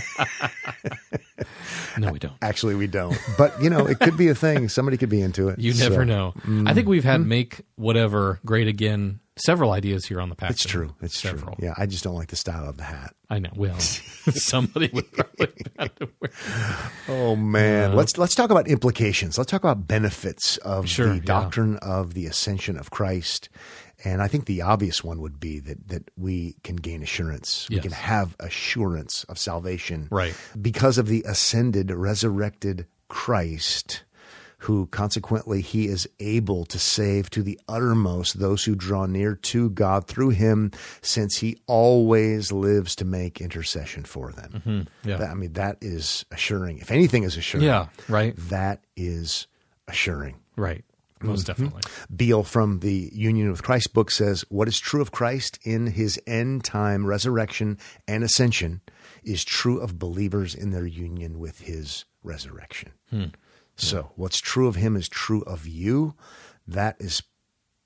No, 1.97 2.11
we 2.11 2.19
don't. 2.19 2.35
Actually, 2.43 2.75
we 2.75 2.89
don't, 2.89 3.17
but 3.39 3.61
you 3.63 3.71
know, 3.71 3.87
it 3.87 4.01
could 4.01 4.17
be 4.17 4.27
a 4.27 4.35
thing. 4.35 4.69
Somebody 4.69 4.97
could 4.97 5.09
be 5.09 5.23
into 5.23 5.49
it. 5.49 5.61
You 5.61 5.73
So, 5.73 5.89
never 5.89 6.05
know. 6.05 6.35
I 6.67 6.75
think 6.75 6.89
we've 6.89 7.05
had 7.05 7.25
make 7.25 7.61
whatever 7.77 8.41
great 8.45 8.67
again. 8.67 9.21
Several 9.37 9.73
ideas 9.73 10.07
here 10.07 10.21
on 10.21 10.29
the 10.29 10.37
pack. 10.37 10.51
It's 10.53 10.65
true. 10.65 10.95
It's 11.03 11.19
several. 11.19 11.57
true. 11.57 11.67
Yeah, 11.67 11.75
I 11.77 11.87
just 11.87 12.05
don't 12.05 12.15
like 12.15 12.29
the 12.29 12.37
style 12.37 12.69
of 12.69 12.77
the 12.77 12.85
hat. 12.85 13.15
I 13.29 13.41
know. 13.41 13.51
Well, 13.57 13.79
somebody 13.81 14.91
would 14.93 15.11
probably 15.11 15.49
have 15.79 15.95
to 15.97 16.09
wear. 16.21 16.31
Oh 17.09 17.35
man, 17.35 17.91
uh, 17.91 17.95
let's 17.95 18.17
let's 18.17 18.35
talk 18.37 18.51
about 18.51 18.69
implications. 18.69 19.37
Let's 19.37 19.51
talk 19.51 19.63
about 19.65 19.89
benefits 19.89 20.57
of 20.59 20.89
Sure, 20.89 21.09
the 21.09 21.17
yeah. 21.17 21.23
doctrine 21.25 21.77
of 21.79 22.15
the 22.15 22.27
ascension 22.27 22.79
of 22.79 22.91
Christ. 22.91 23.49
And 24.05 24.21
I 24.23 24.29
think 24.29 24.45
the 24.47 24.63
obvious 24.63 25.03
one 25.03 25.21
would 25.21 25.41
be 25.41 25.59
that 25.61 25.89
that 25.89 26.11
we 26.17 26.55
can 26.63 26.77
gain 26.77 27.03
assurance. 27.03 27.69
We 27.71 27.81
can 27.81 27.91
have 27.93 28.37
assurance 28.39 29.25
of 29.25 29.39
salvation. 29.39 30.09
Right. 30.13 30.35
Because 30.61 30.97
of 30.99 31.09
the 31.09 31.25
ascended, 31.27 31.91
resurrected 31.91 32.87
Christ, 33.09 34.05
who 34.65 34.87
consequently 34.87 35.61
he 35.61 35.87
is 35.87 36.09
able 36.21 36.65
to 36.67 36.79
save 36.79 37.31
to 37.31 37.43
the 37.43 37.59
uttermost 37.69 38.39
those 38.39 38.65
who 38.65 38.75
draw 38.75 39.07
near 39.07 39.35
to 39.37 39.71
God 39.71 40.07
through 40.07 40.31
him, 40.31 40.71
since 41.03 41.37
he 41.39 41.57
always 41.67 42.51
lives 42.53 42.95
to 42.97 43.05
make 43.05 43.41
intercession 43.41 44.05
for 44.05 44.33
them. 44.33 44.87
Yeah. 45.05 45.17
That- 45.19 45.31
I 45.31 45.35
mean, 45.35 45.53
that 45.55 45.79
is 45.81 46.25
assuring. 46.31 46.79
If 46.79 46.91
anything 46.91 47.23
is 47.25 47.37
assuring, 47.37 47.67
Yeah. 47.67 47.87
Right. 48.09 48.35
that 48.49 48.81
is 48.97 49.47
assuring. 49.89 50.37
Right. 50.57 50.85
Most 51.21 51.43
Mm-hmm. 51.47 51.47
definitely. 51.65 51.83
Beale 52.15 52.43
from 52.45 52.81
the 52.81 53.11
Union 53.15 53.51
with 53.51 53.63
Christ 53.63 53.95
book 53.95 54.11
says, 54.11 54.45
What 54.51 54.69
is 54.69 54.79
true 54.79 55.01
of 55.01 55.11
Christ 55.13 55.59
in 55.63 55.87
his 55.89 56.19
end 56.27 56.65
time 56.65 57.07
resurrection 57.07 57.79
and 58.07 58.23
ascension 58.23 58.83
is 59.23 59.43
true 59.45 59.79
of 59.81 59.99
believers 59.99 60.55
in 60.55 60.71
their 60.71 60.87
union 60.87 61.39
with 61.39 61.61
his 61.61 62.05
resurrection. 62.23 62.93
Hmm. 63.11 63.25
So, 63.77 64.13
what's 64.17 64.41
true 64.41 64.69
of 64.69 64.77
him 64.77 64.97
is 64.97 65.09
true 65.09 65.43
of 65.43 65.67
you. 65.67 66.15
That 66.67 66.97
is 67.01 67.23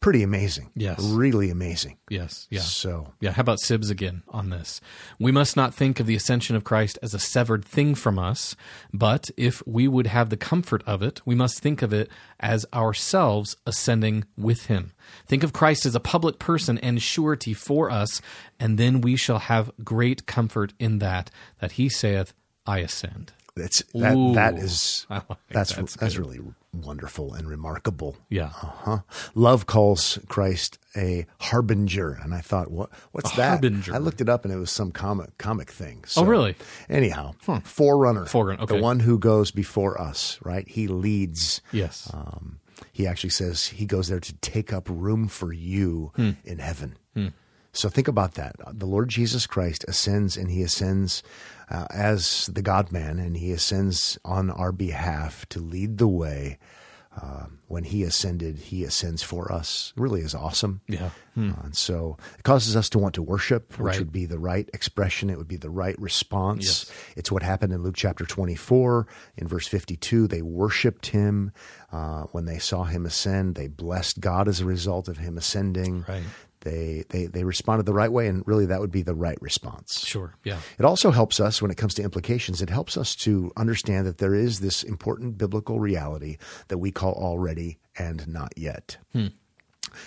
pretty 0.01 0.23
amazing. 0.23 0.71
Yes. 0.77 1.01
Really 1.03 1.51
amazing. 1.51 1.99
Yes. 2.09 2.47
Yeah. 2.51 2.61
So, 2.61 3.15
Yeah, 3.21 3.33
how 3.33 3.41
about 3.41 3.59
Sibbes 3.59 3.91
again 3.91 4.23
on 4.29 4.51
this? 4.51 4.81
We 5.19 5.33
must 5.33 5.57
not 5.57 5.75
think 5.75 5.99
of 5.99 6.07
the 6.07 6.15
ascension 6.15 6.55
of 6.55 6.65
Christ 6.65 6.99
as 7.03 7.15
a 7.15 7.19
severed 7.19 7.65
thing 7.65 7.95
from 7.95 8.19
us, 8.19 8.55
but 8.93 9.31
if 9.37 9.63
we 9.67 9.89
would 9.89 10.07
have 10.07 10.31
the 10.31 10.37
comfort 10.37 10.83
of 10.87 11.03
it, 11.03 11.21
we 11.27 11.35
must 11.35 11.61
think 11.61 11.83
of 11.83 11.93
it 11.93 12.09
as 12.39 12.65
ourselves 12.73 13.57
ascending 13.67 14.25
with 14.37 14.67
him. 14.67 14.93
Think 15.27 15.43
of 15.43 15.53
Christ 15.53 15.85
as 15.85 15.95
a 15.95 16.01
public 16.01 16.39
person 16.39 16.79
and 16.79 17.03
surety 17.03 17.53
for 17.53 17.91
us, 17.91 18.21
and 18.61 18.79
then 18.79 19.01
we 19.01 19.17
shall 19.17 19.41
have 19.41 19.73
great 19.83 20.27
comfort 20.27 20.75
in 20.79 20.99
that, 21.01 21.31
that 21.61 21.73
he 21.73 21.89
saith, 21.89 22.33
I 22.67 22.79
ascend. 22.79 23.33
That's 23.59 23.83
that, 23.95 24.15
Ooh, 24.17 24.33
that 24.35 24.57
is 24.59 25.07
like 25.11 25.23
that's 25.51 25.75
that's 25.75 25.97
that's, 25.97 26.17
really 26.17 26.41
wonderful 26.73 27.35
and 27.35 27.49
remarkable. 27.49 28.17
Yeah. 28.31 28.47
Uh-huh. 28.47 28.99
Love 29.35 29.67
calls 29.67 30.19
Christ 30.29 30.79
a 30.97 31.27
harbinger, 31.41 32.13
and 32.23 32.33
I 32.35 32.41
thought, 32.41 32.71
what 32.71 32.91
what's 33.13 33.33
A 33.35 33.37
that? 33.37 33.49
harbinger. 33.49 33.95
I 33.95 33.99
looked 33.99 34.21
it 34.21 34.29
up, 34.29 34.45
and 34.45 34.55
it 34.55 34.59
was 34.59 34.71
some 34.71 34.91
comic 34.93 35.37
comic 35.39 35.71
thing. 35.71 36.05
So, 36.07 36.23
Oh, 36.23 36.25
really? 36.25 36.55
Anyhow, 36.89 37.33
forerunner, 37.65 38.27
Forerunner, 38.27 38.63
okay. 38.63 38.77
the 38.77 38.83
one 38.83 39.01
who 39.01 39.19
goes 39.19 39.51
before 39.51 40.01
us, 40.01 40.39
right? 40.43 40.67
He 40.69 40.87
leads. 40.89 41.61
Yes. 41.73 42.09
Um, 42.15 42.61
he 42.93 43.07
actually 43.07 43.31
says 43.31 43.67
he 43.67 43.87
goes 43.87 44.09
there 44.09 44.21
to 44.21 44.33
take 44.35 44.73
up 44.73 44.89
room 44.89 45.27
for 45.29 45.53
you 45.53 46.13
Hmm. 46.17 46.31
in 46.45 46.59
heaven. 46.61 46.97
So 47.79 47.89
think 47.89 48.09
about 48.09 48.35
that. 48.35 48.57
The 48.73 48.87
Lord 48.87 49.09
Jesus 49.09 49.47
Christ 49.47 49.85
ascends, 49.87 50.37
and 50.37 50.51
he 50.51 50.63
ascends 50.63 51.23
uh, 51.71 51.87
as 51.91 52.51
the 52.53 52.63
God 52.63 52.91
man, 52.91 53.21
and 53.21 53.37
he 53.37 53.53
ascends 53.53 54.19
on 54.25 54.51
our 54.51 54.73
behalf 54.73 55.47
to 55.51 55.61
lead 55.61 55.99
the 55.99 56.09
way. 56.09 56.59
Um, 57.21 57.59
when 57.67 57.85
he 57.85 58.05
ascended, 58.05 58.59
he 58.59 58.85
ascends 58.85 59.23
for 59.25 59.51
us. 59.53 59.93
It 59.97 60.01
really 60.01 60.21
is 60.21 60.35
awesome. 60.37 60.81
Yeah. 60.89 61.11
Uh, 61.37 61.55
and 61.65 61.77
so 61.77 62.17
it 62.39 62.43
causes 62.45 62.75
us 62.77 62.89
to 62.91 62.99
want 62.99 63.15
to 63.15 63.23
worship, 63.23 63.71
which 63.73 63.77
Hmm. 63.79 63.85
Right. 63.85 63.99
would 64.01 64.13
be 64.13 64.27
the 64.27 64.39
right 64.39 64.69
expression. 64.75 65.29
It 65.31 65.37
would 65.39 65.49
be 65.49 65.57
the 65.57 65.71
right 65.71 65.99
response. 66.01 66.65
Yes. 66.65 66.93
It's 67.17 67.33
what 67.33 67.43
happened 67.45 67.73
in 67.73 67.83
Luke 67.85 67.95
chapter 67.97 68.25
24. 68.25 69.07
In 69.37 69.47
verse 69.49 69.67
52, 69.69 70.27
they 70.29 70.43
worshiped 70.43 71.07
him. 71.07 71.53
Uh, 71.93 72.25
when 72.33 72.45
they 72.47 72.59
saw 72.59 72.85
him 72.85 73.05
ascend, 73.07 73.55
they 73.55 73.67
blessed 73.69 74.19
God 74.21 74.47
as 74.49 74.61
a 74.61 74.65
result 74.65 75.09
of 75.09 75.19
him 75.19 75.39
ascending. 75.39 76.05
Right. 76.09 76.23
They, 76.69 77.05
they, 77.09 77.27
they 77.27 77.45
responded 77.45 77.87
the 77.87 77.95
right 77.95 78.13
way, 78.13 78.29
and 78.29 78.47
really 78.47 78.67
that 78.67 78.81
would 78.81 78.91
be 78.91 79.03
the 79.03 79.15
right 79.15 79.41
response. 79.41 80.05
Sure. 80.07 80.35
Yeah. 80.45 80.59
It 80.79 80.85
also 80.85 81.11
helps 81.11 81.41
us 81.41 81.63
when 81.63 81.71
it 81.71 81.77
comes 81.77 81.95
to 81.95 82.03
implications. 82.03 82.61
It 82.61 82.69
helps 82.69 82.97
us 82.97 83.15
to 83.17 83.51
understand 83.57 84.07
that 84.07 84.19
there 84.19 84.35
is 84.35 84.61
this 84.61 84.83
important 84.83 85.39
biblical 85.39 85.81
reality 85.81 86.37
that 86.69 86.79
we 86.79 86.91
call 86.91 87.15
already 87.15 87.79
and 87.99 88.29
not 88.29 88.53
yet. 88.57 88.99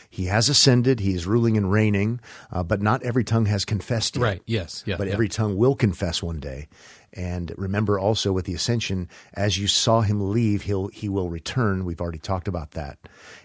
He 0.09 0.25
has 0.25 0.49
ascended, 0.49 0.99
he 0.99 1.13
is 1.13 1.25
ruling 1.25 1.57
and 1.57 1.71
reigning, 1.71 2.19
uh, 2.51 2.63
but 2.63 2.81
not 2.81 3.01
every 3.03 3.23
tongue 3.23 3.47
has 3.47 3.65
confessed 3.65 4.15
yet. 4.15 4.23
Right. 4.23 4.41
Yes. 4.45 4.83
Yeah. 4.85 4.97
But 4.97 5.07
yeah. 5.07 5.13
every 5.13 5.27
tongue 5.29 5.57
will 5.57 5.75
confess 5.75 6.21
one 6.21 6.39
day. 6.39 6.67
And 7.13 7.51
remember 7.57 7.99
also 7.99 8.31
with 8.31 8.45
the 8.45 8.53
ascension, 8.53 9.09
as 9.33 9.57
you 9.57 9.67
saw 9.67 10.01
him 10.01 10.31
leave, 10.31 10.61
he'll 10.61 10.87
he 10.87 11.09
will 11.09 11.29
return. 11.29 11.83
We've 11.83 11.99
already 11.99 12.19
talked 12.19 12.47
about 12.47 12.71
that. 12.71 12.99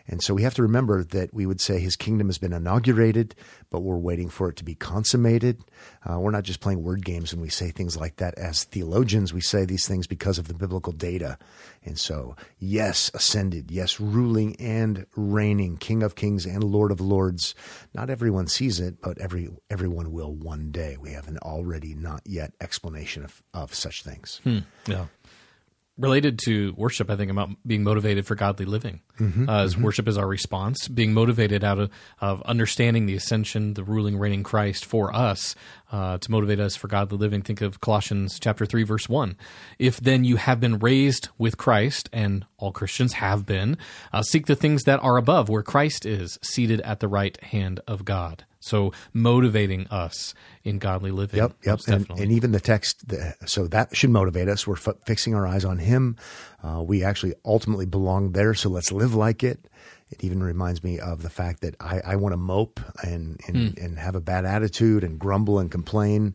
And 0.09 0.23
so 0.23 0.35
we 0.35 0.43
have 0.43 0.55
to 0.55 0.63
remember 0.63 1.03
that 1.03 1.35
we 1.35 1.47
would 1.47 1.61
say 1.61 1.79
his 1.81 1.97
kingdom 1.97 2.29
has 2.29 2.39
been 2.39 2.53
inaugurated, 2.53 3.35
but 3.71 3.81
we're 3.81 3.97
waiting 3.97 4.29
for 4.29 4.49
it 4.49 4.57
to 4.57 4.65
be 4.65 4.75
consummated. 4.75 5.63
Uh, 6.05 6.21
we're 6.21 6.31
not 6.31 6.45
just 6.45 6.61
playing 6.61 6.83
word 6.83 7.05
games 7.05 7.33
when 7.33 7.43
we 7.43 7.49
say 7.49 7.71
things 7.71 7.97
like 7.97 8.17
that. 8.17 8.35
As 8.39 8.65
theologians, 8.65 9.35
we 9.35 9.41
say 9.41 9.65
these 9.65 9.87
things 9.87 10.07
because 10.07 10.39
of 10.39 10.49
the 10.49 10.55
biblical 10.55 10.93
data. 10.93 11.39
And 11.85 11.99
so, 11.99 12.37
yes, 12.59 13.11
ascended, 13.15 13.71
yes, 13.71 14.01
ruling 14.01 14.57
and 14.61 15.07
reigning, 15.17 15.77
King 15.77 16.03
of 16.03 16.15
kings 16.15 16.47
and 16.47 16.63
Lord 16.63 16.93
of 16.93 17.01
lords. 17.01 17.55
Not 17.95 18.11
everyone 18.11 18.47
sees 18.47 18.81
it, 18.81 19.01
but 19.01 19.19
every 19.19 19.49
everyone 19.71 20.13
will 20.13 20.35
one 20.35 20.71
day. 20.71 20.97
We 20.99 21.13
have 21.13 21.29
an 21.29 21.39
already 21.39 21.95
not 21.95 22.23
yet 22.25 22.53
explanation 22.61 23.25
of, 23.25 23.43
of 23.55 23.75
such 23.75 24.03
things. 24.03 24.41
Yeah. 24.87 25.07
Related 25.99 26.39
to 26.45 26.75
worship, 26.77 27.11
I 27.11 27.17
think 27.17 27.31
about 27.31 27.51
being 27.67 27.83
motivated 27.83 28.27
for 28.27 28.35
godly 28.35 28.67
living. 28.67 29.01
Mm-hmm, 29.19 29.49
uh, 29.49 29.65
as 29.65 29.79
worship 29.79 30.07
is 30.09 30.19
our 30.19 30.27
response, 30.27 30.89
being 30.89 31.15
motivated 31.15 31.65
out 31.65 31.79
of, 31.79 31.91
of 32.21 32.43
understanding 32.43 33.07
the 33.07 33.15
ascension, 33.15 33.75
the 33.75 33.85
ruling, 33.85 34.19
reigning 34.19 34.43
Christ 34.43 34.85
for 34.85 35.15
us 35.15 35.55
uh, 35.91 36.19
to 36.19 36.31
motivate 36.31 36.61
us 36.61 36.77
for 36.77 36.89
godly 36.89 37.19
living. 37.19 37.43
Think 37.43 37.61
of 37.61 37.81
Colossians 37.81 38.39
chapter 38.39 38.67
three, 38.67 38.83
verse 38.83 39.09
one. 39.09 39.37
If 39.79 39.99
then 39.99 40.25
you 40.25 40.37
have 40.37 40.61
been 40.61 40.79
raised 40.79 41.29
with 41.39 41.57
Christ, 41.57 42.09
and 42.13 42.45
all 42.59 42.73
Christians 42.73 43.15
have 43.15 43.47
been, 43.47 43.77
uh, 44.13 44.23
seek 44.23 44.47
the 44.47 44.57
things 44.57 44.85
that 44.85 45.03
are 45.03 45.17
above, 45.17 45.49
where 45.49 45.63
Christ 45.63 46.07
is 46.07 46.39
seated 46.43 46.81
at 46.81 47.01
the 47.01 47.09
right 47.09 47.43
hand 47.43 47.81
of 47.87 48.05
God. 48.05 48.45
So 48.61 48.93
motivating 49.13 49.87
us 49.89 50.35
in 50.65 50.79
godly 50.79 51.11
living. 51.11 51.39
Yep, 51.39 51.53
yep. 51.65 51.81
And, 51.89 52.09
and 52.11 52.33
even 52.33 52.53
the 52.53 52.61
text, 52.61 53.05
so 53.47 53.67
that 53.69 53.95
should 53.97 54.11
motivate 54.11 54.49
us. 54.49 54.67
We're 54.67 54.77
f- 54.77 54.97
fixing 55.05 55.35
our 55.35 55.47
eyes 55.47 55.65
on 55.65 55.79
Him. 55.79 56.17
Uh, 56.63 56.83
we 56.83 57.05
actually 57.05 57.35
ultimately 57.45 57.87
belong 57.87 58.33
there, 58.33 58.55
so 58.55 58.69
let's 58.69 58.91
live 58.91 59.15
like 59.15 59.45
it. 59.45 59.69
It 60.11 60.23
even 60.25 60.43
reminds 60.43 60.83
me 60.85 60.99
of 61.01 61.23
the 61.23 61.31
fact 61.31 61.63
that 61.63 61.75
I, 61.81 62.01
I 62.05 62.17
want 62.17 62.33
to 62.33 62.37
mope 62.37 62.81
and 63.03 63.41
and, 63.49 63.75
Hmm. 63.77 63.85
and 63.85 63.99
have 63.99 64.15
a 64.17 64.21
bad 64.21 64.45
attitude 64.45 65.03
and 65.05 65.19
grumble 65.19 65.59
and 65.59 65.71
complain. 65.71 66.35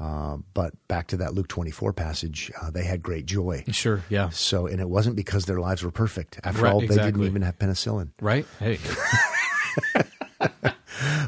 Uh, 0.00 0.38
but 0.54 0.74
back 0.88 1.06
to 1.08 1.16
that 1.18 1.32
Luke 1.32 1.46
24 1.46 1.92
passage, 1.92 2.50
uh, 2.60 2.70
they 2.70 2.82
had 2.82 3.02
great 3.02 3.24
joy. 3.26 3.62
sure, 3.70 4.02
yeah, 4.08 4.30
So, 4.30 4.66
and 4.66 4.80
it 4.80 4.88
wasn't 4.88 5.14
because 5.14 5.44
their 5.44 5.60
lives 5.60 5.84
were 5.84 5.92
perfect. 5.92 6.40
After 6.42 6.62
Right, 6.62 6.72
all, 6.72 6.80
they 6.80 6.88
didn't 6.88 7.22
even 7.24 7.42
have 7.42 7.56
penicillin. 7.58 8.10
right. 8.20 8.44
Hey, 8.58 8.78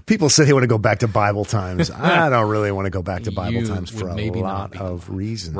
People 0.06 0.28
say 0.28 0.44
they 0.44 0.52
want 0.52 0.64
to 0.64 0.68
go 0.68 0.78
back 0.78 1.00
to 1.00 1.08
Bible 1.08 1.44
times. 1.44 1.90
I 1.94 2.28
don't 2.30 2.48
really 2.48 2.72
want 2.72 2.86
to 2.86 2.90
go 2.90 3.02
back 3.02 3.24
to 3.24 3.32
Bible 3.32 3.60
You 3.60 3.66
times 3.66 3.90
for 3.90 4.08
a 4.08 4.30
lot 4.30 4.76
of 4.76 5.08
reasons. 5.10 5.56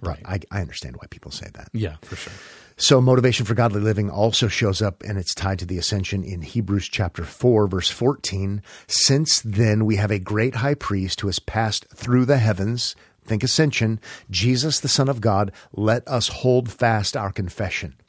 Right. 0.00 0.18
But 0.22 0.44
I, 0.52 0.58
I 0.58 0.60
understand 0.62 0.96
why 0.96 1.06
people 1.10 1.30
say 1.30 1.48
that. 1.54 1.68
yeah, 1.72 1.96
for 2.02 2.16
sure. 2.16 2.32
So 2.80 2.98
motivation 3.02 3.44
for 3.44 3.52
godly 3.52 3.82
living 3.82 4.08
also 4.08 4.48
shows 4.48 4.80
up 4.80 5.02
and 5.02 5.18
it's 5.18 5.34
tied 5.34 5.58
to 5.58 5.66
the 5.66 5.76
ascension 5.76 6.24
in 6.24 6.40
Hebrews 6.40 6.88
chapter 6.88 7.24
4 7.24 7.66
verse 7.66 7.90
14. 7.90 8.62
Since 8.86 9.42
then 9.42 9.84
we 9.84 9.96
have 9.96 10.10
a 10.10 10.18
great 10.18 10.56
high 10.56 10.74
priest 10.74 11.20
who 11.20 11.28
has 11.28 11.38
passed 11.38 11.86
through 11.94 12.24
the 12.24 12.38
heavens, 12.38 12.96
think 13.22 13.44
ascension, 13.44 14.00
Jesus 14.30 14.80
the 14.80 14.88
son 14.88 15.10
of 15.10 15.20
God, 15.20 15.52
let 15.74 16.08
us 16.08 16.28
hold 16.28 16.70
fast 16.70 17.18
our 17.18 17.30
confession. 17.30 17.99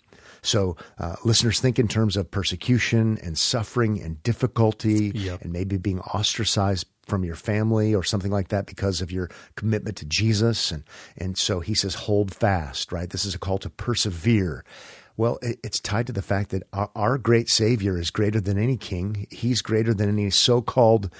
So, 0.43 0.75
uh, 0.97 1.15
listeners, 1.23 1.59
think 1.59 1.77
in 1.77 1.87
terms 1.87 2.17
of 2.17 2.31
persecution 2.31 3.17
and 3.23 3.37
suffering 3.37 4.01
and 4.01 4.21
difficulty 4.23 5.11
Yep. 5.13 5.41
and 5.43 5.53
maybe 5.53 5.77
being 5.77 5.99
ostracized 5.99 6.87
from 7.05 7.23
your 7.23 7.35
family 7.35 7.93
or 7.93 8.03
something 8.03 8.31
like 8.31 8.47
that 8.49 8.65
because 8.65 9.01
of 9.01 9.11
your 9.11 9.29
commitment 9.55 9.97
to 9.97 10.05
Jesus. 10.05 10.71
And, 10.71 10.83
and 11.17 11.37
so 11.37 11.59
he 11.59 11.73
says, 11.75 11.93
hold 11.95 12.33
fast, 12.33 12.91
right? 12.91 13.09
This 13.09 13.25
is 13.25 13.35
a 13.35 13.39
call 13.39 13.57
to 13.59 13.69
persevere. 13.69 14.63
Well, 15.17 15.37
it's 15.41 15.79
tied 15.79 16.07
to 16.07 16.13
the 16.13 16.21
fact 16.21 16.49
that 16.51 16.63
our, 16.95 17.17
great 17.17 17.49
Savior 17.49 17.99
is 17.99 18.09
greater 18.09 18.39
than 18.41 18.57
any 18.57 18.77
king. 18.77 19.27
He's 19.29 19.61
greater 19.61 19.93
than 19.93 20.09
any 20.09 20.29
so 20.31 20.61
called 20.61 21.11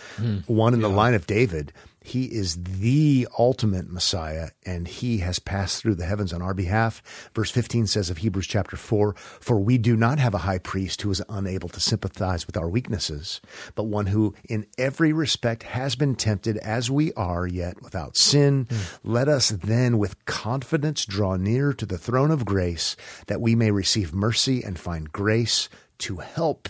one 0.48 0.74
in 0.74 0.80
the 0.82 0.88
line 0.90 1.14
of 1.14 1.28
David. 1.28 1.74
He 2.04 2.26
is 2.26 2.64
the 2.64 3.28
ultimate 3.38 3.92
Messiah, 3.92 4.50
and 4.66 4.88
he 4.88 5.20
has 5.20 5.38
passed 5.38 5.82
through 5.82 5.96
the 5.96 6.06
heavens 6.06 6.34
on 6.34 6.42
our 6.42 6.56
behalf. 6.56 7.30
Verse 7.36 7.52
15 7.52 7.86
says 7.86 8.10
of 8.10 8.18
Hebrews 8.18 8.48
chapter 8.48 8.76
4 8.76 9.14
For 9.16 9.60
we 9.60 9.78
do 9.78 9.96
not 9.96 10.18
have 10.18 10.34
a 10.34 10.40
high 10.40 10.58
priest 10.58 11.04
who 11.04 11.12
is 11.12 11.22
unable 11.30 11.70
to 11.70 11.80
sympathize 11.80 12.48
with 12.48 12.58
our 12.58 12.68
weaknesses, 12.68 13.40
but 13.76 13.84
one 13.84 14.08
who 14.08 14.34
in 14.50 14.66
every 14.80 15.14
respect 15.14 15.62
has 15.62 15.96
been 15.96 16.16
tempted 16.16 16.58
as 16.58 16.90
we 16.90 17.14
are, 17.14 17.46
yet 17.46 17.84
without 17.84 18.18
sin. 18.18 18.68
Hmm. 18.70 18.78
Let 19.04 19.28
us 19.28 19.50
then 19.50 20.00
with 20.00 20.26
confidence 20.26 21.06
draw 21.06 21.36
near 21.36 21.72
to 21.72 21.86
the 21.86 22.00
throne 22.00 22.32
of 22.32 22.46
grace, 22.46 22.96
that 23.28 23.42
we 23.42 23.54
may 23.54 23.70
receive 23.70 24.12
mercy 24.12 24.64
and 24.64 24.80
find 24.80 25.12
grace 25.12 25.70
to 26.00 26.18
help 26.18 26.68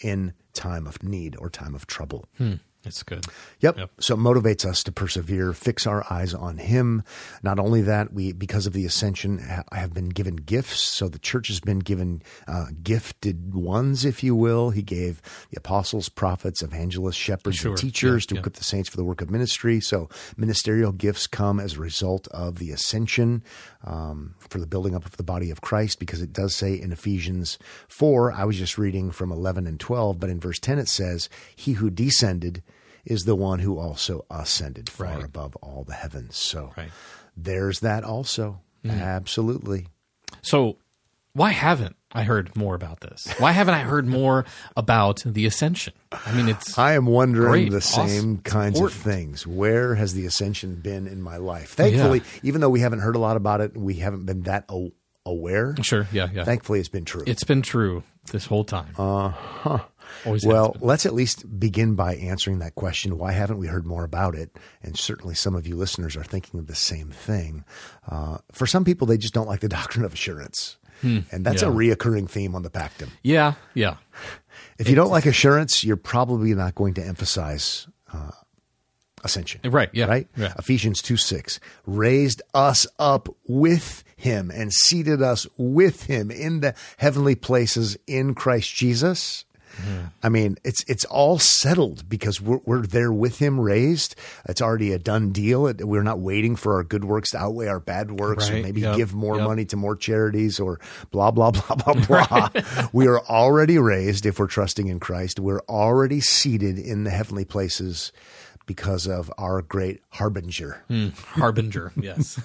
in 0.00 0.34
time 0.52 0.86
of 0.86 1.02
need 1.02 1.36
or 1.38 1.50
time 1.50 1.74
of 1.74 1.86
trouble. 1.86 2.26
Hmm. 2.36 2.54
It's 2.88 3.02
good. 3.02 3.24
Yep. 3.60 3.78
Yep. 3.78 3.90
So 4.00 4.14
it 4.14 4.18
motivates 4.18 4.64
us 4.64 4.82
to 4.82 4.92
persevere, 4.92 5.52
fix 5.52 5.86
our 5.86 6.04
eyes 6.10 6.34
on 6.34 6.58
Him. 6.58 7.02
Not 7.42 7.58
only 7.58 7.82
that, 7.82 8.12
we, 8.12 8.32
because 8.32 8.66
of 8.66 8.72
the 8.72 8.84
ascension, 8.84 9.38
ha- 9.38 9.62
have 9.72 9.94
been 9.94 10.08
given 10.08 10.36
gifts. 10.36 10.80
So 10.80 11.08
the 11.08 11.18
church 11.18 11.48
has 11.48 11.60
been 11.60 11.78
given 11.78 12.22
uh, 12.46 12.66
gifted 12.82 13.54
ones, 13.54 14.04
if 14.04 14.22
you 14.24 14.34
will. 14.34 14.70
He 14.70 14.82
gave 14.82 15.22
the 15.50 15.58
apostles, 15.58 16.08
prophets, 16.08 16.62
evangelists, 16.62 17.16
shepherds, 17.16 17.56
Sure. 17.58 17.70
and 17.72 17.78
teachers 17.78 18.24
Yeah, 18.24 18.28
to 18.28 18.34
yeah. 18.34 18.40
equip 18.40 18.54
the 18.54 18.64
saints 18.64 18.88
for 18.88 18.96
the 18.96 19.04
work 19.04 19.20
of 19.20 19.30
ministry. 19.30 19.80
So 19.80 20.08
ministerial 20.36 20.92
gifts 20.92 21.26
come 21.26 21.60
as 21.60 21.74
a 21.74 21.80
result 21.80 22.26
of 22.28 22.58
the 22.58 22.70
ascension 22.72 23.42
um, 23.84 24.34
for 24.48 24.58
the 24.58 24.66
building 24.66 24.94
up 24.94 25.04
of 25.04 25.16
the 25.16 25.22
body 25.22 25.50
of 25.50 25.60
Christ, 25.60 25.98
because 26.00 26.22
it 26.22 26.32
does 26.32 26.54
say 26.54 26.74
in 26.74 26.90
Ephesians 26.92 27.58
4, 27.88 28.32
I 28.32 28.44
was 28.44 28.56
just 28.56 28.78
reading 28.78 29.10
from 29.10 29.30
11 29.30 29.66
and 29.66 29.78
12, 29.78 30.18
but 30.18 30.30
in 30.30 30.40
verse 30.40 30.58
10 30.58 30.78
it 30.78 30.88
says, 30.88 31.28
He 31.54 31.72
who 31.74 31.90
descended 31.90 32.62
is 33.08 33.24
the 33.24 33.34
one 33.34 33.58
who 33.58 33.78
also 33.78 34.24
ascended 34.30 34.88
far 34.88 35.06
Right. 35.16 35.24
above 35.24 35.56
all 35.56 35.82
the 35.84 35.94
heavens. 35.94 36.36
So 36.36 36.72
Right. 36.76 36.90
there's 37.36 37.80
that 37.80 38.04
also. 38.04 38.60
Absolutely. 38.88 39.86
So, 40.42 40.76
why 41.32 41.50
haven't 41.50 41.96
I 42.12 42.22
heard 42.24 42.54
more 42.56 42.74
about 42.74 43.00
this? 43.00 43.26
Why 43.38 43.52
haven't 43.52 43.74
I 43.74 43.80
heard 43.80 44.06
more 44.06 44.44
about 44.76 45.22
the 45.26 45.46
ascension? 45.46 45.92
I 46.12 46.32
mean, 46.32 46.48
it's 46.48 46.78
I 46.78 46.92
am 46.94 47.06
wondering 47.06 47.64
Great. 47.68 47.70
the 47.72 47.80
same 47.80 48.40
It's 48.44 48.50
kinds 48.52 48.80
of 48.80 48.92
things. 48.92 49.46
Where 49.46 49.94
has 49.94 50.14
the 50.14 50.26
ascension 50.26 50.76
been 50.76 51.06
in 51.06 51.20
my 51.22 51.36
life? 51.36 51.70
Thankfully, 51.74 52.22
even 52.42 52.60
though 52.60 52.70
we 52.70 52.80
haven't 52.80 53.00
heard 53.00 53.16
a 53.16 53.18
lot 53.18 53.36
about 53.36 53.60
it, 53.60 53.76
we 53.76 53.94
haven't 53.94 54.24
been 54.26 54.42
that 54.42 54.70
aware. 55.26 55.74
sure, 55.82 56.06
yeah, 56.12 56.28
yeah. 56.32 56.44
Thankfully, 56.44 56.80
it's 56.80 56.88
been 56.88 57.04
true. 57.04 57.22
it's 57.26 57.44
been 57.44 57.62
true 57.62 58.02
this 58.32 58.46
whole 58.46 58.64
time. 58.64 58.94
Uh 58.96 59.28
huh. 59.30 59.78
Always 60.24 60.44
Well, 60.44 60.76
let's 60.80 61.06
at 61.06 61.14
least 61.14 61.58
begin 61.60 61.94
by 61.94 62.14
answering 62.16 62.58
that 62.60 62.74
question. 62.74 63.18
Why 63.18 63.32
haven't 63.32 63.58
we 63.58 63.66
heard 63.66 63.86
more 63.86 64.04
about 64.04 64.34
it? 64.34 64.56
And 64.82 64.96
certainly 64.98 65.34
some 65.34 65.54
of 65.54 65.66
you 65.66 65.76
listeners 65.76 66.16
are 66.16 66.24
thinking 66.24 66.58
of 66.60 66.66
the 66.66 66.74
same 66.74 67.10
thing. 67.10 67.64
Uh, 68.08 68.38
for 68.52 68.66
some 68.66 68.84
people, 68.84 69.06
they 69.06 69.18
just 69.18 69.34
don't 69.34 69.48
like 69.48 69.60
the 69.60 69.68
doctrine 69.80 70.04
of 70.04 70.12
assurance. 70.14 70.76
and 71.02 71.24
that's 71.44 71.62
a 71.62 71.70
Hmm. 71.70 71.76
reoccurring 71.76 72.28
theme 72.28 72.54
on 72.56 72.62
the 72.62 72.70
Pactum. 72.70 73.10
Yeah, 73.22 73.54
yeah. 73.74 73.98
If 74.78 74.88
you 74.88 74.96
don't 74.96 75.10
like 75.10 75.26
assurance, 75.26 75.84
you're 75.84 75.96
probably 75.96 76.54
not 76.54 76.74
going 76.74 76.94
to 76.94 77.04
emphasize 77.04 77.86
uh, 78.12 78.30
ascension. 79.22 79.60
Right, 79.64 79.90
yeah, 79.92 80.06
Right? 80.06 80.28
yeah. 80.36 80.54
Ephesians 80.58 81.00
2 81.02 81.16
6 81.16 81.60
raised 81.86 82.42
us 82.54 82.86
up 82.98 83.28
with 83.46 84.02
him 84.16 84.50
and 84.50 84.72
seated 84.72 85.22
us 85.22 85.46
with 85.56 86.04
him 86.06 86.30
in 86.32 86.60
the 86.60 86.74
heavenly 86.96 87.34
places 87.36 87.96
in 88.08 88.34
Christ 88.34 88.74
Jesus. 88.74 89.44
Mm-hmm. 89.76 90.06
I 90.22 90.28
mean, 90.28 90.56
it's 90.64 90.84
it's 90.88 91.04
all 91.04 91.38
settled 91.38 92.08
because 92.08 92.40
we're, 92.40 92.60
we're 92.64 92.86
there 92.86 93.12
with 93.12 93.38
him 93.38 93.60
raised. 93.60 94.16
It's 94.48 94.62
already 94.62 94.92
a 94.92 94.98
done 94.98 95.30
deal. 95.30 95.66
It- 95.66 95.86
We're 95.86 96.02
not 96.02 96.20
waiting 96.20 96.56
for 96.56 96.74
our 96.74 96.84
good 96.84 97.04
works 97.04 97.30
to 97.30 97.38
outweigh 97.38 97.68
our 97.68 97.80
bad 97.80 98.12
works 98.12 98.50
or 98.50 98.54
maybe 98.54 98.80
yep, 98.80 98.96
give 98.96 99.14
more 99.14 99.36
yep. 99.36 99.46
money 99.46 99.64
to 99.66 99.76
more 99.76 99.96
charities 99.96 100.58
or 100.58 100.80
blah, 101.10 101.30
blah, 101.30 101.50
blah, 101.50 101.76
blah, 101.76 101.94
blah. 102.28 102.48
we 102.92 103.06
are 103.06 103.20
already 103.26 103.78
raised 103.78 104.26
if 104.26 104.38
we're 104.38 104.46
trusting 104.46 104.88
in 104.88 104.98
Christ. 105.00 105.38
We're 105.38 105.62
already 105.68 106.20
seated 106.20 106.78
in 106.78 107.04
the 107.04 107.10
heavenly 107.10 107.44
places 107.44 108.12
because 108.66 109.06
of 109.06 109.32
our 109.38 109.62
great 109.62 110.02
harbinger. 110.10 110.82
Harbinger, 111.14 111.90
yes. 112.00 112.38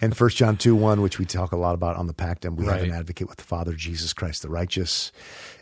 And 0.00 0.14
First 0.16 0.36
John 0.36 0.56
2 0.58 0.76
1, 0.76 1.00
which 1.00 1.18
we 1.18 1.24
talk 1.24 1.52
a 1.52 1.56
lot 1.56 1.74
about 1.74 1.96
on 1.96 2.06
the 2.06 2.12
Pactum, 2.12 2.56
we 2.56 2.66
have 2.66 2.82
an 2.82 2.92
advocate 2.92 3.26
with 3.28 3.38
the 3.38 3.44
Father, 3.44 3.72
Jesus 3.72 4.12
Christ 4.12 4.42
the 4.42 4.50
righteous. 4.50 5.10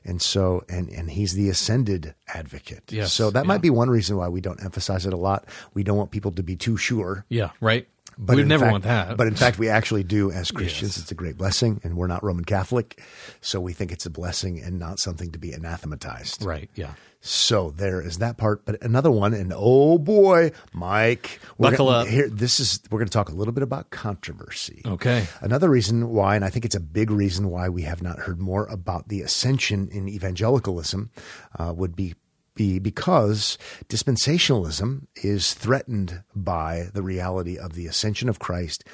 And 0.08 0.20
so, 0.22 0.64
and, 0.68 0.88
and 0.88 1.10
he's 1.10 1.34
the 1.34 1.48
ascended 1.50 2.14
advocate. 2.34 2.84
Yes, 2.90 3.12
So 3.12 3.30
that 3.30 3.44
yeah. 3.44 3.46
might 3.46 3.60
be 3.60 3.70
one 3.70 3.90
reason 3.90 4.16
why 4.16 4.28
we 4.28 4.40
don't 4.40 4.62
emphasize 4.64 5.04
it 5.06 5.12
a 5.12 5.16
lot. 5.18 5.44
We 5.74 5.82
don't 5.82 5.98
want 5.98 6.10
people 6.10 6.32
to 6.32 6.42
be 6.42 6.56
too 6.56 6.76
sure. 6.78 7.26
yeah, 7.28 7.50
right. 7.60 7.86
But 8.20 8.34
We'd 8.36 8.42
in 8.42 8.48
never 8.48 8.64
fact- 8.64 8.72
want 8.72 8.84
that. 8.84 9.16
But 9.16 9.28
in 9.28 9.34
fact, 9.36 9.58
we 9.60 9.68
actually 9.68 10.02
do 10.02 10.32
as 10.32 10.50
Christians. 10.50 10.96
Yes. 10.96 11.02
It's 11.02 11.12
a 11.12 11.14
great 11.14 11.36
blessing, 11.36 11.80
and 11.84 11.96
we're 11.96 12.08
not 12.08 12.24
Roman 12.24 12.44
Catholic, 12.44 13.00
so 13.42 13.60
we 13.60 13.72
think 13.72 13.92
it's 13.92 14.06
a 14.06 14.10
blessing 14.10 14.60
and 14.60 14.76
not 14.80 14.98
something 14.98 15.30
to 15.30 15.38
be 15.38 15.52
anathematized. 15.52 16.42
right, 16.44 16.68
yeah. 16.74 16.94
So 17.20 17.70
there 17.70 18.00
is 18.00 18.18
that 18.18 18.36
part. 18.36 18.64
But 18.64 18.82
another 18.82 19.10
one, 19.10 19.34
and 19.34 19.52
oh 19.54 19.98
boy, 19.98 20.52
Mike, 20.72 21.40
we're 21.58 21.70
Buckle 21.70 21.86
gonna, 21.86 21.98
up. 21.98 22.06
Here, 22.06 22.28
this 22.28 22.60
is 22.60 22.80
we're 22.90 22.98
going 22.98 23.08
to 23.08 23.12
talk 23.12 23.28
a 23.28 23.34
little 23.34 23.52
bit 23.52 23.62
about 23.62 23.90
controversy. 23.90 24.82
Okay. 24.86 25.26
Another 25.40 25.68
reason 25.68 26.10
why, 26.10 26.36
and 26.36 26.44
I 26.44 26.50
think 26.50 26.64
it's 26.64 26.76
a 26.76 26.80
big 26.80 27.10
reason 27.10 27.50
why 27.50 27.68
we 27.68 27.82
have 27.82 28.02
not 28.02 28.20
heard 28.20 28.38
more 28.38 28.66
about 28.66 29.08
the 29.08 29.22
ascension 29.22 29.88
in 29.90 30.08
evangelicalism, 30.08 31.10
uh, 31.58 31.72
would 31.76 31.96
be 31.96 32.14
be 32.54 32.80
because 32.80 33.56
dispensationalism 33.88 35.06
is 35.22 35.54
threatened 35.54 36.24
by 36.34 36.88
the 36.92 37.02
reality 37.02 37.56
of 37.56 37.74
the 37.74 37.86
ascension 37.86 38.28
of 38.28 38.40
Christ 38.40 38.84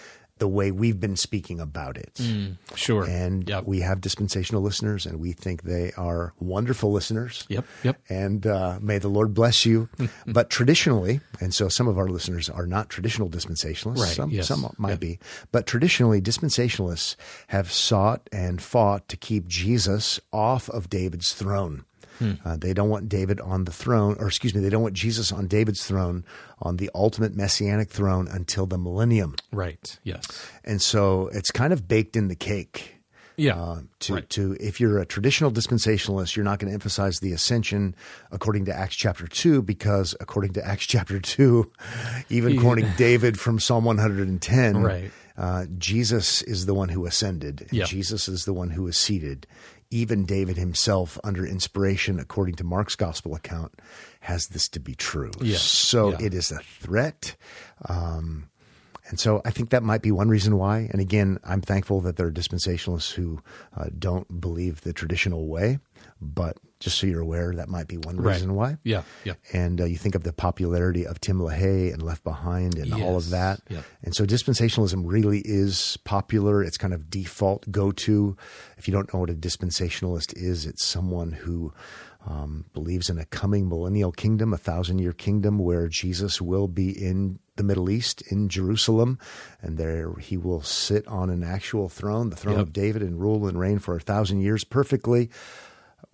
the 0.45 0.49
way 0.49 0.70
we've 0.70 1.01
been 1.01 1.16
speaking 1.16 1.59
about 1.59 1.97
it. 1.97 2.20
Sure. 2.74 3.05
And 3.05 3.49
Yep. 3.49 3.64
we 3.64 3.80
have 3.80 4.03
dispensational 4.03 4.61
listeners, 4.61 5.07
and 5.07 5.18
we 5.18 5.32
think 5.32 5.62
they 5.62 5.90
are 5.97 6.34
wonderful 6.38 6.92
listeners. 6.92 7.47
Yep, 7.49 7.64
yep. 7.82 7.97
And 8.11 8.47
uh, 8.47 8.78
may 8.82 8.99
the 8.99 9.09
Lord 9.09 9.32
bless 9.32 9.64
you. 9.64 9.88
but 10.26 10.51
traditionally, 10.51 11.22
and 11.40 11.55
so 11.55 11.68
some 11.68 11.88
of 11.88 11.97
our 11.97 12.09
listeners 12.09 12.51
are 12.51 12.66
not 12.66 12.90
traditional 12.90 13.30
dispensationalists. 13.30 13.97
Right, 14.03 14.14
Some, 14.16 14.30
yes, 14.30 14.49
some 14.49 14.70
might 14.76 14.90
yeah. 14.90 14.97
be. 14.97 15.18
But 15.51 15.66
traditionally, 15.66 16.20
dispensationalists 16.20 17.16
have 17.47 17.72
sought 17.72 18.28
and 18.30 18.61
fought 18.61 19.09
to 19.09 19.16
keep 19.16 19.47
Jesus 19.49 20.20
off 20.30 20.68
of 20.68 20.90
David's 20.90 21.32
throne. 21.32 21.86
Hmm. 22.19 22.33
Uh, 22.45 22.57
they 22.57 22.73
don't 22.73 22.89
want 22.91 23.09
David 23.09 23.41
on 23.41 23.65
the 23.65 23.73
throne, 23.73 24.17
or 24.21 24.27
excuse 24.29 24.55
me, 24.55 24.61
they 24.61 24.71
don't 24.71 24.83
want 24.83 24.95
Jesus 24.95 25.33
on 25.33 25.47
David's 25.47 25.85
throne, 25.87 26.25
on 26.62 26.77
the 26.77 26.91
ultimate 26.95 27.35
messianic 27.35 27.91
throne 27.91 28.29
until 28.29 28.67
the 28.67 28.79
millennium. 28.79 29.35
Right. 29.53 29.99
Yes. 30.05 30.27
And 30.65 30.81
so 30.81 31.29
it's 31.33 31.51
kind 31.51 31.73
of 31.73 31.89
baked 31.89 32.17
in 32.17 32.29
the 32.29 32.37
cake. 32.37 32.91
Yeah. 33.37 33.61
Uh, 33.61 33.81
to, 33.99 34.15
Right. 34.15 34.31
to 34.31 34.57
if 34.61 34.79
you're 34.81 34.99
a 35.01 35.05
traditional 35.07 35.51
dispensationalist, 35.51 36.37
you're 36.37 36.45
not 36.45 36.61
going 36.61 36.69
to 36.71 36.75
emphasize 36.75 37.19
the 37.19 37.33
ascension 37.33 37.97
according 38.31 38.67
to 38.67 38.73
Acts 38.73 38.95
chapter 38.95 39.27
two, 39.27 39.61
because 39.61 40.15
according 40.21 40.53
to 40.53 40.65
Acts 40.65 40.87
chapter 40.95 41.19
two, 41.19 41.73
even 42.29 42.61
quoting 42.61 42.87
David 42.97 43.41
from 43.41 43.59
Psalm 43.59 43.85
110, 43.85 44.83
Right. 44.83 45.11
uh, 45.37 45.67
Jesus 45.79 46.43
is 46.43 46.67
the 46.67 46.75
one 46.75 46.91
who 46.91 47.07
ascended. 47.07 47.62
And 47.62 47.73
Yeah. 47.73 47.85
Jesus 47.87 48.29
is 48.29 48.45
the 48.45 48.53
one 48.53 48.71
who 48.71 48.87
is 48.87 48.97
seated. 48.97 49.49
Even 49.95 50.24
David 50.24 50.57
himself, 50.57 51.20
under 51.22 51.47
inspiration, 51.47 52.18
according 52.18 52.57
to 52.57 52.64
Mark's 52.64 52.97
gospel 52.97 53.36
account, 53.36 53.72
has 54.20 54.49
this 54.49 54.68
to 54.70 54.80
be 54.80 54.97
true. 54.97 55.30
Yeah. 55.40 55.57
So 55.59 56.11
Yeah. 56.11 56.26
it 56.26 56.34
is 56.34 56.51
a 56.51 56.59
threat. 56.59 57.36
Um, 57.88 58.49
and 59.09 59.20
so 59.20 59.40
I 59.45 59.51
think 59.53 59.70
that 59.70 59.84
might 59.84 60.03
be 60.03 60.11
one 60.11 60.28
reason 60.28 60.57
why. 60.59 60.88
And 60.90 61.01
again, 61.01 61.38
I'm 61.45 61.61
thankful 61.61 62.01
that 62.01 62.16
there 62.16 62.26
are 62.26 62.32
dispensationalists 62.32 63.12
who 63.12 63.40
uh, 63.76 63.86
don't 63.97 64.40
believe 64.40 64.80
the 64.80 64.92
traditional 64.92 65.47
way. 65.47 65.78
But 66.20 66.57
just 66.85 66.99
so 66.99 67.07
you're 67.07 67.20
aware, 67.20 67.53
that 67.55 67.68
might 67.68 67.89
be 67.89 67.97
one 67.97 68.16
Right. 68.16 68.35
reason 68.35 68.55
why. 68.55 68.76
Yeah. 68.85 69.03
Yeah. 69.24 69.35
And 69.53 69.80
uh, 69.80 69.85
you 69.85 69.97
think 69.97 70.14
of 70.14 70.22
the 70.22 70.32
popularity 70.32 71.07
of 71.07 71.20
Tim 71.20 71.39
LaHaye 71.41 71.93
and 71.93 72.03
Left 72.03 72.22
Behind 72.22 72.76
and 72.78 72.93
all 72.95 73.16
of 73.16 73.30
that. 73.30 73.61
Yeah. 73.68 73.82
And 74.03 74.14
so 74.14 74.24
dispensationalism 74.26 75.03
really 75.05 75.41
is 75.45 75.97
popular. 76.05 76.62
It's 76.62 76.76
kind 76.78 76.95
of 76.95 77.11
default 77.11 77.70
go 77.72 77.91
to. 77.93 78.37
If 78.78 78.87
you 78.87 78.93
don't 78.93 79.12
know 79.12 79.20
what 79.20 79.30
a 79.30 79.35
dispensationalist 79.35 80.35
is, 80.37 80.66
it's 80.66 80.85
someone 80.85 81.32
who 81.32 81.72
um, 82.26 82.64
believes 82.72 83.11
in 83.11 83.18
a 83.18 83.24
coming 83.26 83.68
millennial 83.68 84.11
kingdom, 84.12 84.55
a 84.55 84.57
thousand 84.59 84.99
year 84.99 85.12
kingdom 85.12 85.59
where 85.59 85.89
Jesus 85.89 86.41
will 86.41 86.68
be 86.68 86.91
in 86.91 87.39
the 87.57 87.62
Middle 87.62 87.91
East, 87.91 88.22
in 88.32 88.49
Jerusalem, 88.49 89.18
and 89.62 89.76
there 89.78 90.14
he 90.14 90.37
will 90.39 90.62
sit 90.62 91.07
on 91.07 91.28
an 91.30 91.45
actual 91.45 91.89
throne, 91.89 92.30
the 92.30 92.37
throne 92.37 92.57
Yep. 92.57 92.62
of 92.66 92.72
David, 92.72 93.03
and 93.03 93.20
rule 93.20 93.47
and 93.47 93.59
reign 93.61 93.78
for 93.78 93.95
a 93.95 94.01
thousand 94.01 94.41
years 94.41 94.64
perfectly. 94.64 95.28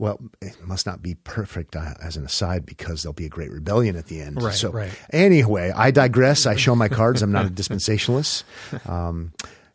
Well, 0.01 0.19
it 0.41 0.57
must 0.67 0.87
not 0.87 1.03
be 1.03 1.15
perfect 1.15 1.77
uh, 1.77 1.93
as 2.03 2.17
an 2.17 2.25
aside 2.25 2.65
because 2.65 3.03
there'll 3.03 3.13
be 3.13 3.27
a 3.27 3.29
great 3.29 3.51
rebellion 3.53 3.97
at 3.97 4.07
the 4.07 4.23
end. 4.23 4.43
Right, 4.43 4.55
so, 4.55 4.71
right. 4.73 4.91
anyway, 5.13 5.73
I 5.77 5.91
digress. 5.91 6.47
I 6.47 6.57
show 6.57 6.75
my 6.75 6.89
cards. 7.01 7.21
I'm 7.21 7.33
not 7.33 7.45
a 7.45 7.51
dispensationalist. 7.51 8.45
Um, 8.89 9.35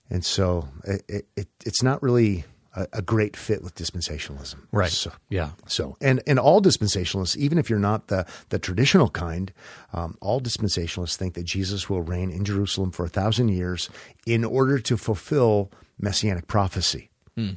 and 0.09 0.25
so 0.25 0.67
it, 0.83 1.03
it, 1.07 1.27
it, 1.37 1.47
it's 1.63 1.83
not 1.83 2.01
really 2.01 2.43
a, 2.73 2.87
a 2.93 3.01
great 3.03 3.37
fit 3.37 3.61
with 3.61 3.75
dispensationalism. 3.75 4.55
Right. 4.71 4.89
So, 4.89 5.11
Yeah. 5.29 5.51
so, 5.67 5.95
and, 6.01 6.23
and 6.25 6.39
all 6.39 6.59
dispensationalists, 6.59 7.37
even 7.37 7.59
if 7.59 7.69
you're 7.69 7.77
not 7.77 8.07
the, 8.07 8.25
the 8.49 8.57
traditional 8.57 9.09
kind, 9.11 9.53
um, 9.93 10.17
all 10.21 10.41
dispensationalists 10.41 11.17
think 11.17 11.35
that 11.35 11.45
Jesus 11.45 11.87
will 11.87 12.01
reign 12.01 12.31
in 12.31 12.45
Jerusalem 12.45 12.89
for 12.89 13.05
a 13.05 13.09
thousand 13.09 13.49
years 13.49 13.91
in 14.25 14.43
order 14.43 14.79
to 14.79 14.97
fulfill 14.97 15.71
messianic 15.99 16.47
prophecy. 16.47 17.11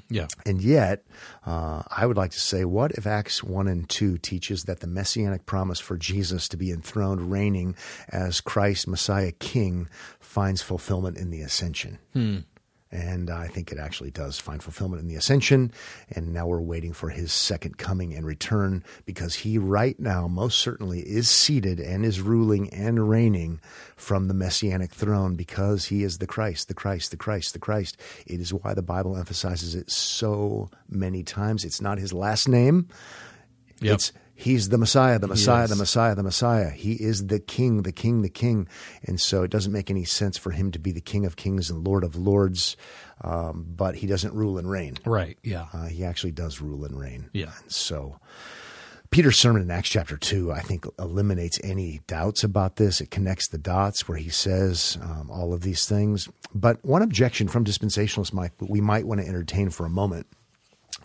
Yeah. 0.08 0.26
And 0.44 0.60
yet, 0.60 1.04
uh, 1.46 1.82
I 1.88 2.04
would 2.06 2.16
like 2.16 2.32
to 2.32 2.40
say, 2.40 2.64
what 2.64 2.92
if 2.92 3.06
Acts 3.06 3.44
1 3.44 3.68
and 3.68 3.88
2 3.88 4.18
teaches 4.18 4.64
that 4.64 4.80
the 4.80 4.86
messianic 4.86 5.46
promise 5.46 5.78
for 5.78 5.96
Jesus 5.96 6.48
to 6.48 6.56
be 6.56 6.70
enthroned, 6.72 7.30
reigning 7.30 7.76
as 8.08 8.40
Christ, 8.40 8.88
Messiah, 8.88 9.32
King, 9.32 9.88
finds 10.18 10.62
fulfillment 10.62 11.16
in 11.16 11.30
the 11.30 11.42
ascension? 11.42 11.98
And 12.90 13.28
I 13.28 13.48
think 13.48 13.70
it 13.70 13.78
actually 13.78 14.10
does 14.10 14.38
find 14.38 14.62
fulfillment 14.62 15.02
in 15.02 15.08
the 15.08 15.16
ascension. 15.16 15.72
And 16.10 16.32
now 16.32 16.46
we're 16.46 16.60
waiting 16.60 16.92
for 16.92 17.10
his 17.10 17.32
second 17.32 17.76
coming 17.76 18.14
and 18.14 18.24
return 18.24 18.82
because 19.04 19.34
he, 19.34 19.58
right 19.58 19.98
now, 20.00 20.26
most 20.26 20.58
certainly 20.58 21.00
is 21.00 21.28
seated 21.28 21.80
and 21.80 22.04
is 22.04 22.20
ruling 22.20 22.70
and 22.70 23.08
reigning 23.08 23.60
from 23.96 24.28
the 24.28 24.34
messianic 24.34 24.92
throne 24.92 25.36
because 25.36 25.86
he 25.86 26.02
is 26.02 26.18
the 26.18 26.26
Christ, 26.26 26.68
the 26.68 26.74
Christ, 26.74 27.10
the 27.10 27.16
Christ, 27.16 27.52
the 27.52 27.58
Christ. 27.58 27.98
It 28.26 28.40
is 28.40 28.54
why 28.54 28.72
the 28.72 28.82
Bible 28.82 29.16
emphasizes 29.16 29.74
it 29.74 29.90
so 29.90 30.70
many 30.88 31.22
times. 31.22 31.64
It's 31.64 31.82
not 31.82 31.98
his 31.98 32.12
last 32.12 32.48
name. 32.48 32.88
Yep. 33.80 33.94
It's 33.94 34.12
he's 34.38 34.68
the 34.68 34.78
Messiah, 34.78 35.18
the 35.18 35.26
Messiah, 35.26 35.66
the 35.66 35.74
Messiah, 35.74 36.14
the 36.14 36.22
Messiah. 36.22 36.70
He 36.70 36.92
is 36.92 37.26
the 37.26 37.40
King, 37.40 37.82
the 37.82 37.92
King, 37.92 38.22
the 38.22 38.28
King. 38.30 38.68
And 39.02 39.20
so 39.20 39.42
it 39.42 39.50
doesn't 39.50 39.72
make 39.72 39.90
any 39.90 40.04
sense 40.04 40.38
for 40.38 40.52
him 40.52 40.70
to 40.70 40.78
be 40.78 40.92
the 40.92 41.00
King 41.00 41.26
of 41.26 41.34
Kings 41.34 41.68
and 41.70 41.84
Lord 41.84 42.04
of 42.04 42.14
Lords, 42.14 42.76
um, 43.22 43.66
but 43.68 43.96
he 43.96 44.06
doesn't 44.06 44.32
rule 44.32 44.56
and 44.56 44.70
reign. 44.70 44.96
Right. 45.04 45.36
Yeah. 45.42 45.66
Uh, 45.72 45.86
he 45.86 46.04
actually 46.04 46.30
does 46.30 46.60
rule 46.60 46.84
and 46.84 46.98
reign. 46.98 47.28
Yeah. 47.32 47.50
And 47.62 47.72
so 47.72 48.20
Peter's 49.10 49.38
sermon 49.38 49.60
in 49.60 49.72
Acts 49.72 49.88
chapter 49.88 50.16
2, 50.16 50.52
I 50.52 50.60
think, 50.60 50.86
eliminates 51.00 51.58
any 51.64 52.00
doubts 52.06 52.44
about 52.44 52.76
this. 52.76 53.00
It 53.00 53.10
connects 53.10 53.48
the 53.48 53.58
dots 53.58 54.06
where 54.06 54.18
he 54.18 54.28
says 54.28 54.98
um, 55.02 55.30
all 55.32 55.52
of 55.52 55.62
these 55.62 55.84
things. 55.84 56.28
But 56.54 56.84
one 56.84 57.02
objection 57.02 57.48
from 57.48 57.64
dispensationalists 57.64 58.32
might, 58.32 58.52
we 58.60 58.80
might 58.80 59.06
want 59.06 59.20
to 59.20 59.26
entertain 59.26 59.70
for 59.70 59.84
a 59.84 59.90
moment 59.90 60.28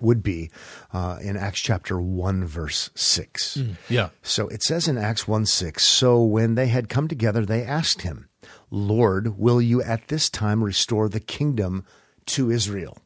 would 0.03 0.21
be 0.21 0.51
uh, 0.91 1.17
in 1.21 1.37
Acts 1.37 1.61
chapter 1.61 1.99
1, 1.99 2.45
verse 2.45 2.89
6. 2.93 3.57
Yeah. 3.89 4.09
So 4.21 4.47
it 4.49 4.61
says 4.61 4.87
in 4.87 4.97
Acts 4.97 5.27
1 5.27 5.45
6, 5.45 5.85
so 5.85 6.21
when 6.21 6.55
they 6.55 6.67
had 6.67 6.89
come 6.89 7.07
together, 7.07 7.45
they 7.45 7.63
asked 7.63 8.01
him, 8.01 8.29
Lord, 8.69 9.39
will 9.39 9.61
you 9.61 9.81
at 9.81 10.07
this 10.07 10.29
time 10.29 10.63
restore 10.63 11.09
the 11.09 11.19
kingdom 11.19 11.85
to 12.27 12.51
Israel? 12.51 12.97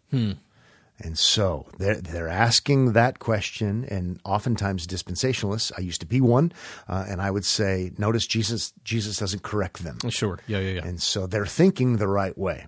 And 1.00 1.18
so 1.18 1.68
they're, 1.78 2.02
they're 2.02 2.28
asking 2.28 2.94
that 2.94 3.20
question, 3.20 3.86
and 3.86 4.20
oftentimes 4.26 4.88
dispensationalists, 4.88 5.72
I 5.78 5.82
used 5.82 6.02
to 6.02 6.08
be 6.08 6.22
one, 6.22 6.52
uh, 6.88 7.06
and 7.08 7.22
I 7.22 7.30
would 7.30 7.46
say, 7.46 7.92
notice 7.98 8.26
Jesus, 8.26 8.74
Jesus 8.84 9.18
doesn't 9.18 9.44
correct 9.44 9.84
them. 9.84 10.00
Sure. 10.10 10.40
Yeah. 10.48 10.60
Yeah. 10.60 10.72
Yeah. 10.72 10.86
And 10.88 11.02
so 11.02 11.28
they're 11.28 11.46
thinking 11.46 11.98
the 11.98 12.08
right 12.08 12.36
way. 12.36 12.66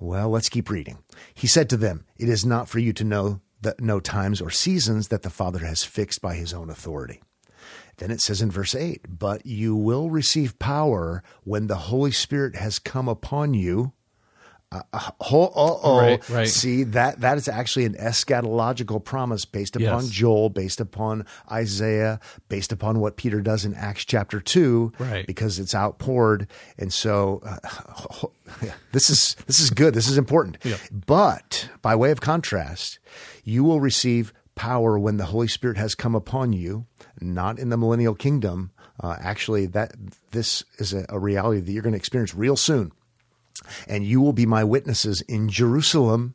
Well, 0.00 0.28
let's 0.28 0.48
keep 0.48 0.70
reading. 0.70 0.98
He 1.34 1.48
said 1.48 1.68
to 1.70 1.76
them, 1.76 2.04
It 2.16 2.28
is 2.28 2.46
not 2.46 2.68
for 2.68 2.78
you 2.78 2.92
to 2.92 3.04
know 3.04 3.40
that 3.62 3.80
know 3.80 4.00
times 4.00 4.40
or 4.40 4.50
seasons 4.50 5.08
that 5.08 5.22
the 5.22 5.30
Father 5.30 5.60
has 5.60 5.84
fixed 5.84 6.22
by 6.22 6.34
his 6.34 6.52
own 6.52 6.70
authority. 6.70 7.20
Then 7.98 8.10
it 8.10 8.20
says 8.20 8.40
in 8.40 8.50
verse 8.50 8.74
8, 8.74 9.18
But 9.18 9.44
you 9.44 9.74
will 9.74 10.10
receive 10.10 10.58
power 10.58 11.22
when 11.42 11.66
the 11.66 11.76
Holy 11.76 12.12
Spirit 12.12 12.54
has 12.54 12.78
come 12.78 13.08
upon 13.08 13.54
you. 13.54 13.92
Uh, 14.70 14.82
oh, 14.92 15.10
oh, 15.54 15.80
oh. 15.82 15.98
Right, 15.98 16.28
right. 16.28 16.48
See 16.48 16.82
that 16.84 17.20
that 17.20 17.38
is 17.38 17.48
actually 17.48 17.86
an 17.86 17.94
eschatological 17.94 19.02
promise 19.02 19.46
based 19.46 19.76
upon 19.76 20.04
Yes. 20.04 20.10
Joel, 20.10 20.50
based 20.50 20.78
upon 20.80 21.24
Isaiah, 21.50 22.20
based 22.50 22.70
upon 22.70 23.00
what 23.00 23.16
Peter 23.16 23.40
does 23.40 23.64
in 23.64 23.72
Acts 23.74 24.04
chapter 24.04 24.40
two, 24.40 24.92
Right. 24.98 25.26
Because 25.26 25.58
it's 25.58 25.74
outpoured, 25.74 26.48
and 26.76 26.92
so 26.92 27.40
uh, 27.46 28.26
this 28.92 29.08
is 29.08 29.36
this 29.46 29.58
is 29.58 29.70
good. 29.70 29.94
This 29.94 30.08
is 30.08 30.18
important. 30.18 30.58
Yeah. 30.64 30.76
But 30.92 31.70
by 31.80 31.96
way 31.96 32.10
of 32.10 32.20
contrast, 32.20 32.98
you 33.44 33.64
will 33.64 33.80
receive 33.80 34.34
power 34.54 34.98
when 34.98 35.16
the 35.16 35.26
Holy 35.26 35.48
Spirit 35.48 35.78
has 35.78 35.94
come 35.94 36.14
upon 36.14 36.52
you, 36.52 36.84
not 37.20 37.58
in 37.58 37.70
the 37.70 37.76
millennial 37.78 38.14
kingdom. 38.14 38.72
Uh, 39.00 39.16
actually, 39.20 39.64
that 39.64 39.92
this 40.32 40.64
is 40.78 40.92
a, 40.92 41.06
a 41.08 41.18
reality 41.18 41.60
that 41.60 41.70
you're 41.72 41.82
going 41.82 41.92
to 41.92 41.98
experience 41.98 42.34
real 42.34 42.56
soon 42.56 42.90
and 43.86 44.04
you 44.04 44.20
will 44.20 44.32
be 44.32 44.46
my 44.46 44.64
witnesses 44.64 45.20
in 45.22 45.48
Jerusalem 45.48 46.34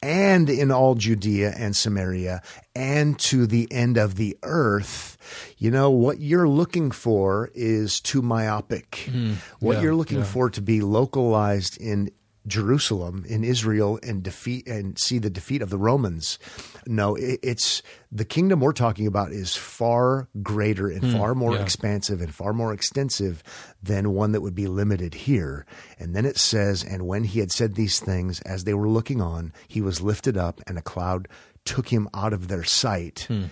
and 0.00 0.48
in 0.48 0.70
all 0.70 0.94
Judea 0.94 1.54
and 1.56 1.74
Samaria 1.74 2.40
and 2.74 3.18
to 3.20 3.46
the 3.46 3.70
end 3.72 3.96
of 3.96 4.14
the 4.14 4.36
earth. 4.42 5.16
You 5.58 5.70
know, 5.70 5.90
what 5.90 6.20
you're 6.20 6.48
looking 6.48 6.90
for 6.90 7.50
is 7.54 8.00
too 8.00 8.22
myopic. 8.22 9.08
Hmm. 9.10 9.34
what 9.58 9.76
yeah, 9.76 9.82
you're 9.82 9.94
looking 9.94 10.18
yeah. 10.18 10.24
for 10.24 10.50
to 10.50 10.60
be 10.60 10.80
localized 10.80 11.80
in 11.80 12.10
Jerusalem 12.48 13.24
in 13.28 13.44
Israel 13.44 13.98
and 14.02 14.22
defeat 14.22 14.66
and 14.66 14.98
see 14.98 15.18
the 15.18 15.30
defeat 15.30 15.62
of 15.62 15.70
the 15.70 15.78
Romans. 15.78 16.38
No, 16.86 17.14
it, 17.14 17.38
it's 17.42 17.82
the 18.10 18.24
kingdom 18.24 18.60
we're 18.60 18.72
talking 18.72 19.06
about 19.06 19.32
is 19.32 19.54
far 19.54 20.28
greater 20.42 20.88
and 20.88 21.04
hmm, 21.04 21.12
far 21.12 21.34
more 21.34 21.54
yeah. 21.54 21.62
expansive 21.62 22.20
and 22.20 22.34
far 22.34 22.52
more 22.52 22.72
extensive 22.72 23.42
than 23.82 24.14
one 24.14 24.32
that 24.32 24.40
would 24.40 24.54
be 24.54 24.66
limited 24.66 25.14
here. 25.14 25.66
And 25.98 26.16
then 26.16 26.24
it 26.24 26.38
says, 26.38 26.82
and 26.82 27.06
when 27.06 27.24
he 27.24 27.40
had 27.40 27.52
said 27.52 27.74
these 27.74 28.00
things, 28.00 28.40
as 28.42 28.64
they 28.64 28.74
were 28.74 28.88
looking 28.88 29.20
on, 29.20 29.52
he 29.68 29.80
was 29.80 30.00
lifted 30.00 30.36
up, 30.36 30.60
and 30.66 30.78
a 30.78 30.82
cloud 30.82 31.28
took 31.64 31.88
him 31.88 32.08
out 32.14 32.32
of 32.32 32.48
their 32.48 32.64
sight. 32.64 33.26
Hmm. 33.28 33.44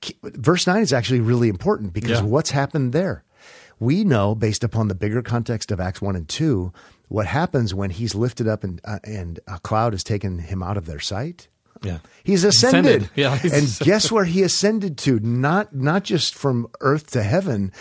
Ke- 0.00 0.14
Verse 0.22 0.66
9 0.66 0.80
is 0.80 0.92
actually 0.92 1.20
really 1.20 1.48
important 1.48 1.92
because 1.92 2.20
Yeah. 2.20 2.26
what's 2.26 2.50
happened 2.50 2.92
there? 2.92 3.24
We 3.80 4.04
know, 4.04 4.34
based 4.36 4.62
upon 4.62 4.86
the 4.88 4.94
bigger 4.94 5.20
context 5.20 5.72
of 5.72 5.80
Acts 5.80 6.00
1 6.00 6.14
and 6.14 6.28
2, 6.28 6.72
what 7.14 7.26
happens 7.26 7.72
when 7.72 7.90
he's 7.90 8.12
lifted 8.16 8.48
up 8.48 8.64
and 8.64 8.80
uh, 8.84 8.98
and 9.04 9.38
a 9.46 9.60
cloud 9.60 9.92
has 9.92 10.02
taken 10.02 10.40
him 10.40 10.64
out 10.64 10.76
of 10.76 10.86
their 10.86 10.98
sight? 10.98 11.46
Yeah. 11.80 11.98
He's 12.24 12.42
ascended. 12.42 13.02
Ascended. 13.02 13.10
Yeah, 13.14 13.38
and 13.52 13.78
guess 13.80 14.10
where 14.10 14.24
he 14.24 14.42
ascended 14.42 14.98
to? 14.98 15.20
Not 15.20 15.72
not 15.72 16.02
just 16.02 16.34
from 16.34 16.66
earth 16.80 17.12
to 17.12 17.22
heaven. 17.22 17.72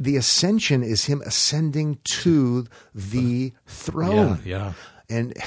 The 0.00 0.16
ascension 0.16 0.82
is 0.82 1.04
him 1.04 1.22
ascending 1.24 1.98
to 2.22 2.66
the 2.92 3.52
throne. 3.66 4.40
Yeah. 4.44 4.72
And 5.08 5.40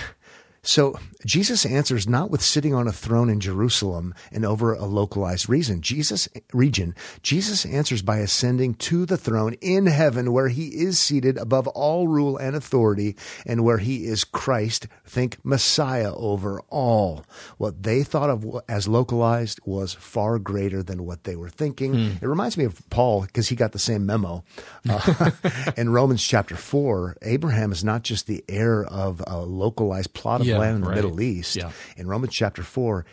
so 0.65 0.97
Jesus 1.25 1.65
answers 1.65 2.07
not 2.07 2.29
with 2.29 2.41
sitting 2.41 2.73
on 2.73 2.87
a 2.87 2.91
throne 2.91 3.29
in 3.29 3.39
Jerusalem 3.39 4.13
and 4.31 4.45
over 4.45 4.73
a 4.73 4.85
localized 4.85 5.47
reason. 5.49 5.81
Jesus 5.81 6.27
region. 6.53 6.95
Jesus 7.23 7.65
answers 7.65 8.01
by 8.01 8.17
ascending 8.17 8.75
to 8.75 9.05
the 9.05 9.17
throne 9.17 9.53
in 9.61 9.85
heaven 9.87 10.31
where 10.31 10.49
he 10.49 10.67
is 10.67 10.99
seated 10.99 11.37
above 11.37 11.67
all 11.67 12.07
rule 12.07 12.37
and 12.37 12.55
authority 12.55 13.15
and 13.45 13.63
where 13.63 13.77
he 13.77 14.05
is 14.05 14.23
Christ, 14.23 14.87
think 15.05 15.37
Messiah 15.43 16.13
over 16.15 16.61
all. 16.69 17.25
What 17.57 17.83
they 17.83 18.03
thought 18.03 18.29
of 18.29 18.61
as 18.67 18.87
localized 18.87 19.59
was 19.65 19.93
far 19.93 20.39
greater 20.39 20.83
than 20.83 21.05
what 21.05 21.23
they 21.23 21.35
were 21.35 21.49
thinking. 21.49 22.17
It 22.21 22.27
reminds 22.27 22.57
me 22.57 22.65
of 22.65 22.81
Paul 22.89 23.21
because 23.21 23.49
he 23.49 23.55
got 23.55 23.71
the 23.71 23.79
same 23.79 24.05
memo. 24.05 24.43
Uh, 24.87 25.31
in 25.77 25.89
Romans 25.89 26.23
chapter 26.23 26.55
4, 26.55 27.17
Abraham 27.21 27.71
is 27.71 27.83
not 27.83 28.03
just 28.03 28.27
the 28.27 28.43
heir 28.49 28.83
of 28.83 29.23
a 29.25 29.39
localized 29.39 30.13
plot 30.13 30.41
of 30.41 30.47
Yeah, 30.47 30.54
land 30.59 30.75
in 30.75 30.81
the 30.81 30.87
right. 30.89 30.95
Middle 30.95 31.21
East. 31.21 31.55
Yeah. 31.55 31.71
In 31.97 32.07
Romans 32.07 32.33
chapter 32.33 32.63
4, 32.63 33.05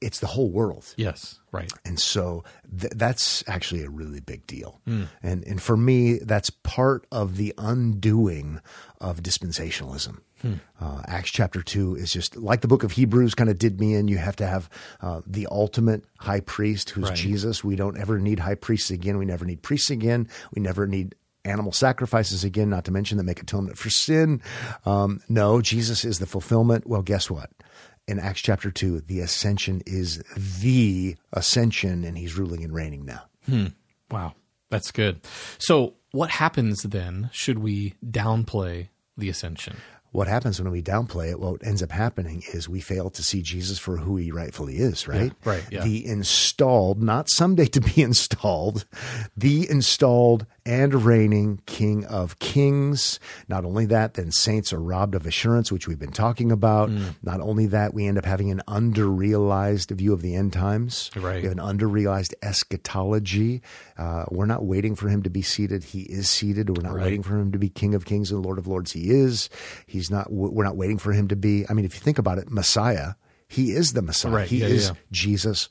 it's 0.00 0.20
the 0.20 0.26
whole 0.26 0.50
world. 0.50 0.94
Yes. 0.96 1.40
Right. 1.52 1.72
And 1.84 1.98
so 2.00 2.44
th- 2.80 2.92
that's 2.96 3.44
actually 3.46 3.84
a 3.84 3.90
really 3.90 4.20
big 4.20 4.46
deal. 4.46 4.80
Hmm. 4.86 5.04
And, 5.22 5.44
and 5.46 5.62
for 5.62 5.76
me, 5.76 6.18
that's 6.18 6.50
part 6.50 7.06
of 7.12 7.36
the 7.36 7.54
undoing 7.58 8.60
of 9.00 9.22
dispensationalism. 9.22 10.18
Hmm. 10.42 10.54
Uh, 10.80 11.02
Acts 11.06 11.30
chapter 11.30 11.62
2 11.62 11.94
is 11.96 12.12
just 12.12 12.36
like 12.36 12.60
the 12.60 12.68
book 12.68 12.82
of 12.82 12.92
Hebrews 12.92 13.34
kind 13.34 13.48
of 13.48 13.58
did 13.58 13.80
me 13.80 13.94
in. 13.94 14.08
You 14.08 14.18
have 14.18 14.36
to 14.36 14.46
have 14.46 14.68
uh, 15.00 15.22
the 15.26 15.46
ultimate 15.50 16.04
high 16.18 16.40
priest 16.40 16.90
who's 16.90 17.08
Right. 17.08 17.16
Jesus. 17.16 17.62
We 17.64 17.76
don't 17.76 17.96
ever 17.96 18.18
need 18.18 18.40
high 18.40 18.56
priests 18.56 18.90
again. 18.90 19.16
We 19.16 19.24
never 19.24 19.44
need 19.44 19.62
priests 19.62 19.90
again. 19.90 20.28
We 20.54 20.60
never 20.60 20.86
need 20.86 21.14
animal 21.44 21.72
sacrifices 21.72 22.44
again, 22.44 22.70
not 22.70 22.84
to 22.86 22.92
mention 22.92 23.18
that 23.18 23.24
make 23.24 23.40
atonement 23.40 23.78
for 23.78 23.90
sin. 23.90 24.40
Um, 24.86 25.20
no, 25.28 25.60
Jesus 25.60 26.04
is 26.04 26.18
the 26.18 26.26
fulfillment. 26.26 26.86
Well, 26.86 27.02
guess 27.02 27.30
what? 27.30 27.50
In 28.06 28.18
Acts 28.18 28.42
chapter 28.42 28.70
2, 28.70 29.02
the 29.02 29.20
ascension 29.20 29.82
is 29.86 30.22
the 30.36 31.16
ascension, 31.32 32.04
and 32.04 32.18
he's 32.18 32.36
ruling 32.36 32.62
and 32.62 32.74
reigning 32.74 33.04
now. 33.06 33.24
Wow. 34.10 34.34
That's 34.70 34.90
good. 34.90 35.20
So, 35.58 35.94
what 36.12 36.30
happens 36.30 36.82
then 36.82 37.30
should 37.32 37.58
we 37.58 37.94
downplay 38.04 38.88
the 39.16 39.28
ascension? 39.28 39.76
What 40.14 40.28
happens 40.28 40.62
when 40.62 40.70
we 40.70 40.80
downplay 40.80 41.30
it? 41.30 41.40
What 41.40 41.66
ends 41.66 41.82
up 41.82 41.90
happening 41.90 42.44
is 42.52 42.68
we 42.68 42.80
fail 42.80 43.10
to 43.10 43.22
see 43.22 43.42
Jesus 43.42 43.80
for 43.80 43.96
who 43.96 44.16
he 44.16 44.30
rightfully 44.30 44.76
is, 44.76 45.08
right? 45.08 45.32
Yeah, 45.44 45.50
right, 45.50 45.64
yeah. 45.72 45.82
The 45.82 46.06
installed, 46.06 47.02
not 47.02 47.28
someday 47.28 47.66
to 47.66 47.80
be 47.80 48.00
installed, 48.02 48.84
the 49.36 49.68
installed 49.68 50.46
and 50.66 51.04
reigning 51.04 51.60
King 51.66 52.04
of 52.06 52.38
Kings. 52.38 53.20
Not 53.48 53.64
only 53.64 53.86
that, 53.86 54.14
then 54.14 54.30
saints 54.32 54.72
are 54.72 54.80
robbed 54.80 55.14
of 55.14 55.26
assurance, 55.26 55.70
which 55.70 55.86
we've 55.86 55.98
been 55.98 56.12
talking 56.12 56.50
about. 56.50 56.90
Mm. 56.90 57.16
Not 57.22 57.40
only 57.40 57.66
that, 57.66 57.92
we 57.94 58.06
end 58.06 58.18
up 58.18 58.24
having 58.24 58.50
an 58.50 58.62
under-realized 58.66 59.90
view 59.90 60.12
of 60.12 60.22
the 60.22 60.34
end 60.34 60.52
times. 60.52 61.10
Right. 61.16 61.36
We 61.36 61.42
have 61.42 61.52
an 61.52 61.60
under-realized 61.60 62.34
eschatology. 62.42 63.62
Uh, 63.98 64.24
we're 64.30 64.46
not 64.46 64.64
waiting 64.64 64.94
for 64.94 65.08
him 65.08 65.22
to 65.22 65.30
be 65.30 65.42
seated. 65.42 65.84
He 65.84 66.02
is 66.02 66.28
seated. 66.30 66.76
We're 66.76 66.82
not 66.82 66.94
Right. 66.94 67.04
waiting 67.04 67.22
for 67.22 67.38
him 67.38 67.52
to 67.52 67.58
be 67.58 67.68
King 67.68 67.94
of 67.94 68.04
Kings 68.04 68.30
and 68.30 68.44
Lord 68.44 68.58
of 68.58 68.66
Lords. 68.66 68.92
He 68.92 69.10
is. 69.10 69.48
He's 69.86 70.10
not. 70.10 70.32
We're 70.32 70.64
not 70.64 70.76
waiting 70.76 70.98
for 70.98 71.12
him 71.12 71.28
to 71.28 71.36
be. 71.36 71.64
I 71.68 71.72
mean, 71.74 71.84
if 71.84 71.94
you 71.94 72.00
think 72.00 72.18
about 72.18 72.38
it, 72.38 72.50
Messiah. 72.50 73.14
He 73.46 73.72
is 73.72 73.92
the 73.92 74.02
Messiah. 74.02 74.32
Right. 74.32 74.48
He 74.48 74.58
Yeah, 74.58 74.66
is 74.66 74.88
yeah. 74.88 74.94
Jesus 75.12 75.68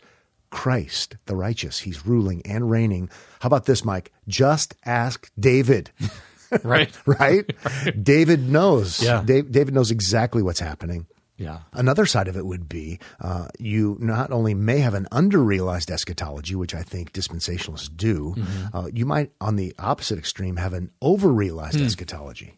Christ, 0.54 1.18
the 1.26 1.36
righteous. 1.36 1.80
He's 1.80 2.06
ruling 2.06 2.43
and 2.45 2.70
reigning. 2.70 3.10
How 3.41 3.47
about 3.47 3.66
this, 3.66 3.84
Mike? 3.84 4.14
Just 4.28 4.76
ask 4.86 5.30
David. 5.38 5.91
Right. 6.62 6.95
right? 7.08 7.51
David 8.04 8.47
knows. 8.47 9.01
Yeah. 9.01 9.24
David 9.26 9.74
knows 9.74 9.89
exactly 9.89 10.43
what's 10.43 10.60
happening. 10.60 11.08
Yeah. 11.44 11.60
Another 11.74 12.06
side 12.06 12.28
of 12.28 12.38
it 12.38 12.46
would 12.46 12.68
be 12.68 13.00
uh, 13.20 13.48
you 13.60 13.98
not 14.00 14.32
only 14.32 14.54
may 14.54 14.80
have 14.80 14.94
an 14.94 15.08
under-realized 15.12 15.91
eschatology, 15.91 16.56
which 16.56 16.74
I 16.74 16.82
think 16.84 17.14
dispensationalists 17.14 17.96
do, 17.96 18.36
uh, 18.74 18.89
you 18.94 19.06
might, 19.06 19.32
on 19.41 19.56
the 19.56 19.74
opposite 19.78 20.18
extreme, 20.18 20.56
have 20.58 20.74
an 20.74 20.91
over-realized 21.02 21.80
eschatology. 21.82 22.58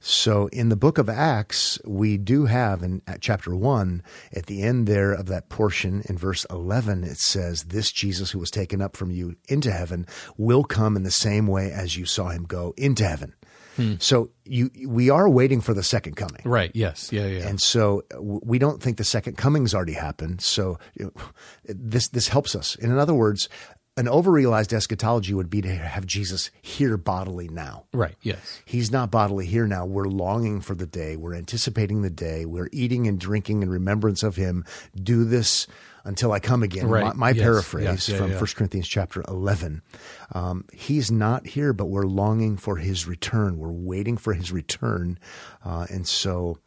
So 0.00 0.48
in 0.48 0.68
the 0.68 0.76
book 0.76 0.98
of 0.98 1.08
Acts, 1.08 1.78
we 1.84 2.16
do 2.18 2.46
have 2.46 2.82
in 2.82 3.00
at 3.06 3.20
chapter 3.20 3.54
1, 3.56 4.02
at 4.32 4.46
the 4.46 4.62
end 4.62 4.86
there 4.86 5.12
of 5.12 5.26
that 5.26 5.48
portion 5.48 6.02
in 6.08 6.18
verse 6.18 6.44
11, 6.50 7.04
it 7.04 7.18
says, 7.18 7.64
This 7.64 7.90
Jesus 7.92 8.30
who 8.32 8.38
was 8.38 8.50
taken 8.50 8.82
up 8.82 8.96
from 8.96 9.10
you 9.10 9.36
into 9.48 9.72
heaven 9.72 10.06
will 10.36 10.64
come 10.64 10.96
in 10.96 11.02
the 11.02 11.10
same 11.10 11.46
way 11.46 11.72
as 11.72 11.96
you 11.96 12.06
saw 12.06 12.28
him 12.28 12.44
go 12.44 12.74
into 12.76 13.06
heaven. 13.06 13.34
Hmm. 13.76 13.94
So 13.98 14.30
you, 14.44 14.70
we 14.86 15.10
are 15.10 15.28
waiting 15.28 15.60
for 15.60 15.74
the 15.74 15.82
second 15.82 16.16
coming. 16.16 16.42
Right. 16.44 16.70
Yes. 16.74 17.12
Yeah. 17.12 17.26
Yeah. 17.26 17.46
And 17.46 17.60
so 17.60 18.02
we 18.20 18.58
don't 18.58 18.82
think 18.82 18.96
the 18.96 19.04
second 19.04 19.36
coming's 19.36 19.74
already 19.74 19.92
happened. 19.92 20.40
So 20.40 20.78
this 21.64 22.08
this 22.08 22.28
helps 22.28 22.54
us. 22.54 22.74
In 22.76 22.96
other 22.96 23.14
words, 23.14 23.48
an 23.96 24.08
overrealized 24.08 24.74
eschatology 24.74 25.32
would 25.32 25.48
be 25.48 25.62
to 25.62 25.74
have 25.74 26.06
Jesus 26.06 26.50
here 26.60 26.96
bodily 26.98 27.48
now. 27.48 27.84
right. 27.94 28.14
Yes. 28.22 28.60
He's 28.66 28.90
not 28.90 29.10
bodily 29.10 29.46
here 29.46 29.66
now. 29.66 29.86
We're 29.86 30.04
longing 30.04 30.60
for 30.60 30.74
the 30.74 30.86
day. 30.86 31.16
We're 31.16 31.34
anticipating 31.34 32.02
the 32.02 32.10
day. 32.10 32.44
We're 32.44 32.68
eating 32.72 33.06
and 33.06 33.18
drinking 33.18 33.62
in 33.62 33.70
remembrance 33.70 34.22
of 34.22 34.36
him. 34.36 34.64
Do 34.94 35.24
this 35.24 35.66
until 36.04 36.30
I 36.32 36.40
come 36.40 36.62
again. 36.62 36.86
Right. 36.88 37.04
My, 37.04 37.12
my 37.14 37.30
Yes. 37.30 37.42
paraphrase 37.42 38.08
Yeah, 38.08 38.14
yeah, 38.14 38.20
from 38.20 38.30
yeah. 38.32 38.36
1 38.38 38.46
Corinthians 38.54 38.86
chapter 38.88 39.24
11. 39.28 39.82
Um, 40.32 40.64
he's 40.72 41.10
not 41.10 41.46
here, 41.46 41.72
but 41.72 41.86
we're 41.86 42.06
longing 42.06 42.58
for 42.58 42.76
his 42.76 43.06
return. 43.06 43.56
We're 43.58 43.72
waiting 43.72 44.16
for 44.18 44.34
his 44.34 44.52
return. 44.52 45.18
Uh, 45.64 45.86
and 45.90 46.06
so 46.06 46.58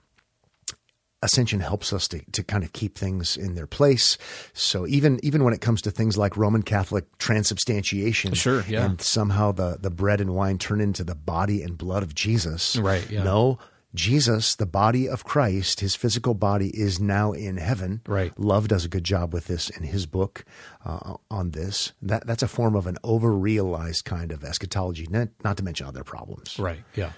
ascension 1.22 1.60
helps 1.60 1.92
us 1.92 2.08
to, 2.08 2.22
to 2.32 2.44
kind 2.44 2.64
of 2.64 2.72
keep 2.74 2.98
things 2.98 3.36
in 3.36 3.56
their 3.56 3.68
place. 3.68 4.18
So 4.54 4.88
even 4.88 5.20
even 5.24 5.44
when 5.44 5.54
it 5.54 5.62
comes 5.62 5.82
to 5.84 5.92
things 5.92 6.18
like 6.18 6.38
Roman 6.38 6.64
Catholic 6.64 7.06
transubstantiation, 7.18 8.34
Sure, 8.34 8.64
yeah. 8.68 8.86
and 8.86 9.02
somehow 9.02 9.52
the 9.52 9.78
the 9.80 9.90
bread 9.90 10.22
and 10.22 10.34
wine 10.36 10.58
turn 10.58 10.82
into 10.82 11.04
the 11.04 11.16
body 11.16 11.62
and 11.62 11.78
blood 11.78 12.04
of 12.04 12.16
Jesus, 12.16 12.76
Right, 12.78 13.10
yeah. 13.10 13.24
No. 13.24 13.60
Jesus, 13.96 14.54
the 14.54 14.68
body 14.68 15.10
of 15.10 15.24
Christ, 15.24 15.80
his 15.80 15.96
physical 15.96 16.36
body 16.36 16.70
is 16.80 17.00
now 17.00 17.32
in 17.32 17.58
heaven. 17.58 18.02
Right. 18.08 18.32
Love 18.40 18.68
does 18.68 18.86
a 18.86 18.88
good 18.88 19.04
job 19.04 19.34
with 19.34 19.48
this 19.48 19.72
in 19.72 19.82
his 19.82 20.06
book 20.06 20.46
uh, 20.86 21.16
on 21.32 21.52
this. 21.52 21.94
That 22.04 22.28
that's 22.28 22.44
a 22.44 22.48
form 22.48 22.76
of 22.76 22.86
an 22.86 22.98
over-realized 23.04 24.06
kind 24.06 24.32
of 24.32 24.44
eschatology, 24.44 25.08
not, 25.10 25.30
not 25.44 25.58
to 25.58 25.64
mention 25.64 25.88
other 25.88 26.04
problems. 26.04 26.60
Right. 26.60 26.82
Yeah. 26.96 27.14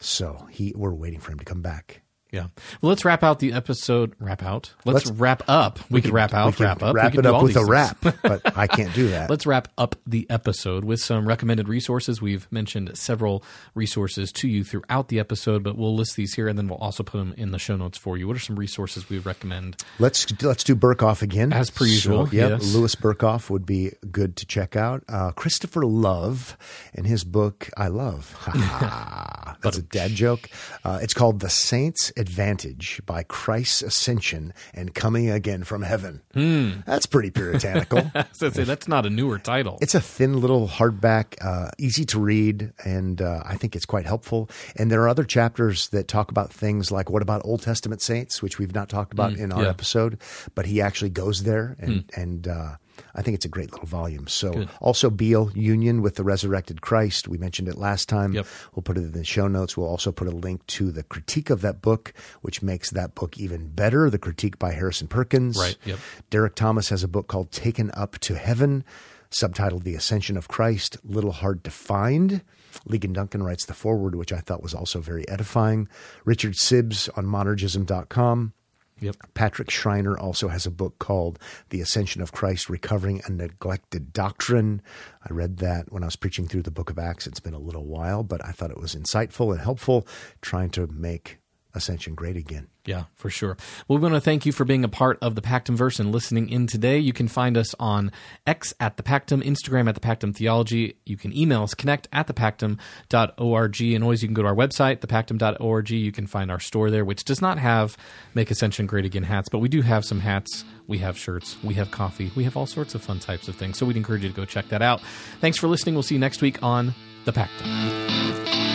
So 0.00 0.46
he, 0.50 0.74
we're 0.76 0.92
waiting 0.92 1.18
for 1.18 1.32
him 1.32 1.38
to 1.38 1.46
come 1.46 1.62
back. 1.62 2.01
Yeah. 2.32 2.46
Well, 2.80 2.88
let's 2.88 3.04
wrap 3.04 3.22
out 3.22 3.40
the 3.40 3.52
episode. 3.52 4.14
Wrap 4.18 4.42
out. 4.42 4.72
Let's, 4.86 5.06
Let's- 5.06 5.18
wrap 5.20 5.42
up. 5.48 5.78
We, 5.90 6.00
could 6.00 6.12
wrap 6.12 6.32
out. 6.32 6.46
We 6.46 6.52
could 6.52 6.64
wrap 6.64 6.82
up. 6.82 6.94
Wrap 6.94 7.12
we 7.12 7.18
it 7.18 7.26
up 7.26 7.42
with 7.42 7.56
a 7.56 7.64
wrap, 7.64 7.98
but 8.00 8.56
I 8.56 8.66
can't 8.66 8.94
do 8.94 9.08
that. 9.08 9.28
Let's 9.30 9.44
wrap 9.44 9.68
up 9.76 9.96
the 10.06 10.26
episode 10.30 10.82
with 10.84 11.00
some 11.00 11.28
recommended 11.28 11.68
resources. 11.68 12.22
We've 12.22 12.50
mentioned 12.50 12.96
several 12.96 13.44
resources 13.74 14.32
to 14.32 14.48
you 14.48 14.64
throughout 14.64 15.08
the 15.08 15.18
episode, 15.20 15.62
but 15.62 15.76
we'll 15.76 15.94
list 15.94 16.16
these 16.16 16.32
here 16.32 16.48
and 16.48 16.58
then 16.58 16.68
we'll 16.68 16.78
also 16.78 17.02
put 17.02 17.18
them 17.18 17.34
in 17.36 17.50
the 17.50 17.58
show 17.58 17.76
notes 17.76 17.98
for 17.98 18.16
you. 18.16 18.26
What 18.26 18.36
are 18.36 18.40
some 18.40 18.56
resources 18.56 19.10
we 19.10 19.18
recommend? 19.18 19.76
Let's 19.98 20.26
let's 20.42 20.64
do 20.64 20.74
Berkhof 20.74 21.20
again, 21.20 21.52
As 21.52 21.68
per 21.68 21.84
usual, 21.84 22.26
So, 22.28 22.32
yep, 22.32 22.50
yes. 22.62 22.74
Louis 22.74 22.94
Berkhof 22.94 23.50
would 23.50 23.66
be 23.66 23.92
good 24.10 24.36
to 24.36 24.46
check 24.46 24.74
out. 24.74 25.04
Uh, 25.06 25.32
Christopher 25.32 25.84
Love 25.84 26.56
and 26.94 27.06
his 27.06 27.24
book 27.24 27.68
"I 27.76 27.88
Love." 27.88 28.32
Ha, 28.40 28.50
ha. 28.52 29.56
That's 29.62 29.76
a 29.76 29.82
dad 29.82 30.12
joke. 30.12 30.48
Uh, 30.82 30.98
it's 31.02 31.12
called 31.12 31.40
"The 31.40 31.50
Saints' 31.50 32.10
Advantage" 32.22 33.02
by 33.04 33.22
Christ's 33.24 33.82
Ascension 33.82 34.54
and 34.72 34.94
Coming 34.94 35.28
Again 35.28 35.64
from 35.64 35.82
Heaven. 35.82 36.22
Hmm. 36.32 36.80
That's 36.86 37.04
pretty 37.06 37.30
puritanical. 37.30 38.10
So 38.32 38.48
say 38.50 38.64
that's 38.64 38.88
not 38.88 39.04
a 39.04 39.10
newer 39.10 39.38
title. 39.38 39.78
It's 39.82 39.94
a 39.94 40.00
thin 40.00 40.40
little 40.40 40.66
hardback, 40.68 41.34
uh, 41.44 41.70
easy 41.78 42.04
to 42.06 42.18
read, 42.20 42.72
and 42.84 43.20
uh, 43.20 43.42
I 43.44 43.56
think 43.56 43.76
it's 43.76 43.84
quite 43.86 44.06
helpful. 44.06 44.48
And 44.76 44.90
there 44.90 45.02
are 45.02 45.08
other 45.08 45.24
chapters 45.24 45.88
that 45.90 46.08
talk 46.08 46.30
about 46.30 46.52
things 46.52 46.90
like 46.90 47.10
what 47.10 47.20
about 47.22 47.42
Old 47.44 47.62
Testament 47.62 48.00
saints, 48.00 48.40
which 48.42 48.58
we've 48.58 48.74
not 48.74 48.88
talked 48.88 49.12
about 49.12 49.34
in 49.34 49.52
our 49.52 49.60
Mm, 49.60 49.64
yeah. 49.64 49.70
episode, 49.70 50.18
but 50.54 50.64
he 50.66 50.80
actually 50.80 51.10
goes 51.10 51.42
there, 51.42 51.76
and 51.78 52.04
and 52.16 52.48
uh, 52.48 52.76
I 53.14 53.22
think 53.22 53.34
it's 53.34 53.44
a 53.44 53.48
great 53.48 53.72
little 53.72 53.86
volume. 53.86 54.26
So 54.28 54.52
Good. 54.52 54.68
also 54.80 55.10
Beale 55.10 55.50
Union 55.54 56.02
with 56.02 56.16
the 56.16 56.24
Resurrected 56.24 56.80
Christ. 56.80 57.28
We 57.28 57.38
mentioned 57.38 57.68
it 57.68 57.76
last 57.76 58.08
time. 58.08 58.32
Yep. 58.34 58.46
We'll 58.74 58.82
put 58.82 58.96
it 58.96 59.02
in 59.02 59.12
the 59.12 59.24
show 59.24 59.48
notes. 59.48 59.76
We'll 59.76 59.88
also 59.88 60.12
put 60.12 60.28
a 60.28 60.32
link 60.32 60.66
to 60.68 60.90
the 60.90 61.02
critique 61.02 61.50
of 61.50 61.60
that 61.62 61.82
book, 61.82 62.14
which 62.40 62.62
makes 62.62 62.90
that 62.90 63.14
book 63.14 63.38
even 63.38 63.68
better. 63.68 64.10
The 64.10 64.18
critique 64.18 64.58
by 64.58 64.72
Harrison 64.72 65.08
Perkins. 65.08 65.58
Right, 65.58 65.76
yep. 65.84 65.98
Derek 66.30 66.54
Thomas 66.54 66.88
has 66.88 67.02
a 67.02 67.08
book 67.08 67.28
called 67.28 67.52
Taken 67.52 67.90
Up 67.94 68.18
to 68.20 68.34
Heaven, 68.34 68.84
subtitled 69.30 69.84
The 69.84 69.94
Ascension 69.94 70.36
of 70.36 70.48
Christ. 70.48 70.96
Little 71.04 71.32
hard 71.32 71.64
to 71.64 71.70
find. 71.70 72.42
Ligon 72.88 73.12
Duncan 73.12 73.42
writes 73.42 73.66
the 73.66 73.74
foreword, 73.74 74.14
which 74.14 74.32
I 74.32 74.38
thought 74.38 74.62
was 74.62 74.74
also 74.74 75.00
very 75.00 75.28
edifying. 75.28 75.88
Richard 76.24 76.54
Sibbes 76.54 77.08
on 77.16 77.26
monergism.com. 77.26 78.54
Yep. 79.02 79.34
Patrick 79.34 79.68
Schreiner 79.68 80.16
also 80.16 80.46
has 80.46 80.64
a 80.64 80.70
book 80.70 81.00
called 81.00 81.40
The 81.70 81.80
Ascension 81.80 82.22
of 82.22 82.30
Christ 82.30 82.70
Recovering 82.70 83.20
a 83.26 83.32
Neglected 83.32 84.12
Doctrine. 84.12 84.80
I 85.28 85.32
read 85.32 85.56
that 85.56 85.90
when 85.90 86.04
I 86.04 86.06
was 86.06 86.14
preaching 86.14 86.46
through 86.46 86.62
the 86.62 86.70
book 86.70 86.88
of 86.88 87.00
Acts. 87.00 87.26
It's 87.26 87.40
been 87.40 87.52
a 87.52 87.58
little 87.58 87.84
while, 87.84 88.22
but 88.22 88.44
I 88.44 88.52
thought 88.52 88.70
it 88.70 88.80
was 88.80 88.94
insightful 88.94 89.50
and 89.50 89.60
helpful, 89.60 90.06
trying 90.40 90.70
to 90.70 90.86
make 90.86 91.38
Ascension 91.74 92.14
great 92.14 92.36
again. 92.36 92.68
Yeah, 92.84 93.04
for 93.14 93.30
sure. 93.30 93.56
Well, 93.86 93.98
we 93.98 94.02
want 94.02 94.16
to 94.16 94.20
thank 94.20 94.44
you 94.44 94.50
for 94.50 94.64
being 94.64 94.82
a 94.82 94.88
part 94.88 95.16
of 95.22 95.36
the 95.36 95.40
Pactumverse 95.40 96.00
and 96.00 96.10
listening 96.10 96.48
in 96.48 96.66
today. 96.66 96.98
You 96.98 97.12
can 97.12 97.28
find 97.28 97.56
us 97.56 97.76
on 97.78 98.10
X 98.44 98.74
at 98.80 98.96
the 98.96 99.04
Pactum, 99.04 99.40
Instagram 99.44 99.88
at 99.88 99.94
the 99.94 100.00
Pactum 100.00 100.34
Theology. 100.34 100.96
You 101.06 101.16
can 101.16 101.36
email 101.36 101.62
us, 101.62 101.74
connect 101.74 102.08
at 102.12 102.26
the 102.26 102.34
thepactum.org. 102.34 103.80
And 103.80 104.02
always 104.02 104.22
you 104.22 104.28
can 104.28 104.34
go 104.34 104.42
to 104.42 104.48
our 104.48 104.54
website, 104.54 104.98
thepactum.org. 104.98 105.90
You 105.90 106.10
can 106.10 106.26
find 106.26 106.50
our 106.50 106.58
store 106.58 106.90
there, 106.90 107.04
which 107.04 107.24
does 107.24 107.40
not 107.40 107.58
have 107.58 107.96
Make 108.34 108.50
Ascension 108.50 108.86
Great 108.86 109.04
Again 109.04 109.22
hats, 109.22 109.48
but 109.48 109.58
we 109.58 109.68
do 109.68 109.82
have 109.82 110.04
some 110.04 110.18
hats. 110.18 110.64
We 110.88 110.98
have 110.98 111.16
shirts. 111.16 111.56
We 111.62 111.74
have 111.74 111.92
coffee. 111.92 112.32
We 112.34 112.42
have 112.44 112.56
all 112.56 112.66
sorts 112.66 112.96
of 112.96 113.02
fun 113.02 113.20
types 113.20 113.46
of 113.46 113.54
things. 113.54 113.78
So 113.78 113.86
we'd 113.86 113.96
encourage 113.96 114.24
you 114.24 114.28
to 114.28 114.34
go 114.34 114.44
check 114.44 114.68
that 114.70 114.82
out. 114.82 115.00
Thanks 115.40 115.56
for 115.56 115.68
listening. 115.68 115.94
We'll 115.94 116.02
see 116.02 116.16
you 116.16 116.20
next 116.20 116.42
week 116.42 116.60
on 116.64 116.94
The 117.26 117.32
Pactum. 117.32 118.71